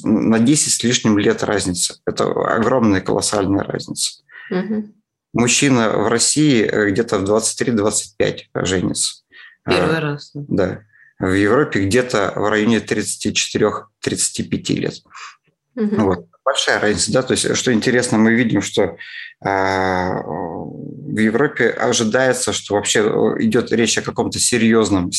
на 0.02 0.40
10 0.40 0.72
с 0.72 0.82
лишним 0.82 1.16
лет 1.16 1.44
разница. 1.44 1.94
Это 2.04 2.24
огромная, 2.24 3.00
колоссальная 3.00 3.62
разница. 3.62 4.22
Угу. 4.50 4.92
Мужчина 5.34 5.90
в 5.90 6.08
России 6.08 6.64
э, 6.64 6.90
где-то 6.90 7.20
в 7.20 7.24
23-25 7.24 8.40
женится. 8.64 9.22
Первый 9.64 9.96
а, 9.96 10.00
раз. 10.00 10.32
Да 10.34 10.82
в 11.20 11.32
Европе 11.32 11.84
где-то 11.84 12.32
в 12.34 12.48
районе 12.48 12.78
34-35 12.78 14.74
лет. 14.74 14.94
Угу. 15.76 15.96
Вот. 15.96 16.26
Большая 16.44 16.80
разница, 16.80 17.12
да, 17.12 17.22
то 17.22 17.32
есть, 17.32 17.54
что 17.54 17.72
интересно, 17.72 18.18
мы 18.18 18.34
видим, 18.34 18.62
что 18.62 18.82
э, 18.82 18.96
в 19.44 21.18
Европе 21.18 21.68
ожидается, 21.68 22.52
что 22.52 22.74
вообще 22.74 23.00
идет 23.40 23.70
речь 23.70 23.98
о 23.98 24.02
каком-то 24.02 24.40
серьезном 24.40 25.10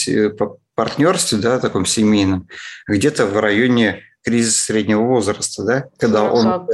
партнерстве, 0.76 1.38
да, 1.38 1.60
таком 1.60 1.86
семейном, 1.86 2.48
где-то 2.88 3.28
в 3.28 3.40
районе 3.40 4.02
кризиса 4.24 4.66
среднего 4.66 5.04
возраста, 5.04 5.64
да, 5.64 5.86
когда 5.98 6.24
он... 6.24 6.68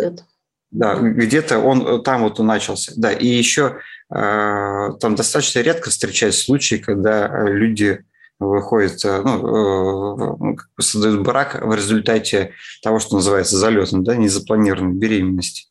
Да, 0.69 0.95
где-то 0.95 1.59
он 1.59 2.03
там 2.03 2.23
вот 2.23 2.41
он 2.41 2.47
начался. 2.47 2.91
Да, 2.97 3.13
и 3.13 3.25
еще 3.25 3.77
там 4.09 5.15
достаточно 5.15 5.59
редко 5.59 5.89
встречаются 5.89 6.43
случаи, 6.43 6.75
когда 6.75 7.43
люди 7.45 8.03
выходит, 8.39 9.03
э, 9.03 9.21
ну, 9.23 10.53
э, 10.53 10.81
создают 10.81 11.21
брак 11.21 11.59
в 11.61 11.73
результате 11.73 12.53
того, 12.83 12.99
что 12.99 13.15
называется 13.15 13.57
залетом, 13.57 14.03
да, 14.03 14.15
незапланированной 14.15 14.95
беременности. 14.95 15.67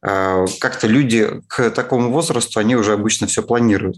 А, 0.00 0.44
как-то 0.60 0.86
люди 0.86 1.28
к 1.48 1.70
такому 1.70 2.10
возрасту, 2.10 2.60
они 2.60 2.76
уже 2.76 2.92
обычно 2.92 3.26
все 3.26 3.42
планируют. 3.42 3.96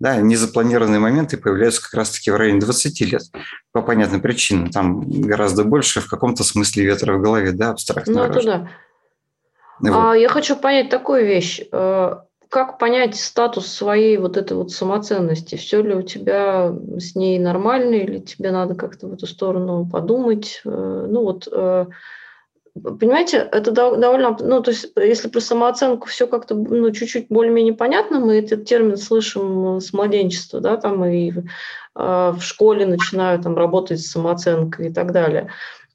Да, 0.00 0.16
незапланированные 0.16 0.98
моменты 0.98 1.36
появляются 1.36 1.82
как 1.82 1.94
раз-таки 1.94 2.30
в 2.30 2.36
районе 2.36 2.60
20 2.60 3.00
лет 3.02 3.22
по 3.70 3.82
понятным 3.82 4.20
причинам. 4.20 4.70
Там 4.70 5.08
гораздо 5.08 5.64
больше 5.64 6.00
в 6.00 6.08
каком-то 6.08 6.42
смысле 6.42 6.86
ветра 6.86 7.12
в 7.12 7.20
голове, 7.20 7.52
да, 7.52 7.70
абстрактно. 7.70 8.14
Ну, 8.14 8.22
это 8.24 8.42
да. 8.42 8.68
Вот. 9.80 10.12
А, 10.12 10.16
я 10.16 10.28
хочу 10.28 10.56
понять 10.56 10.88
такую 10.88 11.26
вещь. 11.26 11.60
Э, 12.52 12.62
как 12.62 12.78
понять 12.78 13.16
статус 13.16 13.66
своей 13.66 14.18
вот 14.18 14.36
этой 14.36 14.56
вот 14.56 14.70
самоценности? 14.70 15.56
Все 15.56 15.82
ли 15.82 15.94
у 15.94 16.02
тебя 16.02 16.74
с 16.98 17.14
ней 17.14 17.38
нормально, 17.38 17.94
или 17.94 18.18
тебе 18.18 18.50
надо 18.50 18.74
как-то 18.74 19.08
в 19.08 19.14
эту 19.14 19.26
сторону 19.26 19.88
подумать? 19.90 20.60
Э, 20.64 21.06
ну 21.08 21.22
вот, 21.22 21.48
э, 21.50 21.86
понимаете, 22.74 23.38
это 23.38 23.70
довольно, 23.70 24.36
ну 24.40 24.62
то 24.62 24.70
есть 24.70 24.92
если 24.96 25.28
про 25.28 25.40
самооценку 25.40 26.08
все 26.08 26.26
как-то 26.26 26.54
ну, 26.54 26.90
чуть-чуть 26.90 27.26
более-менее 27.28 27.74
понятно, 27.74 28.20
мы 28.20 28.38
этот 28.38 28.66
термин 28.66 28.96
слышим 28.96 29.80
с 29.80 29.92
младенчества, 29.92 30.60
да, 30.60 30.76
там 30.76 31.04
и 31.04 31.30
в 31.30 31.44
э, 31.94 32.34
школе 32.40 32.86
начинают 32.86 33.42
там 33.42 33.56
работать 33.56 34.00
с 34.00 34.10
самооценкой 34.10 34.88
и 34.88 34.92
так 34.92 35.12
далее. 35.12 35.50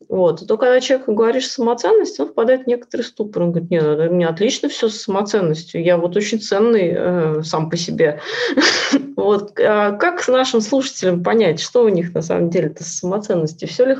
Вот. 0.10 0.48
то 0.48 0.58
когда 0.58 0.80
человеку 0.80 1.14
говоришь 1.14 1.50
самоценность, 1.50 2.20
он 2.20 2.30
впадает 2.30 2.64
в 2.64 2.68
некоторый 2.68 3.02
ступор. 3.02 3.44
Он 3.44 3.52
говорит, 3.52 3.70
нет, 3.70 3.84
у 3.84 4.14
меня 4.14 4.30
отлично 4.30 4.70
все 4.70 4.90
с 4.90 5.02
самоценностью, 5.02 5.84
я 5.84 5.98
вот 5.98 6.16
очень 6.16 6.40
ценный 6.40 6.94
э, 6.96 7.44
сам 7.44 7.70
по 7.70 7.78
себе. 7.78 8.22
вот. 9.16 9.60
А 9.60 9.92
как 9.94 10.26
нашим 10.28 10.62
слушателям 10.62 11.24
понять, 11.24 11.60
что 11.60 11.84
у 11.84 11.90
них 11.90 12.14
на 12.14 12.22
самом 12.22 12.50
деле-то 12.50 12.84
с 12.84 13.00
самоценностью? 13.00 13.68
Все 13.68 13.86
ли, 13.86 13.98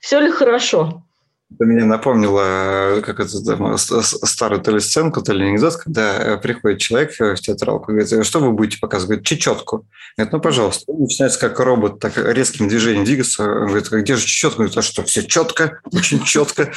все 0.00 0.20
ли 0.20 0.30
хорошо? 0.30 1.02
Это 1.50 1.64
меня 1.64 1.86
напомнило, 1.86 3.00
как 3.00 3.20
это 3.20 3.42
там, 3.42 3.78
старую 3.78 4.60
то 4.60 4.70
ли 4.70 4.80
сценку, 4.80 5.22
то 5.22 5.32
ли 5.32 5.46
анекдот, 5.46 5.76
когда 5.76 6.14
э, 6.18 6.36
приходит 6.36 6.78
человек 6.78 7.12
в 7.18 7.36
театралку 7.36 7.90
и 7.90 7.94
говорит, 7.94 8.26
что 8.26 8.40
вы 8.40 8.52
будете 8.52 8.78
показывать? 8.78 9.08
Говорит, 9.08 9.26
чечетку. 9.26 9.86
Говорит, 10.18 10.32
ну, 10.34 10.40
пожалуйста. 10.40 10.84
Он 10.88 11.00
начинается 11.00 11.40
как 11.40 11.58
робот, 11.58 12.00
так 12.00 12.18
резким 12.18 12.68
движением 12.68 13.04
двигаться. 13.04 13.44
Он 13.44 13.68
говорит, 13.68 13.90
где 13.90 14.16
же 14.16 14.26
чечетка? 14.26 14.58
Говорит, 14.58 14.76
а 14.76 14.82
что, 14.82 15.02
все 15.04 15.22
четко, 15.22 15.80
очень 15.90 16.22
четко. 16.22 16.70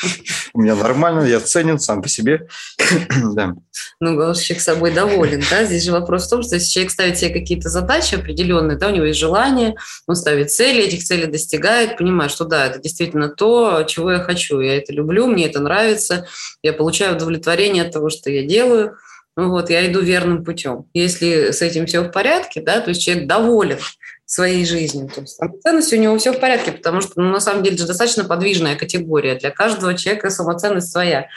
У 0.54 0.62
меня 0.62 0.76
нормально, 0.76 1.24
я 1.24 1.42
ценен 1.42 1.78
сам 1.78 2.02
по 2.02 2.08
себе. 2.08 2.48
да. 3.34 3.54
Ну, 4.00 4.34
человек 4.34 4.62
собой 4.62 4.92
доволен, 4.92 5.44
да? 5.50 5.66
Здесь 5.66 5.84
же 5.84 5.92
вопрос 5.92 6.28
в 6.28 6.30
том, 6.30 6.44
что 6.44 6.56
если 6.56 6.70
человек 6.70 6.94
ставит 6.94 7.18
себе 7.18 7.32
какие-то 7.32 7.68
задачи 7.68 8.16
определенные, 8.16 8.78
да, 8.78 8.88
у 8.88 8.92
него 8.92 9.06
есть 9.06 9.20
желание, 9.20 9.76
он 10.08 10.16
ставит 10.16 10.50
цели, 10.50 10.82
этих 10.82 11.04
целей 11.04 11.26
достигает, 11.26 11.98
понимает, 11.98 12.32
что 12.32 12.46
да, 12.46 12.68
это 12.68 12.80
действительно 12.80 13.28
то, 13.28 13.84
чего 13.84 14.14
я 14.14 14.20
хочу 14.20 14.61
я 14.62 14.78
это 14.78 14.94
люблю, 14.94 15.28
мне 15.28 15.48
это 15.48 15.60
нравится, 15.60 16.28
я 16.64 16.74
получаю 16.74 17.16
удовлетворение 17.16 17.84
от 17.84 17.92
того, 17.92 18.10
что 18.10 18.30
я 18.30 18.44
делаю, 18.44 18.98
ну 19.38 19.50
вот, 19.50 19.70
я 19.70 19.90
иду 19.90 20.02
верным 20.02 20.44
путем. 20.44 20.86
Если 20.94 21.52
с 21.52 21.62
этим 21.62 21.86
все 21.86 22.02
в 22.02 22.12
порядке, 22.12 22.62
да, 22.62 22.82
то 22.82 22.90
есть 22.90 23.02
человек 23.02 23.28
доволен 23.28 23.80
своей 24.26 24.66
жизнью, 24.66 25.10
то 25.14 25.22
есть 25.22 25.36
самоценность 25.36 25.92
у 25.94 25.98
него 25.98 26.18
все 26.18 26.32
в 26.32 26.40
порядке, 26.40 26.72
потому 26.72 27.02
что, 27.02 27.14
ну, 27.16 27.30
на 27.32 27.40
самом 27.40 27.64
деле, 27.64 27.76
это 27.76 27.88
достаточно 27.88 28.24
подвижная 28.24 28.76
категория. 28.76 29.36
Для 29.36 29.52
каждого 29.52 29.94
человека 29.94 30.30
самоценность 30.30 30.92
своя. 30.92 31.28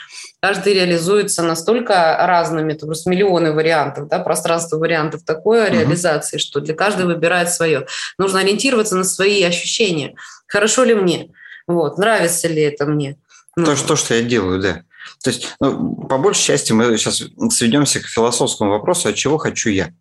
Каждый 0.41 0.73
реализуется 0.73 1.41
настолько 1.41 2.15
разными, 2.19 2.73
то 2.73 2.87
есть 2.89 3.05
миллионы 3.05 3.51
вариантов, 3.53 4.07
да, 4.07 4.19
пространство 4.19 4.77
вариантов 4.77 5.23
такой 5.25 5.61
uh-huh. 5.61 5.71
реализации, 5.71 6.37
что 6.37 6.59
для 6.59 6.73
каждого 6.73 7.13
выбирает 7.13 7.49
свое. 7.49 7.87
Нужно 8.17 8.39
ориентироваться 8.39 8.95
на 8.95 9.03
свои 9.03 9.41
ощущения. 9.43 10.15
Хорошо 10.47 10.83
ли 10.83 10.93
мне? 10.95 11.31
Вот, 11.67 11.97
нравится 11.97 12.47
ли 12.47 12.61
это 12.61 12.85
мне? 12.85 13.17
Ну, 13.55 13.65
то, 13.65 13.75
что, 13.75 13.95
что 13.95 14.15
я 14.15 14.21
делаю, 14.21 14.61
да. 14.61 14.83
То 15.23 15.29
есть, 15.29 15.55
ну, 15.59 15.95
по 16.07 16.17
большей 16.17 16.43
части 16.43 16.73
мы 16.73 16.97
сейчас 16.97 17.23
сведемся 17.51 17.99
к 17.99 18.07
философскому 18.07 18.71
вопросу, 18.71 19.09
а 19.09 19.13
чего 19.13 19.37
хочу 19.37 19.69
я. 19.69 19.93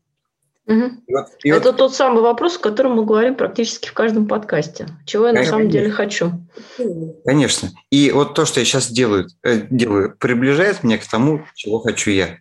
Угу. 0.66 0.84
И 1.06 1.14
вот, 1.14 1.26
и 1.44 1.50
это 1.50 1.72
вот... 1.72 1.76
тот 1.76 1.94
самый 1.94 2.22
вопрос, 2.22 2.56
о 2.56 2.60
котором 2.60 2.92
мы 2.92 3.04
говорим 3.04 3.34
практически 3.34 3.88
в 3.88 3.92
каждом 3.92 4.26
подкасте. 4.26 4.88
Чего 5.04 5.26
я 5.26 5.32
Конечно. 5.34 5.52
на 5.52 5.58
самом 5.58 5.70
деле 5.70 5.90
хочу. 5.90 6.32
Конечно. 7.24 7.70
И 7.90 8.10
вот 8.12 8.34
то, 8.34 8.46
что 8.46 8.60
я 8.60 8.66
сейчас 8.66 8.90
делаю, 8.90 9.28
э, 9.42 9.66
делаю, 9.70 10.16
приближает 10.18 10.82
меня 10.82 10.96
к 10.98 11.06
тому, 11.06 11.44
чего 11.54 11.80
хочу 11.80 12.10
я. 12.10 12.38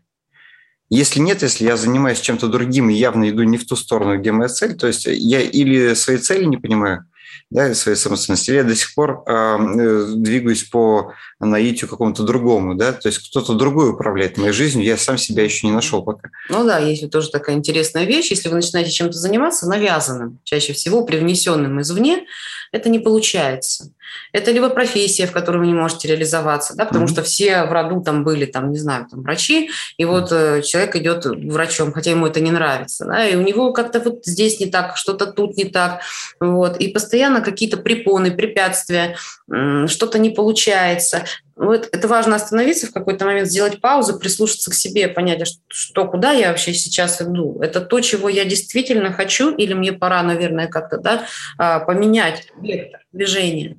Если 0.89 1.19
нет, 1.19 1.41
если 1.41 1.65
я 1.65 1.76
занимаюсь 1.76 2.21
чем-то 2.21 2.47
другим 2.47 2.89
и 2.89 2.93
явно 2.93 3.30
иду 3.30 3.43
не 3.43 3.57
в 3.57 3.67
ту 3.67 3.76
сторону, 3.76 4.17
где 4.19 4.32
моя 4.32 4.47
цель, 4.47 4.76
то 4.76 4.88
есть 4.88 5.05
я 5.05 5.41
или 5.41 5.93
свои 5.95 6.17
цели 6.17 6.45
не 6.45 6.57
понимаю, 6.57 7.05
да, 7.50 7.74
своей 7.74 7.98
самостоятельности, 7.98 8.52
я 8.52 8.64
до 8.64 8.76
сих 8.76 8.94
пор 8.96 9.24
э, 9.28 10.08
двигаюсь 10.16 10.64
по 10.64 11.14
наитию 11.40 11.90
какому-то 11.90 12.24
другому, 12.24 12.76
да, 12.76 12.94
то 12.94 13.08
есть 13.10 13.30
кто-то 13.30 13.54
другой 13.54 13.92
управляет 13.92 14.38
моей 14.38 14.54
жизнью, 14.54 14.86
я 14.86 14.98
сам 14.98 15.18
себя 15.18 15.44
еще 15.44 15.68
не 15.68 15.74
нашел 15.74 16.04
пока. 16.04 16.30
Ну 16.50 16.64
да, 16.64 16.80
есть 16.80 17.10
тоже 17.12 17.30
такая 17.30 17.56
интересная 17.56 18.06
вещь, 18.06 18.32
если 18.32 18.50
вы 18.50 18.56
начинаете 18.56 18.92
чем-то 18.92 19.18
заниматься 19.18 19.68
навязанным, 19.68 20.40
чаще 20.44 20.74
всего 20.74 21.06
привнесенным 21.06 21.82
извне, 21.82 22.26
это 22.72 22.90
не 22.90 23.00
получается. 23.00 23.92
Это 24.32 24.51
либо 24.51 24.70
профессия, 24.70 25.28
в 25.28 25.32
которой 25.32 25.58
вы 25.58 25.68
не 25.68 25.74
можете 25.74 26.08
реализоваться, 26.08 26.76
да, 26.76 26.86
потому 26.86 27.06
mm-hmm. 27.06 27.12
что 27.12 27.24
все 27.24 27.64
в 27.64 27.72
роду 27.72 28.01
там 28.01 28.24
были, 28.24 28.45
там, 28.45 28.72
не 28.72 28.78
знаю, 28.78 29.08
там 29.10 29.22
врачи, 29.22 29.70
и 29.97 30.06
вот 30.06 30.32
э, 30.32 30.62
человек 30.62 30.95
идет 30.95 31.26
врачом, 31.26 31.91
хотя 31.93 32.12
ему 32.12 32.28
это 32.28 32.39
не 32.39 32.51
нравится, 32.51 33.06
да, 33.06 33.26
и 33.26 33.36
у 33.36 33.41
него 33.41 33.74
как-то 33.74 33.99
вот 33.99 34.26
здесь 34.26 34.60
не 34.60 34.68
так, 34.68 34.97
что-то 34.97 35.28
тут 35.28 35.58
не 35.58 35.66
так, 35.66 36.01
вот, 36.39 36.78
и 36.78 36.88
постоянно 36.88 37.41
какие-то 37.41 37.78
препоны, 37.78 38.32
препятствия, 38.32 39.16
э, 39.51 39.88
что-то 39.88 40.20
не 40.20 40.30
получается. 40.30 41.24
Вот 41.56 41.88
это 41.91 42.08
важно 42.08 42.36
остановиться 42.36 42.88
в 42.88 42.93
какой-то 42.93 43.26
момент, 43.26 43.47
сделать 43.47 43.80
паузу, 43.80 44.18
прислушаться 44.18 44.72
к 44.72 44.74
себе, 44.74 45.08
понять, 45.08 45.41
а 45.41 45.45
что, 45.68 46.08
куда 46.08 46.32
я 46.32 46.49
вообще 46.49 46.74
сейчас 46.74 47.22
иду. 47.22 47.60
Это 47.62 47.82
то, 47.82 47.99
чего 47.99 48.28
я 48.28 48.43
действительно 48.43 49.14
хочу, 49.14 49.56
или 49.56 49.74
мне 49.74 49.93
пора, 49.93 50.24
наверное, 50.24 50.68
как-то 50.68 50.97
да, 50.97 51.26
а, 51.58 51.80
поменять 51.80 52.47
вектор 52.60 53.01
движения 53.12 53.78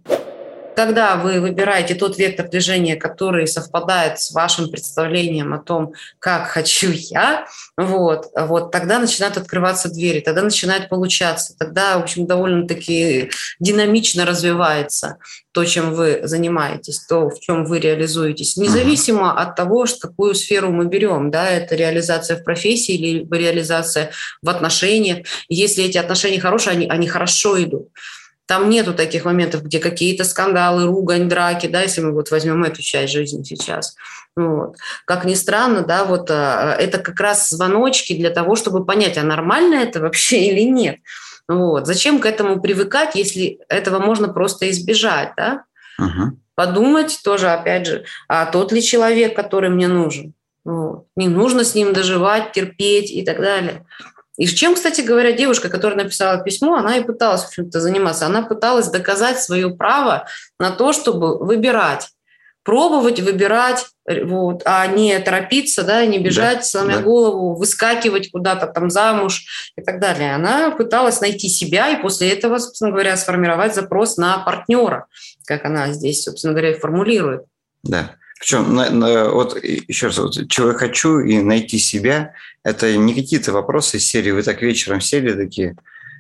когда 0.75 1.17
вы 1.17 1.41
выбираете 1.41 1.95
тот 1.95 2.19
вектор 2.19 2.49
движения, 2.49 2.97
который 2.97 3.47
совпадает 3.47 4.19
с 4.21 4.33
вашим 4.33 4.71
представлением 4.71 5.55
о 5.55 5.59
том, 5.59 5.95
как 6.19 6.49
хочу 6.49 6.91
я, 6.93 7.47
вот, 7.77 8.27
вот 8.37 8.71
тогда 8.71 8.99
начинают 8.99 9.37
открываться 9.37 9.89
двери, 9.89 10.21
тогда 10.21 10.43
начинает 10.43 10.89
получаться, 10.89 11.55
тогда, 11.59 11.99
в 11.99 12.03
общем, 12.03 12.27
довольно-таки 12.27 13.31
динамично 13.59 14.25
развивается 14.25 15.19
то, 15.53 15.65
чем 15.65 15.95
вы 15.95 16.21
занимаетесь, 16.25 17.07
то, 17.07 17.31
в 17.31 17.39
чем 17.39 17.65
вы 17.65 17.79
реализуетесь, 17.79 18.57
независимо 18.57 19.29
uh-huh. 19.29 19.43
от 19.43 19.57
того, 19.57 19.87
какую 20.01 20.35
сферу 20.35 20.73
мы 20.73 20.87
берем, 20.87 21.31
да, 21.31 21.49
это 21.49 21.77
реализация 21.77 22.37
в 22.37 22.45
профессии 22.45 22.95
или 22.95 23.27
реализация 23.31 24.11
в 24.43 24.49
отношениях. 24.49 25.27
Если 25.49 25.85
эти 25.85 25.99
отношения 25.99 26.41
хорошие, 26.41 26.73
они, 26.73 26.89
они 26.89 27.07
хорошо 27.07 27.63
идут. 27.63 27.89
Там 28.47 28.69
нету 28.69 28.93
таких 28.93 29.25
моментов, 29.25 29.63
где 29.63 29.79
какие-то 29.79 30.25
скандалы, 30.25 30.87
ругань, 30.87 31.29
драки, 31.29 31.67
да, 31.67 31.83
если 31.83 32.03
мы 32.03 32.13
вот 32.13 32.31
возьмем 32.31 32.63
эту 32.65 32.83
часть 32.83 33.13
жизни 33.13 33.43
сейчас. 33.43 33.97
Вот. 34.37 34.77
Как 35.07 35.25
ни 35.25 35.35
странно, 35.35 35.83
да, 35.83 36.05
вот 36.05 36.31
а, 36.31 36.77
это 36.79 36.99
как 36.99 37.19
раз 37.21 37.49
звоночки 37.49 38.15
для 38.15 38.31
того, 38.31 38.57
чтобы 38.57 38.85
понять, 38.85 39.17
а 39.17 39.23
нормально 39.23 39.77
это 39.77 40.01
вообще 40.01 40.39
или 40.51 40.63
нет. 40.63 40.99
Вот. 41.49 41.87
Зачем 41.87 42.21
к 42.21 42.27
этому 42.27 42.61
привыкать, 42.61 43.15
если 43.15 43.59
этого 43.69 43.99
можно 43.99 44.29
просто 44.29 44.71
избежать, 44.71 45.33
да? 45.37 45.65
Угу. 45.99 46.39
Подумать 46.55 47.21
тоже, 47.25 47.49
опять 47.49 47.87
же, 47.87 48.05
а 48.29 48.47
тот 48.47 48.73
ли 48.73 48.83
человек, 48.83 49.35
который 49.35 49.71
мне 49.71 49.89
нужен? 49.89 50.35
Вот. 50.65 51.07
Не 51.17 51.29
нужно 51.29 51.65
с 51.65 51.75
ним 51.75 51.93
доживать, 51.93 52.53
терпеть 52.53 53.11
и 53.11 53.23
так 53.23 53.39
далее. 53.39 53.87
И 54.37 54.47
чем, 54.47 54.75
кстати 54.75 55.01
говоря, 55.01 55.33
девушка, 55.33 55.69
которая 55.69 56.03
написала 56.03 56.43
письмо, 56.43 56.75
она 56.75 56.97
и 56.97 57.05
пыталась, 57.05 57.43
в 57.45 57.49
общем-то, 57.49 57.81
заниматься. 57.81 58.27
Она 58.27 58.43
пыталась 58.43 58.89
доказать 58.89 59.41
свое 59.41 59.71
право 59.71 60.27
на 60.59 60.71
то, 60.71 60.93
чтобы 60.93 61.39
выбирать 61.39 62.11
пробовать, 62.65 63.21
выбирать, 63.21 63.87
вот, 64.07 64.63
а 64.65 64.87
не 64.87 65.19
торопиться, 65.21 65.85
да, 65.85 66.05
не 66.07 66.19
бежать, 66.19 66.59
да, 66.59 66.63
сломя 66.63 66.97
да. 66.97 67.03
голову, 67.03 67.55
выскакивать 67.55 68.31
куда-то 68.31 68.67
там 68.67 68.91
замуж 68.91 69.73
и 69.77 69.83
так 69.83 70.01
далее. 70.01 70.35
Она 70.35 70.71
пыталась 70.71 71.21
найти 71.21 71.49
себя 71.49 71.91
и 71.91 72.03
после 72.03 72.31
этого, 72.31 72.59
собственно 72.59 72.91
говоря, 72.91 73.17
сформировать 73.17 73.75
запрос 73.75 74.17
на 74.17 74.39
партнера, 74.39 75.07
как 75.47 75.65
она 75.67 75.93
здесь, 75.93 76.25
собственно 76.25 76.55
говоря, 76.55 76.75
формулирует. 76.75 77.45
Да. 77.83 78.13
Причем, 78.39 78.75
на, 78.75 78.91
на, 78.91 79.31
вот 79.31 79.57
еще 79.63 80.09
раз, 80.09 80.19
вот, 80.19 80.49
чего 80.49 80.69
я 80.69 80.75
хочу 80.75 81.21
и 81.21 81.41
найти 81.41 81.79
себя, 81.79 82.35
это 82.63 82.97
не 82.97 83.15
какие-то 83.15 83.53
вопросы 83.53 83.99
из 83.99 84.07
серии, 84.07 84.33
вы 84.33 84.43
так 84.43 84.61
вечером 84.63 85.01
сели 85.01 85.33
такие, 85.33 85.77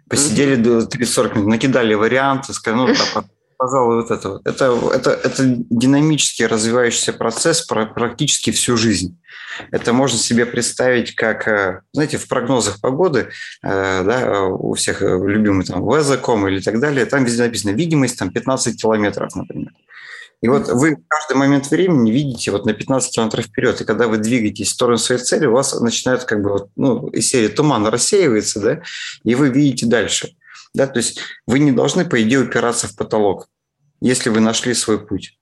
посидели 0.08 0.56
mm-hmm. 0.56 0.88
30-40 0.88 1.34
минут, 1.34 1.48
накидали 1.48 1.94
варианты, 1.94 2.52
сказали, 2.52 2.94
ну, 2.94 3.24
пожалуй, 3.56 3.96
вот 3.96 4.10
это 4.10 4.28
вот. 4.28 4.46
Это, 4.46 4.78
это, 4.92 5.10
это 5.10 5.42
динамически 5.70 6.42
развивающийся 6.44 7.12
процесс 7.12 7.62
практически 7.62 8.50
всю 8.50 8.76
жизнь. 8.76 9.18
Это 9.70 9.92
можно 9.92 10.18
себе 10.18 10.46
представить 10.46 11.14
как, 11.14 11.46
э, 11.46 11.80
знаете, 11.92 12.18
в 12.18 12.26
прогнозах 12.26 12.80
погоды, 12.80 13.28
э, 13.62 14.02
да, 14.04 14.42
у 14.42 14.74
всех 14.74 15.00
любимый 15.00 15.64
там 15.64 15.82
Weather.com 15.82 16.48
или 16.48 16.60
так 16.60 16.80
далее, 16.80 17.06
там 17.06 17.24
везде 17.24 17.44
написано 17.44 17.70
видимость 17.70 18.18
там 18.18 18.30
15 18.30 18.80
километров, 18.80 19.34
например. 19.34 19.72
И 20.44 20.48
вот 20.48 20.68
вы 20.68 20.96
в 20.96 21.08
каждый 21.08 21.38
момент 21.38 21.70
времени 21.70 22.10
видите 22.10 22.50
вот 22.50 22.66
на 22.66 22.74
15 22.74 23.14
километров 23.14 23.46
вперед, 23.46 23.80
и 23.80 23.84
когда 23.86 24.08
вы 24.08 24.18
двигаетесь 24.18 24.68
в 24.68 24.72
сторону 24.72 24.98
своей 24.98 25.22
цели, 25.22 25.46
у 25.46 25.52
вас 25.52 25.80
начинает 25.80 26.24
как 26.24 26.42
бы 26.42 26.50
вот, 26.50 26.68
ну, 26.76 27.08
из 27.08 27.30
серии 27.30 27.48
туман 27.48 27.86
рассеивается, 27.86 28.60
да, 28.60 28.82
и 29.22 29.34
вы 29.34 29.48
видите 29.48 29.86
дальше. 29.86 30.36
Да, 30.74 30.86
то 30.86 30.98
есть 30.98 31.18
вы 31.46 31.60
не 31.60 31.72
должны, 31.72 32.04
по 32.04 32.22
идее, 32.22 32.40
упираться 32.40 32.88
в 32.88 32.94
потолок, 32.94 33.48
если 34.02 34.28
вы 34.28 34.40
нашли 34.40 34.74
свой 34.74 34.98
путь. 34.98 35.38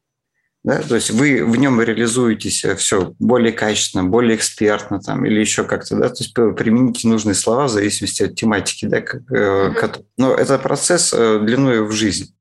Да? 0.64 0.80
То 0.80 0.94
есть 0.94 1.10
вы 1.10 1.44
в 1.44 1.56
нем 1.56 1.80
реализуетесь 1.80 2.64
э, 2.64 2.76
все 2.76 3.12
более 3.18 3.52
качественно, 3.52 4.04
более 4.04 4.36
экспертно 4.36 5.00
там, 5.00 5.26
или 5.26 5.40
еще 5.40 5.64
как-то. 5.64 5.96
Да? 5.96 6.08
То 6.08 6.22
есть 6.22 6.34
примените 6.34 7.08
нужные 7.08 7.34
слова 7.34 7.66
в 7.66 7.70
зависимости 7.70 8.22
от 8.22 8.36
тематики. 8.36 8.86
Да? 8.86 9.00
Как, 9.00 9.22
mm-hmm. 9.28 10.04
Но 10.18 10.34
это 10.34 10.58
процесс 10.58 11.12
э, 11.12 11.40
длиной 11.40 11.82
в 11.82 11.90
жизнь. 11.90 12.32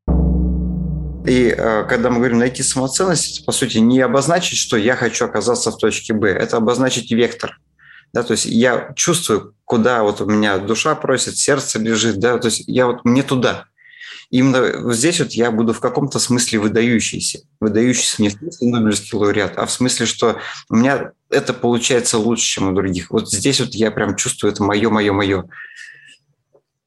И 1.26 1.52
когда 1.90 2.10
мы 2.10 2.18
говорим 2.18 2.40
найти 2.40 2.64
самоценность, 2.64 3.38
это, 3.38 3.46
по 3.46 3.52
сути, 3.52 3.78
не 3.78 4.00
обозначить, 4.00 4.58
что 4.58 4.78
я 4.78 4.96
хочу 4.96 5.26
оказаться 5.26 5.72
в 5.72 5.78
точке 5.78 6.14
Б, 6.14 6.30
это 6.30 6.58
обозначить 6.58 7.12
вектор. 7.12 7.60
Да, 8.14 8.24
то 8.24 8.34
есть 8.34 8.46
я 8.46 8.92
чувствую, 8.96 9.56
куда 9.64 10.04
вот 10.04 10.20
у 10.20 10.26
меня 10.26 10.58
душа 10.58 10.96
просит, 10.96 11.38
сердце 11.38 11.80
лежит, 11.80 12.20
да, 12.20 12.38
то 12.38 12.48
есть 12.48 12.64
я 12.68 12.88
вот 12.88 13.06
мне 13.06 13.24
туда. 13.24 13.68
Именно 14.32 14.94
здесь 14.94 15.20
вот 15.20 15.32
я 15.32 15.52
буду 15.52 15.74
в 15.74 15.80
каком-то 15.80 16.20
смысле 16.20 16.60
выдающийся. 16.60 17.40
Выдающийся 17.60 18.22
не 18.22 18.30
в 18.30 18.34
смысле 18.34 18.68
Нобелевский 18.68 19.18
лауреат, 19.18 19.54
а 19.58 19.66
в 19.66 19.72
смысле, 19.72 20.06
что 20.06 20.40
у 20.70 20.76
меня 20.76 21.12
это 21.30 21.54
получается 21.54 22.18
лучше, 22.18 22.46
чем 22.46 22.70
у 22.70 22.74
других. 22.74 23.12
Вот 23.12 23.32
здесь 23.32 23.60
вот 23.60 23.76
я 23.76 23.92
прям 23.92 24.16
чувствую, 24.16 24.52
это 24.52 24.64
мое, 24.64 24.90
мое, 24.90 25.14
мое. 25.14 25.46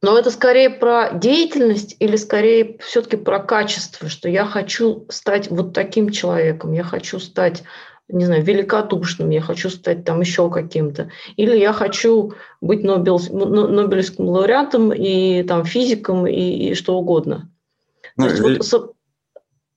Но 0.04 0.18
это 0.18 0.30
скорее 0.30 0.68
про 0.68 1.12
деятельность 1.14 1.96
или 1.98 2.16
скорее 2.16 2.76
все-таки 2.80 3.16
про 3.16 3.38
качество, 3.38 4.10
что 4.10 4.28
я 4.28 4.44
хочу 4.44 5.06
стать 5.08 5.50
вот 5.50 5.72
таким 5.72 6.10
человеком, 6.10 6.74
я 6.74 6.84
хочу 6.84 7.18
стать 7.18 7.62
не 8.08 8.26
знаю, 8.26 8.42
великодушным, 8.42 9.30
я 9.30 9.40
хочу 9.40 9.70
стать 9.70 10.04
там 10.04 10.20
еще 10.20 10.50
каким-то. 10.50 11.10
Или 11.36 11.56
я 11.56 11.72
хочу 11.72 12.34
быть 12.60 12.84
Нобел, 12.84 13.18
Нобелевским 13.18 14.26
лауреатом 14.26 14.92
и 14.92 15.42
там 15.42 15.64
физиком 15.64 16.26
и, 16.26 16.68
и 16.68 16.74
что 16.74 16.98
угодно. 16.98 17.50
Ну, 18.18 18.26
То 18.26 18.48
есть 18.50 18.72
вот 18.72 18.94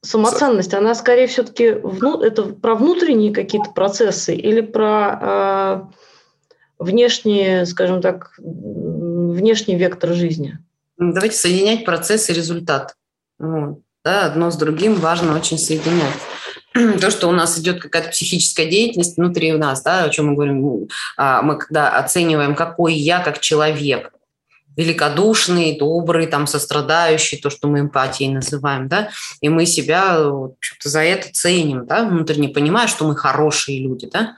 самоценность, 0.01 0.73
она 0.73 0.93
скорее 0.93 1.27
все-таки 1.27 1.71
вну, 1.71 2.21
это 2.21 2.43
про 2.43 2.75
внутренние 2.75 3.33
какие-то 3.33 3.71
процессы 3.71 4.35
или 4.35 4.59
про 4.59 5.87
э, 5.89 6.83
внешние, 6.83 7.65
скажем 7.65 8.01
так, 8.01 8.37
внешний 9.37 9.75
вектор 9.75 10.13
жизни? 10.13 10.59
Давайте 10.97 11.35
соединять 11.35 11.85
процесс 11.85 12.29
и 12.29 12.33
результат. 12.33 12.95
Вот. 13.39 13.79
Да, 14.03 14.25
одно 14.25 14.51
с 14.51 14.57
другим 14.57 14.95
важно 14.95 15.35
очень 15.35 15.57
соединять. 15.57 16.15
то, 17.01 17.11
что 17.11 17.27
у 17.27 17.31
нас 17.31 17.57
идет 17.59 17.81
какая-то 17.81 18.09
психическая 18.09 18.65
деятельность 18.65 19.17
внутри 19.17 19.53
у 19.53 19.57
нас, 19.57 19.81
да, 19.83 20.03
о 20.03 20.09
чем 20.09 20.27
мы 20.27 20.35
говорим, 20.35 20.87
а, 21.17 21.41
мы 21.41 21.57
когда 21.57 21.97
оцениваем, 21.97 22.55
какой 22.55 22.93
я 22.93 23.19
как 23.19 23.39
человек, 23.39 24.11
великодушный, 24.75 25.77
добрый, 25.77 26.27
там, 26.27 26.45
сострадающий, 26.45 27.39
то, 27.39 27.49
что 27.49 27.67
мы 27.67 27.79
эмпатией 27.79 28.31
называем, 28.31 28.87
да, 28.87 29.09
и 29.41 29.49
мы 29.49 29.65
себя 29.65 30.23
вот, 30.23 30.55
за 30.83 31.01
это 31.01 31.31
ценим, 31.33 31.87
да, 31.87 32.05
внутренне 32.05 32.49
понимая, 32.49 32.87
что 32.87 33.07
мы 33.07 33.15
хорошие 33.15 33.81
люди, 33.81 34.07
да, 34.11 34.35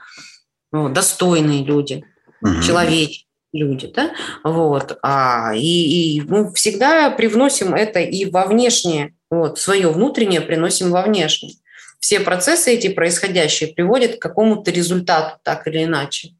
вот, 0.72 0.92
достойные 0.94 1.62
люди, 1.62 2.04
угу. 2.40 2.62
человеческие 2.62 3.29
люди, 3.52 3.92
да, 3.94 4.10
вот, 4.44 4.98
а, 5.02 5.52
и, 5.54 6.16
и 6.16 6.20
мы 6.22 6.52
всегда 6.54 7.10
привносим 7.10 7.74
это 7.74 8.00
и 8.00 8.24
во 8.30 8.46
внешнее, 8.46 9.14
вот, 9.30 9.58
свое 9.58 9.88
внутреннее 9.88 10.40
приносим 10.40 10.90
во 10.90 11.02
внешнее 11.02 11.54
все 12.00 12.18
процессы 12.18 12.72
эти 12.72 12.88
происходящие 12.88 13.72
приводят 13.72 14.16
к 14.16 14.22
какому-то 14.22 14.70
результату, 14.70 15.38
так 15.44 15.66
или 15.68 15.84
иначе. 15.84 16.30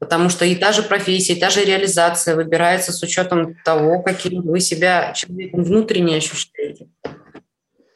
Потому 0.00 0.28
что 0.28 0.44
и 0.44 0.54
та 0.54 0.72
же 0.72 0.82
профессия, 0.82 1.32
и 1.32 1.40
та 1.40 1.50
же 1.50 1.64
реализация 1.64 2.36
выбирается 2.36 2.92
с 2.92 3.02
учетом 3.02 3.56
того, 3.64 4.02
каким 4.02 4.42
вы 4.42 4.60
себя 4.60 5.12
человеком 5.12 5.64
внутренне 5.64 6.16
ощущаете. 6.16 6.88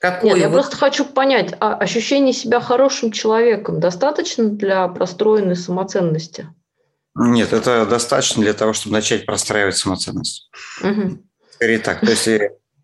Какой 0.01 0.31
Нет, 0.31 0.39
я 0.39 0.51
просто 0.51 0.77
хочу 0.77 1.05
понять, 1.05 1.55
а 1.61 1.75
ощущение 1.75 2.33
себя 2.33 2.61
хорошим 2.61 3.13
человеком 3.13 3.79
достаточно 3.79 4.49
для 4.49 4.89
простроенной 4.89 5.55
самоценности? 5.55 6.49
Нет, 7.15 7.53
это 7.53 7.87
достаточно 7.87 8.43
для 8.43 8.55
того, 8.55 8.73
чтобы 8.73 8.95
начать 8.95 9.27
простраивать 9.27 9.77
самоценность. 9.77 10.51
Угу. 10.83 11.23
Скорее 11.55 11.79
так. 11.79 12.01
То 12.01 12.11
есть 12.11 12.29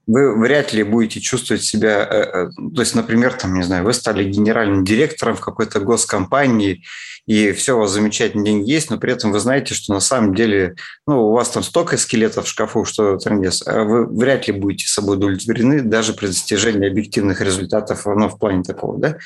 вы 0.09 0.37
вряд 0.41 0.73
ли 0.73 0.83
будете 0.83 1.21
чувствовать 1.21 1.63
себя, 1.63 2.03
э, 2.11 2.23
э, 2.23 2.51
то 2.75 2.81
есть, 2.81 2.95
например, 2.95 3.35
там, 3.35 3.55
не 3.55 3.63
знаю, 3.63 3.85
вы 3.85 3.93
стали 3.93 4.25
генеральным 4.25 4.83
директором 4.83 5.37
в 5.37 5.41
какой-то 5.41 5.81
госкомпании, 5.81 6.83
и 7.27 7.53
все, 7.53 7.77
у 7.77 7.81
вас 7.81 7.91
замечательные 7.91 8.47
деньги 8.47 8.71
есть, 8.71 8.89
но 8.89 8.97
при 8.97 9.13
этом 9.13 9.33
вы 9.33 9.39
знаете, 9.39 9.75
что 9.75 9.93
на 9.93 10.01
самом 10.01 10.35
деле, 10.35 10.77
ну, 11.07 11.29
у 11.29 11.33
вас 11.33 11.51
там 11.51 11.63
столько 11.63 11.99
скелетов 11.99 12.47
в 12.47 12.49
шкафу, 12.49 12.87
что 12.87 13.19
трендец, 13.19 13.63
а 13.67 13.85
вы 13.85 14.07
вряд 14.07 14.49
ли 14.49 14.55
будете 14.55 14.87
собой 14.87 15.19
удовлетворены 15.19 15.83
даже 15.83 16.15
при 16.15 16.29
достижении 16.29 16.89
объективных 16.89 17.43
результатов, 17.43 18.07
ну, 18.07 18.31
в 18.31 18.39
плане 18.39 18.63
такого, 18.63 18.99
да. 18.99 19.19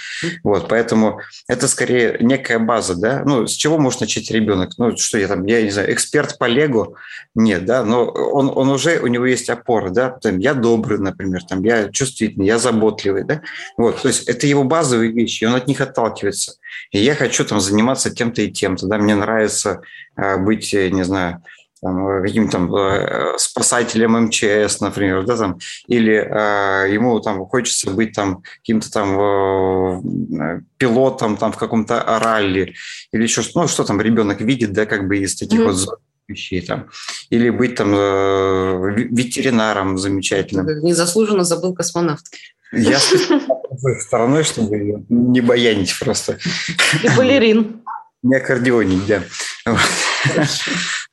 Вот, 0.42 0.66
поэтому 0.66 1.20
это 1.46 1.68
скорее 1.68 2.16
некая 2.18 2.58
база, 2.58 2.96
да. 2.96 3.22
Ну, 3.24 3.46
с 3.46 3.52
чего 3.52 3.78
может 3.78 4.00
начать 4.00 4.32
ребенок? 4.32 4.72
Ну, 4.78 4.96
что 4.96 5.16
я 5.18 5.28
там, 5.28 5.46
я 5.46 5.62
не 5.62 5.70
знаю, 5.70 5.92
эксперт 5.92 6.38
по 6.38 6.46
Лего? 6.46 6.94
Нет, 7.36 7.64
да, 7.66 7.84
но 7.84 8.06
он, 8.06 8.50
он 8.52 8.68
уже, 8.68 8.98
у 8.98 9.06
него 9.06 9.26
есть 9.26 9.48
опора, 9.48 9.90
да, 9.90 10.10
там, 10.10 10.40
я 10.40 10.54
добрый, 10.76 10.98
например, 10.98 11.42
там, 11.44 11.62
я 11.62 11.88
чувствительный, 11.90 12.46
я 12.46 12.58
заботливый, 12.58 13.24
да. 13.24 13.42
Вот, 13.76 14.02
то 14.02 14.08
есть 14.08 14.28
это 14.28 14.46
его 14.46 14.64
базовые 14.64 15.12
вещи, 15.12 15.44
и 15.44 15.46
он 15.46 15.54
от 15.54 15.66
них 15.66 15.80
отталкивается. 15.80 16.54
И 16.90 16.98
я 16.98 17.14
хочу 17.14 17.44
там 17.44 17.60
заниматься 17.60 18.10
тем-то 18.10 18.42
и 18.42 18.50
тем-то, 18.50 18.86
да, 18.86 18.98
мне 18.98 19.14
нравится 19.14 19.82
э, 20.16 20.38
быть, 20.38 20.72
не 20.72 21.04
знаю, 21.04 21.42
там, 21.82 22.22
каким-то 22.22 22.52
там 22.52 22.74
э, 22.74 23.34
спасателем 23.38 24.12
МЧС, 24.26 24.80
например, 24.80 25.24
да, 25.26 25.36
там, 25.36 25.58
или 25.88 26.14
э, 26.14 26.94
ему 26.94 27.18
там 27.20 27.44
хочется 27.46 27.90
быть 27.90 28.12
там 28.12 28.42
каким-то 28.58 28.90
там 28.90 29.20
э, 29.20 30.60
пилотом 30.78 31.36
там 31.36 31.52
в 31.52 31.56
каком-то 31.56 32.02
ралли, 32.22 32.74
или 33.12 33.22
еще 33.22 33.42
что, 33.42 33.62
ну, 33.62 33.68
что 33.68 33.84
там 33.84 34.00
ребенок 34.00 34.40
видит, 34.40 34.72
да, 34.72 34.86
как 34.86 35.08
бы 35.08 35.18
из 35.18 35.34
таких 35.34 35.60
mm-hmm. 35.60 35.72
вот 35.72 35.98
вещей 36.32 36.60
там, 36.60 36.88
или 37.30 37.50
быть 37.50 37.76
там 37.76 37.94
э, 37.94 39.06
ветеринаром 39.10 39.98
замечательным. 39.98 40.66
Незаслуженно 40.82 41.44
забыл 41.44 41.74
космонавт. 41.74 42.26
Я 42.72 42.98
стороной, 44.00 44.44
чтобы 44.44 45.04
не 45.08 45.40
баянить 45.40 45.98
просто. 45.98 46.38
И 47.02 47.08
балерин. 47.16 47.82
Не 48.22 48.36
аккордеонить, 48.36 49.06
да. 49.06 49.22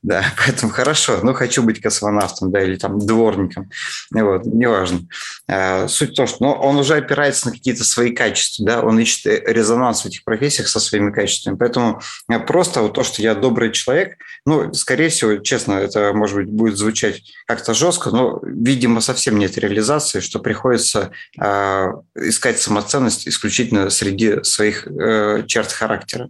Да, 0.02 0.24
поэтому 0.38 0.72
хорошо. 0.72 1.20
Ну, 1.24 1.34
хочу 1.34 1.62
быть 1.62 1.82
космонавтом, 1.82 2.52
да, 2.52 2.64
или 2.64 2.76
там 2.78 3.00
дворником. 3.00 3.70
Вот, 4.12 4.46
неважно. 4.46 5.02
А, 5.48 5.88
суть 5.88 6.12
в 6.12 6.16
том, 6.16 6.28
что 6.28 6.38
ну, 6.40 6.52
он 6.52 6.78
уже 6.78 6.96
опирается 6.96 7.48
на 7.48 7.54
какие-то 7.54 7.84
свои 7.84 8.12
качества, 8.12 8.66
да, 8.66 8.82
он 8.82 9.00
ищет 9.00 9.26
резонанс 9.26 10.04
в 10.04 10.06
этих 10.06 10.24
профессиях 10.24 10.68
со 10.68 10.80
своими 10.80 11.12
качествами. 11.12 11.58
Поэтому 11.58 12.02
а, 12.28 12.40
просто 12.40 12.82
вот 12.82 12.94
то, 12.94 13.04
что 13.04 13.22
я 13.22 13.36
добрый 13.36 13.72
человек, 13.72 14.18
ну, 14.46 14.74
скорее 14.74 15.10
всего, 15.10 15.38
честно, 15.38 15.74
это, 15.74 16.14
может 16.14 16.38
быть, 16.38 16.50
будет 16.50 16.78
звучать 16.78 17.24
как-то 17.46 17.74
жестко, 17.74 18.10
но, 18.12 18.40
видимо, 18.44 19.02
совсем 19.02 19.38
нет 19.38 19.58
реализации, 19.58 20.22
что 20.22 20.40
приходится 20.40 21.12
э, 21.40 21.88
искать 22.16 22.60
самоценность 22.60 23.28
исключительно 23.28 23.90
среди 23.90 24.44
своих 24.44 24.88
э, 24.88 25.44
черт 25.46 25.72
характера. 25.72 26.30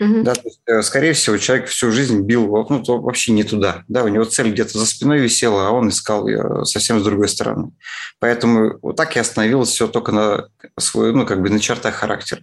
Угу. 0.00 0.22
Да, 0.22 0.34
то 0.34 0.42
есть, 0.44 0.60
э, 0.66 0.82
скорее 0.82 1.12
всего, 1.12 1.36
человек 1.38 1.68
всю 1.68 1.92
жизнь 1.92 2.22
бил 2.22 2.46
ну, 2.68 2.82
вообще 3.00 3.32
не 3.32 3.44
туда. 3.44 3.84
Да, 3.86 4.02
у 4.02 4.08
него 4.08 4.24
цель 4.24 4.50
где-то 4.50 4.78
за 4.78 4.86
спиной 4.86 5.20
висела, 5.20 5.68
а 5.68 5.70
он 5.70 5.90
искал 5.90 6.26
ее 6.26 6.64
совсем 6.64 6.98
с 7.00 7.04
другой 7.04 7.28
стороны. 7.28 7.70
Поэтому 8.18 8.78
вот 8.82 8.96
так 8.96 9.14
я 9.14 9.22
остановился 9.22 9.72
все 9.72 9.88
только 9.88 10.10
на 10.10 10.48
свой, 10.78 11.12
ну, 11.12 11.24
как 11.24 11.42
бы 11.42 11.50
на 11.50 11.60
чертах 11.60 11.94
характера. 11.94 12.42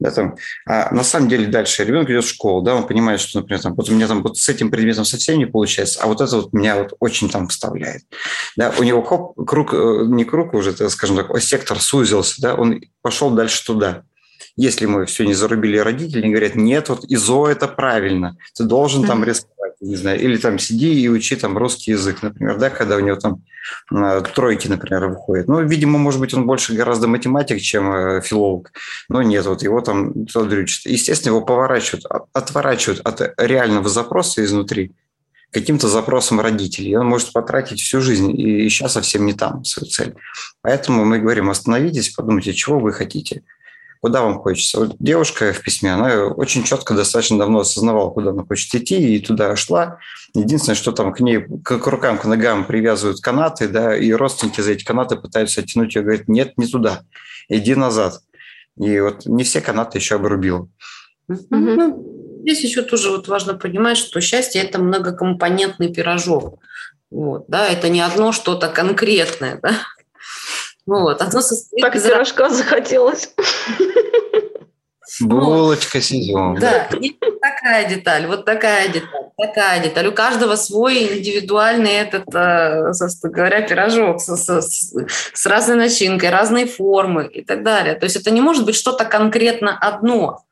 Да, 0.00 0.12
там, 0.12 0.36
а 0.64 0.94
на 0.94 1.02
самом 1.02 1.28
деле 1.28 1.48
дальше 1.48 1.84
ребенок 1.84 2.08
идет 2.08 2.24
в 2.24 2.28
школу, 2.28 2.62
да, 2.62 2.76
он 2.76 2.86
понимает, 2.86 3.20
что, 3.20 3.40
например, 3.40 3.60
там, 3.60 3.74
вот 3.74 3.88
у 3.90 3.92
меня 3.92 4.06
там 4.06 4.22
вот 4.22 4.38
с 4.38 4.48
этим 4.48 4.70
предметом 4.70 5.04
совсем 5.04 5.38
не 5.38 5.46
получается, 5.46 5.98
а 6.00 6.06
вот 6.06 6.20
это 6.20 6.36
вот 6.36 6.52
меня 6.52 6.76
вот 6.76 6.92
очень 7.00 7.28
там 7.28 7.48
вставляет. 7.48 8.02
Да, 8.56 8.72
у 8.78 8.84
него 8.84 9.02
хоп, 9.02 9.34
круг, 9.44 9.74
э, 9.74 10.04
не 10.06 10.24
круг 10.24 10.54
уже, 10.54 10.72
скажем 10.88 11.16
так, 11.16 11.36
сектор 11.42 11.80
сузился, 11.80 12.40
да, 12.40 12.54
он 12.54 12.80
пошел 13.02 13.30
дальше 13.30 13.64
туда. 13.66 14.04
Если 14.58 14.86
мы 14.86 15.06
все 15.06 15.24
не 15.24 15.34
зарубили 15.34 15.78
родители, 15.78 16.24
они 16.24 16.32
говорят, 16.32 16.56
нет, 16.56 16.88
вот 16.88 17.04
ИЗО 17.04 17.46
это 17.46 17.68
правильно, 17.68 18.36
ты 18.56 18.64
должен 18.64 19.04
там 19.04 19.22
рисковать, 19.22 19.74
не 19.80 19.94
знаю, 19.94 20.20
или 20.20 20.36
там 20.36 20.58
сиди 20.58 21.00
и 21.00 21.08
учи 21.08 21.36
там 21.36 21.56
русский 21.56 21.92
язык, 21.92 22.22
например, 22.22 22.58
да, 22.58 22.68
когда 22.68 22.96
у 22.96 23.00
него 23.00 23.16
там 23.16 23.44
э, 23.94 24.20
тройки, 24.34 24.66
например, 24.66 25.06
выходят. 25.06 25.46
Ну, 25.46 25.64
видимо, 25.64 25.98
может 25.98 26.18
быть, 26.18 26.34
он 26.34 26.44
больше 26.44 26.74
гораздо 26.74 27.06
математик, 27.06 27.60
чем 27.60 27.92
э, 27.92 28.20
филолог, 28.20 28.72
но 29.08 29.22
нет, 29.22 29.46
вот 29.46 29.62
его 29.62 29.80
там 29.80 30.12
дрючат. 30.24 30.86
Естественно, 30.86 31.36
его 31.36 31.46
поворачивают, 31.46 32.06
отворачивают 32.32 33.00
от 33.04 33.34
реального 33.38 33.88
запроса 33.88 34.44
изнутри, 34.44 34.90
каким-то 35.52 35.86
запросом 35.86 36.40
родителей. 36.40 36.90
И 36.90 36.96
он 36.96 37.06
может 37.06 37.32
потратить 37.32 37.80
всю 37.80 38.00
жизнь 38.00 38.32
и 38.36 38.66
ища 38.66 38.88
совсем 38.88 39.24
не 39.24 39.34
там 39.34 39.64
свою 39.64 39.88
цель. 39.88 40.14
Поэтому 40.62 41.04
мы 41.04 41.20
говорим, 41.20 41.48
остановитесь, 41.48 42.10
подумайте, 42.10 42.52
чего 42.54 42.80
вы 42.80 42.92
хотите, 42.92 43.44
куда 44.00 44.22
вам 44.22 44.38
хочется. 44.38 44.80
Вот 44.80 44.96
девушка 44.98 45.52
в 45.52 45.62
письме, 45.62 45.92
она 45.92 46.26
очень 46.26 46.64
четко 46.64 46.94
достаточно 46.94 47.38
давно 47.38 47.60
осознавала, 47.60 48.10
куда 48.10 48.30
она 48.30 48.44
хочет 48.44 48.74
идти, 48.74 49.16
и 49.16 49.18
туда 49.18 49.54
шла. 49.56 49.98
Единственное, 50.34 50.76
что 50.76 50.92
там 50.92 51.12
к 51.12 51.20
ней, 51.20 51.40
к, 51.40 51.78
к 51.78 51.86
рукам, 51.86 52.18
к 52.18 52.24
ногам 52.24 52.64
привязывают 52.64 53.20
канаты, 53.20 53.68
да, 53.68 53.96
и 53.96 54.12
родственники 54.12 54.60
за 54.60 54.72
эти 54.72 54.84
канаты 54.84 55.16
пытаются 55.16 55.60
оттянуть 55.60 55.94
ее, 55.94 56.02
говорят, 56.02 56.28
нет, 56.28 56.54
не 56.56 56.66
туда, 56.66 57.02
иди 57.48 57.74
назад. 57.74 58.20
И 58.78 59.00
вот 59.00 59.26
не 59.26 59.44
все 59.44 59.60
канаты 59.60 59.98
еще 59.98 60.16
обрубил. 60.16 60.70
Mm-hmm. 61.30 62.42
Здесь 62.42 62.64
еще 62.64 62.82
тоже 62.82 63.10
вот 63.10 63.28
важно 63.28 63.54
понимать, 63.54 63.98
что 63.98 64.20
счастье– 64.20 64.62
это 64.62 64.78
многокомпонентный 64.80 65.92
пирожок. 65.92 66.60
Вот, 67.10 67.46
да, 67.48 67.66
это 67.66 67.88
не 67.88 68.00
одно 68.00 68.32
что-то 68.32 68.68
конкретное, 68.68 69.58
да. 69.62 69.72
Вот, 70.88 71.20
одно 71.20 71.42
состоит 71.42 71.82
так 71.82 71.94
из... 71.96 72.02
пирожка 72.02 72.48
захотелось. 72.48 73.34
Булочка 75.20 76.00
с 76.00 76.12
изюмом. 76.12 76.58
Да, 76.58 76.88
и 77.00 77.10
такая 77.10 77.88
деталь, 77.88 78.26
вот 78.26 78.44
такая 78.44 78.88
деталь, 78.88 79.30
такая 79.36 79.82
деталь. 79.82 80.06
У 80.06 80.12
каждого 80.12 80.56
свой 80.56 81.18
индивидуальный 81.18 81.92
этот, 81.92 82.24
э, 82.34 82.92
собственно 82.94 83.32
говоря, 83.32 83.62
пирожок 83.62 84.20
с, 84.20 84.28
с, 84.36 84.94
с 85.34 85.46
разной 85.46 85.76
начинкой, 85.76 86.30
разной 86.30 86.66
формы 86.66 87.26
и 87.26 87.42
так 87.42 87.64
далее. 87.64 87.94
То 87.94 88.04
есть 88.04 88.16
это 88.16 88.30
не 88.30 88.40
может 88.40 88.64
быть 88.64 88.76
что-то 88.76 89.04
конкретно 89.04 89.76
одно. 89.76 90.44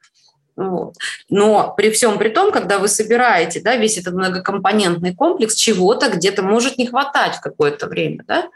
Вот. 0.57 0.95
Но 1.28 1.74
при 1.76 1.91
всем 1.91 2.18
при 2.18 2.30
том, 2.30 2.51
когда 2.51 2.78
вы 2.78 2.89
собираете 2.89 3.61
да, 3.61 3.76
весь 3.76 3.99
этот 3.99 4.14
многокомпонентный 4.14 5.14
комплекс, 5.14 5.55
чего-то 5.55 6.11
где-то 6.11 6.43
может 6.43 6.76
не 6.76 6.87
хватать 6.87 7.37
в 7.37 7.41
какое-то 7.41 7.87
время. 7.87 8.24
Да? 8.26 8.49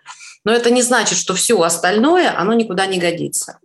Но 0.45 0.53
это 0.53 0.71
не 0.71 0.83
значит, 0.83 1.19
что 1.19 1.35
все 1.35 1.61
остальное, 1.61 2.37
оно 2.37 2.53
никуда 2.53 2.87
не 2.87 2.99
годится. 2.99 3.59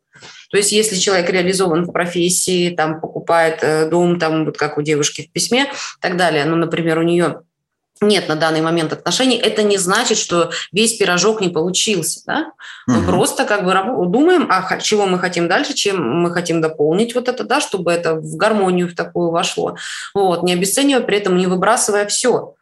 То 0.50 0.58
есть 0.58 0.72
если 0.72 0.96
человек 0.96 1.30
реализован 1.30 1.86
в 1.86 1.92
профессии, 1.92 2.70
там 2.70 3.02
покупает 3.02 3.60
э, 3.62 3.90
дом, 3.90 4.20
там, 4.20 4.46
вот 4.46 4.58
как 4.58 4.78
у 4.78 4.82
девушки 4.82 5.24
в 5.24 5.32
письме 5.32 5.66
и 5.66 6.02
так 6.02 6.18
далее, 6.18 6.46
ну, 6.46 6.56
например, 6.56 7.00
у 7.00 7.04
нее 7.04 7.42
нет 8.02 8.28
на 8.28 8.36
данный 8.36 8.62
момент 8.62 8.92
отношений, 8.94 9.38
это 9.38 9.64
не 9.64 9.78
значит, 9.78 10.18
что 10.18 10.52
весь 10.72 10.98
пирожок 10.98 11.42
не 11.42 11.50
получился. 11.50 12.22
Да? 12.26 12.52
Мы 12.88 13.00
угу. 13.00 13.06
просто 13.06 13.46
как 13.46 13.64
бы 13.64 13.74
думаем, 14.08 14.48
а 14.50 14.80
чего 14.80 15.06
мы 15.06 15.18
хотим 15.18 15.48
дальше, 15.48 15.74
чем 15.74 16.22
мы 16.22 16.32
хотим 16.32 16.62
дополнить 16.62 17.16
вот 17.16 17.30
это, 17.30 17.44
да, 17.44 17.62
чтобы 17.62 17.92
это 17.92 18.16
в 18.16 18.36
гармонию 18.36 18.90
в 18.90 18.96
такую 18.96 19.32
вошло. 19.32 19.78
Вот, 20.14 20.44
не 20.44 20.54
обесценивая, 20.54 21.04
при 21.04 21.18
этом 21.18 21.38
не 21.38 21.48
выбрасывая 21.48 22.06
все 22.06 22.55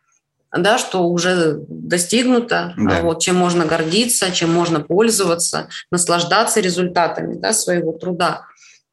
да, 0.58 0.78
что 0.78 1.08
уже 1.10 1.60
достигнуто, 1.68 2.74
да. 2.78 3.02
вот, 3.02 3.22
чем 3.22 3.36
можно 3.36 3.66
гордиться, 3.66 4.32
чем 4.32 4.54
можно 4.54 4.80
пользоваться, 4.80 5.70
наслаждаться 5.92 6.60
результатами 6.60 7.36
да, 7.36 7.54
своего 7.54 7.94
труда. 7.94 8.46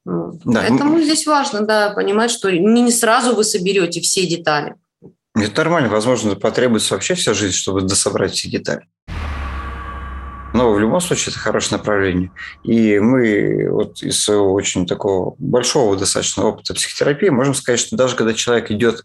Да. 0.04 0.32
Поэтому 0.44 1.00
здесь 1.00 1.26
важно 1.26 1.60
да, 1.60 1.90
понимать, 1.90 2.30
что 2.30 2.50
не 2.50 2.90
сразу 2.90 3.34
вы 3.34 3.44
соберете 3.44 4.00
все 4.00 4.26
детали. 4.26 4.74
Это 5.36 5.58
нормально, 5.58 5.88
возможно, 5.88 6.34
потребуется 6.34 6.94
вообще 6.94 7.14
вся 7.14 7.34
жизнь, 7.34 7.54
чтобы 7.54 7.82
дособрать 7.82 8.32
все 8.32 8.48
детали. 8.48 8.86
Но 10.52 10.72
в 10.72 10.80
любом 10.80 11.00
случае 11.00 11.30
это 11.30 11.38
хорошее 11.38 11.78
направление. 11.78 12.32
И 12.64 12.98
мы 12.98 13.70
вот 13.70 14.02
из 14.02 14.20
своего 14.20 14.52
очень 14.52 14.86
такого 14.86 15.36
большого 15.38 15.96
достаточно 15.96 16.44
опыта 16.44 16.74
психотерапии 16.74 17.28
можем 17.28 17.54
сказать, 17.54 17.78
что 17.78 17.96
даже 17.96 18.16
когда 18.16 18.34
человек 18.34 18.70
идет 18.70 19.04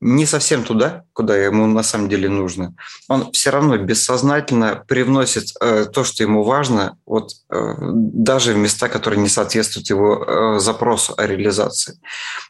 не 0.00 0.26
совсем 0.26 0.64
туда, 0.64 1.04
куда 1.12 1.36
ему 1.36 1.66
на 1.66 1.82
самом 1.82 2.08
деле 2.08 2.28
нужно, 2.28 2.74
он 3.08 3.30
все 3.32 3.50
равно 3.50 3.76
бессознательно 3.76 4.84
привносит 4.86 5.52
э, 5.60 5.86
то, 5.86 6.04
что 6.04 6.22
ему 6.22 6.42
важно, 6.42 6.96
вот 7.06 7.30
э, 7.50 7.74
даже 7.78 8.52
в 8.52 8.58
места, 8.58 8.88
которые 8.88 9.20
не 9.20 9.28
соответствуют 9.28 9.88
его 9.88 10.24
э, 10.24 10.58
запросу 10.58 11.14
о 11.16 11.26
реализации. 11.26 11.98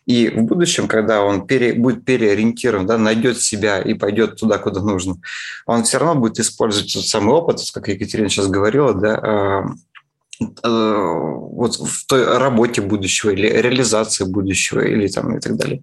И 0.06 0.28
в 0.28 0.42
будущем, 0.42 0.88
когда 0.88 1.22
он 1.22 1.46
пере, 1.46 1.74
будет 1.74 2.04
переориентирован, 2.04 2.86
да, 2.86 2.98
найдет 2.98 3.40
себя 3.40 3.80
и 3.80 3.94
пойдет 3.94 4.36
туда, 4.36 4.58
куда 4.58 4.80
нужно, 4.80 5.16
он 5.66 5.84
все 5.84 5.98
равно 5.98 6.20
будет 6.20 6.38
использовать 6.38 6.92
тот 6.92 7.06
самый 7.06 7.34
опыт, 7.34 7.60
как 7.72 7.88
Екатерина 7.88 8.28
сейчас 8.28 8.48
говорила, 8.48 8.94
да, 8.94 9.16
Э, 9.26 9.62
вот 10.38 11.76
в 11.76 12.06
той 12.06 12.38
работе 12.38 12.82
будущего 12.82 13.30
или 13.30 13.46
реализации 13.46 14.24
будущего 14.24 14.80
или 14.80 15.08
там 15.08 15.36
и 15.36 15.40
так 15.40 15.56
далее. 15.56 15.82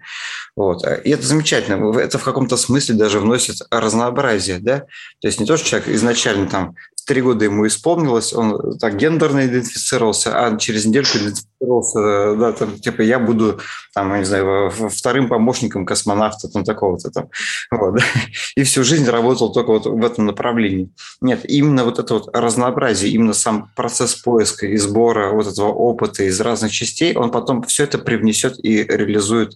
Вот. 0.55 0.85
И 1.03 1.09
это 1.09 1.25
замечательно. 1.25 1.97
Это 1.97 2.17
в 2.17 2.23
каком-то 2.23 2.57
смысле 2.57 2.95
даже 2.95 3.19
вносит 3.19 3.57
разнообразие, 3.71 4.59
да. 4.59 4.79
То 5.21 5.27
есть 5.27 5.39
не 5.39 5.45
то, 5.45 5.57
что 5.57 5.67
человек 5.67 5.89
изначально 5.89 6.47
там 6.47 6.75
три 7.05 7.21
года 7.21 7.45
ему 7.45 7.67
исполнилось, 7.67 8.33
он 8.33 8.77
так 8.77 8.95
гендерно 8.95 9.45
идентифицировался, 9.45 10.31
а 10.33 10.57
через 10.57 10.85
недельку 10.85 11.17
идентифицировался, 11.17 12.35
да, 12.35 12.51
там, 12.53 12.79
типа, 12.79 13.01
я 13.01 13.19
буду, 13.19 13.59
там, 13.93 14.11
я 14.13 14.19
не 14.19 14.25
знаю, 14.25 14.71
вторым 14.71 15.27
помощником 15.27 15.85
космонавта, 15.85 16.49
там, 16.49 16.63
такого-то 16.63 17.11
там. 17.11 17.29
Вот? 17.71 17.99
И 18.55 18.63
всю 18.63 18.83
жизнь 18.83 19.09
работал 19.09 19.51
только 19.51 19.71
вот 19.71 19.85
в 19.85 20.05
этом 20.05 20.25
направлении. 20.25 20.89
Нет, 21.21 21.41
именно 21.43 21.83
вот 21.83 21.99
это 21.99 22.13
вот 22.15 22.35
разнообразие, 22.35 23.11
именно 23.11 23.33
сам 23.33 23.71
процесс 23.75 24.15
поиска 24.15 24.67
и 24.67 24.77
сбора 24.77 25.31
вот 25.31 25.47
этого 25.47 25.67
опыта 25.67 26.23
из 26.23 26.39
разных 26.41 26.71
частей, 26.71 27.15
он 27.15 27.31
потом 27.31 27.63
все 27.63 27.83
это 27.83 27.97
привнесет 27.97 28.63
и 28.63 28.83
реализует 28.83 29.55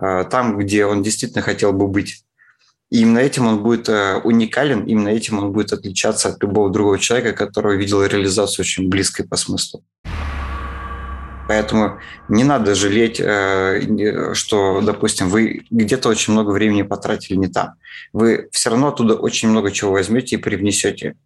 э, 0.00 0.24
там, 0.30 0.58
где 0.58 0.86
он 0.86 1.02
действительно 1.02 1.42
хотел 1.42 1.72
бы 1.72 1.88
быть. 1.88 2.24
И 2.94 3.00
именно 3.00 3.18
этим 3.18 3.48
он 3.48 3.60
будет 3.60 3.88
э, 3.88 4.20
уникален, 4.22 4.84
именно 4.84 5.08
этим 5.08 5.40
он 5.40 5.50
будет 5.50 5.72
отличаться 5.72 6.28
от 6.28 6.40
любого 6.40 6.70
другого 6.70 6.96
человека, 6.96 7.32
которого 7.32 7.72
видел 7.72 8.04
реализацию 8.04 8.62
очень 8.62 8.88
близкой 8.88 9.26
по 9.26 9.34
смыслу. 9.34 9.82
Поэтому 11.48 11.98
не 12.28 12.44
надо 12.44 12.76
жалеть, 12.76 13.18
э, 13.18 14.34
что, 14.34 14.80
допустим, 14.80 15.28
вы 15.28 15.64
где-то 15.70 16.08
очень 16.08 16.34
много 16.34 16.52
времени 16.52 16.82
потратили 16.82 17.36
не 17.36 17.48
там. 17.48 17.70
Вы 18.12 18.48
все 18.52 18.70
равно 18.70 18.86
оттуда 18.86 19.14
очень 19.14 19.48
много 19.48 19.72
чего 19.72 19.90
возьмете 19.90 20.36
и 20.36 20.38
привнесете. 20.38 21.16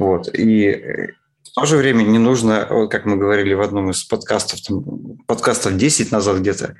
Вот. 0.00 0.28
И 0.34 0.66
э, 0.66 1.12
в 1.44 1.52
то 1.54 1.66
же 1.66 1.76
время 1.76 2.02
не 2.02 2.18
нужно, 2.18 2.88
как 2.90 3.04
мы 3.04 3.16
говорили 3.16 3.54
в 3.54 3.60
одном 3.60 3.90
из 3.90 4.02
подкастов, 4.02 4.60
там, 4.60 4.82
подкастов 5.28 5.76
10 5.76 6.10
назад 6.10 6.38
где-то, 6.38 6.74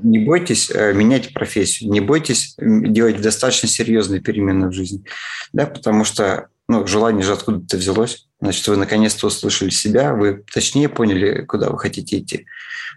не 0.00 0.18
бойтесь 0.18 0.70
э, 0.70 0.92
менять 0.92 1.32
профессию, 1.32 1.90
не 1.90 2.00
бойтесь 2.00 2.54
делать 2.58 3.20
достаточно 3.20 3.68
серьезные 3.68 4.20
перемены 4.20 4.68
в 4.68 4.72
жизни, 4.72 5.04
да, 5.52 5.66
потому 5.66 6.04
что 6.04 6.48
ну, 6.68 6.86
желание 6.86 7.22
же 7.22 7.32
откуда-то 7.32 7.76
взялось. 7.76 8.26
Значит, 8.40 8.66
вы 8.68 8.76
наконец-то 8.76 9.26
услышали 9.26 9.70
себя, 9.70 10.14
вы 10.14 10.44
точнее 10.52 10.88
поняли, 10.88 11.44
куда 11.44 11.70
вы 11.70 11.78
хотите 11.78 12.18
идти. 12.18 12.46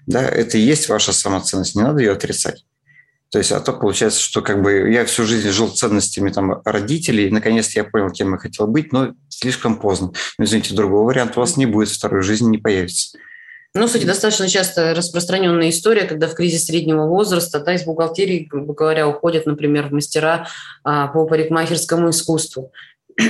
Да, 0.08 0.22
это 0.28 0.58
и 0.58 0.62
есть 0.62 0.88
ваша 0.88 1.14
самоценность, 1.14 1.76
не 1.76 1.82
надо 1.82 2.00
ее 2.00 2.12
отрицать. 2.12 2.66
То 3.32 3.40
есть, 3.40 3.52
а 3.52 3.60
то 3.60 3.74
получается, 3.74 4.22
что 4.22 4.42
как 4.42 4.62
бы 4.62 4.90
я 4.92 5.04
всю 5.04 5.26
жизнь 5.26 5.50
жил 5.50 5.70
ценностями 5.70 6.30
там 6.30 6.62
родителей, 6.64 7.28
и 7.28 7.32
наконец-то 7.32 7.80
я 7.80 7.84
понял, 7.84 8.10
кем 8.10 8.32
я 8.32 8.38
хотел 8.38 8.68
быть, 8.68 8.94
но 8.94 9.14
слишком 9.30 9.78
поздно. 9.78 10.14
Ну, 10.38 10.46
извините, 10.46 10.74
другого 10.74 11.08
варианта 11.08 11.40
у 11.40 11.42
вас 11.42 11.58
не 11.58 11.66
будет, 11.66 11.90
второй 11.90 12.22
жизни 12.22 12.50
не 12.50 12.58
появится. 12.60 13.18
Ну, 13.76 13.88
кстати, 13.88 14.06
достаточно 14.06 14.48
часто 14.48 14.94
распространенная 14.96 15.70
история, 15.70 16.06
когда 16.06 16.28
в 16.28 16.34
кризис 16.34 16.66
среднего 16.66 17.08
возраста 17.08 17.60
да, 17.60 17.74
из 17.74 17.84
бухгалтерии, 17.84 18.48
грубо 18.50 18.74
говоря, 18.74 19.06
уходят, 19.06 19.46
например, 19.46 19.90
в 19.90 19.92
мастера 19.92 20.48
а, 20.86 21.08
по 21.08 21.28
парикмахерскому 21.28 22.10
искусству. 22.10 22.72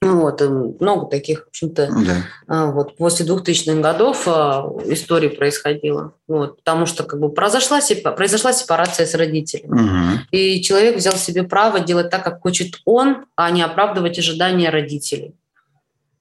Вот, 0.00 0.40
много 0.40 1.10
таких, 1.10 1.46
в 1.46 1.48
общем-то, 1.48 1.88
да. 2.06 2.16
А, 2.46 2.66
вот 2.70 2.96
после 2.96 3.26
2000-х 3.26 3.80
годов 3.80 4.22
а, 4.28 4.64
истории 4.84 5.26
происходило. 5.26 6.12
Вот, 6.28 6.58
потому 6.58 6.86
что 6.86 7.02
как 7.02 7.18
бы 7.18 7.30
произошла, 7.30 7.80
произошла 8.16 8.52
сепарация 8.52 9.06
с 9.06 9.14
родителями. 9.16 9.72
Угу. 9.72 10.20
И 10.30 10.62
человек 10.62 10.98
взял 10.98 11.14
себе 11.14 11.42
право 11.42 11.80
делать 11.80 12.10
так, 12.10 12.22
как 12.22 12.42
хочет 12.42 12.76
он, 12.84 13.24
а 13.34 13.50
не 13.50 13.60
оправдывать 13.60 14.20
ожидания 14.20 14.70
родителей. 14.70 15.34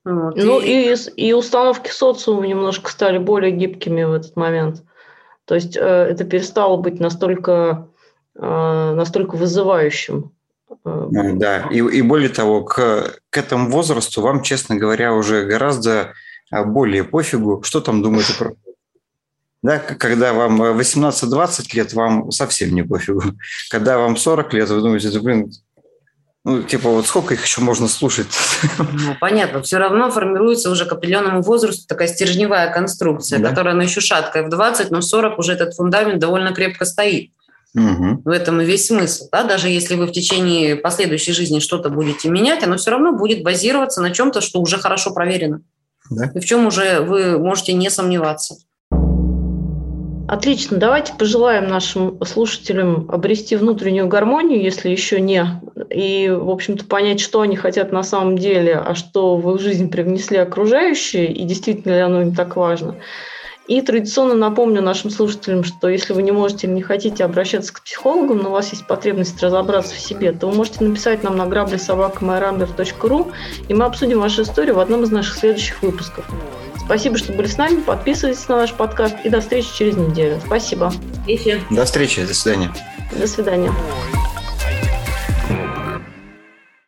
Вот. 0.09 0.37
Ну 0.37 0.61
и, 0.61 0.95
и 1.17 1.33
установки 1.33 1.89
социума 1.89 2.47
немножко 2.47 2.89
стали 2.89 3.17
более 3.17 3.51
гибкими 3.51 4.03
в 4.03 4.13
этот 4.13 4.37
момент. 4.37 4.83
То 5.43 5.55
есть 5.55 5.75
э, 5.75 5.81
это 5.81 6.23
перестало 6.23 6.77
быть 6.77 7.01
настолько, 7.01 7.89
э, 8.35 8.93
настолько 8.95 9.35
вызывающим. 9.35 10.31
Э, 10.85 11.07
да, 11.11 11.67
и, 11.69 11.79
и 11.79 12.01
более 12.01 12.29
того, 12.29 12.63
к, 12.63 13.15
к 13.29 13.37
этому 13.37 13.69
возрасту 13.69 14.21
вам, 14.21 14.43
честно 14.43 14.77
говоря, 14.77 15.13
уже 15.13 15.43
гораздо 15.43 16.13
а 16.49 16.63
более 16.63 17.03
пофигу, 17.03 17.61
что 17.63 17.81
там 17.81 18.01
думают 18.01 18.27
про 18.39 18.53
да, 19.63 19.79
когда 19.79 20.31
вам 20.31 20.61
18-20 20.61 21.75
лет, 21.75 21.91
вам 21.93 22.31
совсем 22.31 22.73
не 22.73 22.83
пофигу. 22.83 23.23
Когда 23.71 23.97
вам 23.97 24.15
40 24.15 24.53
лет, 24.53 24.69
вы 24.69 24.79
думаете, 24.79 25.09
да, 25.09 25.19
блин, 25.19 25.51
ну, 26.47 26.63
типа, 26.63 26.89
вот 26.89 27.05
сколько 27.05 27.33
их 27.33 27.43
еще 27.43 27.59
можно 27.59 27.89
слушать? 27.89 28.27
Ну, 28.77 29.15
понятно. 29.19 29.61
Все 29.61 29.79
равно 29.79 30.09
формируется 30.09 30.71
уже 30.71 30.85
к 30.85 30.93
определенному 30.93 31.41
возрасту 31.41 31.85
такая 31.85 32.07
стержневая 32.07 32.71
конструкция, 32.71 33.39
да? 33.39 33.49
которая, 33.49 33.73
она 33.73 33.83
еще 33.83 33.99
шаткая. 33.99 34.43
В 34.43 34.49
20, 34.49 34.89
но 34.89 34.99
в 34.99 35.03
40 35.03 35.37
уже 35.39 35.51
этот 35.51 35.73
фундамент 35.73 36.19
довольно 36.19 36.53
крепко 36.53 36.85
стоит. 36.85 37.31
Угу. 37.75 38.21
В 38.23 38.29
этом 38.29 38.61
и 38.61 38.65
весь 38.65 38.87
смысл. 38.87 39.27
Да? 39.29 39.43
Даже 39.43 39.67
если 39.67 39.95
вы 39.95 40.05
в 40.05 40.13
течение 40.13 40.77
последующей 40.77 41.33
жизни 41.33 41.59
что-то 41.59 41.89
будете 41.89 42.29
менять, 42.29 42.63
оно 42.63 42.77
все 42.77 42.91
равно 42.91 43.11
будет 43.11 43.43
базироваться 43.43 44.01
на 44.01 44.11
чем-то, 44.11 44.39
что 44.39 44.61
уже 44.61 44.77
хорошо 44.77 45.11
проверено. 45.11 45.59
Да? 46.09 46.31
И 46.33 46.39
в 46.39 46.45
чем 46.45 46.65
уже 46.65 47.01
вы 47.01 47.37
можете 47.37 47.73
не 47.73 47.89
сомневаться. 47.89 48.55
Отлично. 50.27 50.77
Давайте 50.77 51.13
пожелаем 51.13 51.69
нашим 51.69 52.21
слушателям 52.25 53.09
обрести 53.09 53.55
внутреннюю 53.55 54.09
гармонию, 54.09 54.61
если 54.61 54.89
еще 54.89 55.21
не, 55.21 55.45
и, 55.89 56.29
в 56.29 56.49
общем-то, 56.49 56.83
понять, 56.83 57.21
что 57.21 57.39
они 57.39 57.55
хотят 57.55 57.93
на 57.93 58.03
самом 58.03 58.37
деле, 58.37 58.75
а 58.75 58.93
что 58.93 59.37
в 59.37 59.55
их 59.55 59.61
жизнь 59.61 59.89
привнесли 59.89 60.37
окружающие, 60.37 61.31
и 61.31 61.45
действительно 61.45 61.93
ли 61.93 61.99
оно 61.99 62.21
им 62.23 62.35
так 62.35 62.57
важно. 62.57 62.97
И 63.67 63.81
традиционно 63.81 64.33
напомню 64.33 64.81
нашим 64.81 65.09
слушателям, 65.09 65.63
что 65.63 65.89
если 65.89 66.13
вы 66.13 66.23
не 66.23 66.31
можете 66.31 66.67
или 66.67 66.73
не 66.73 66.81
хотите 66.81 67.25
обращаться 67.25 67.73
к 67.73 67.81
психологам, 67.81 68.37
но 68.37 68.49
у 68.49 68.53
вас 68.53 68.71
есть 68.71 68.87
потребность 68.87 69.41
разобраться 69.43 69.93
в 69.93 69.99
себе, 69.99 70.31
то 70.31 70.47
вы 70.47 70.55
можете 70.55 70.83
написать 70.83 71.23
нам 71.23 71.35
на 71.35 71.45
грабли.собака.ру, 71.45 73.31
и 73.67 73.73
мы 73.73 73.85
обсудим 73.85 74.19
вашу 74.19 74.43
историю 74.43 74.75
в 74.75 74.79
одном 74.79 75.03
из 75.03 75.11
наших 75.11 75.35
следующих 75.37 75.81
выпусков. 75.81 76.25
Спасибо, 76.77 77.17
что 77.17 77.33
были 77.33 77.47
с 77.47 77.57
нами. 77.57 77.81
Подписывайтесь 77.81 78.47
на 78.47 78.55
наш 78.55 78.73
подкаст 78.73 79.17
и 79.25 79.29
до 79.29 79.41
встречи 79.41 79.67
через 79.75 79.97
неделю. 79.97 80.39
Спасибо. 80.45 80.93
До 81.69 81.83
встречи. 81.83 82.25
До 82.25 82.33
свидания. 82.33 82.71
До 83.19 83.27
свидания. 83.27 83.73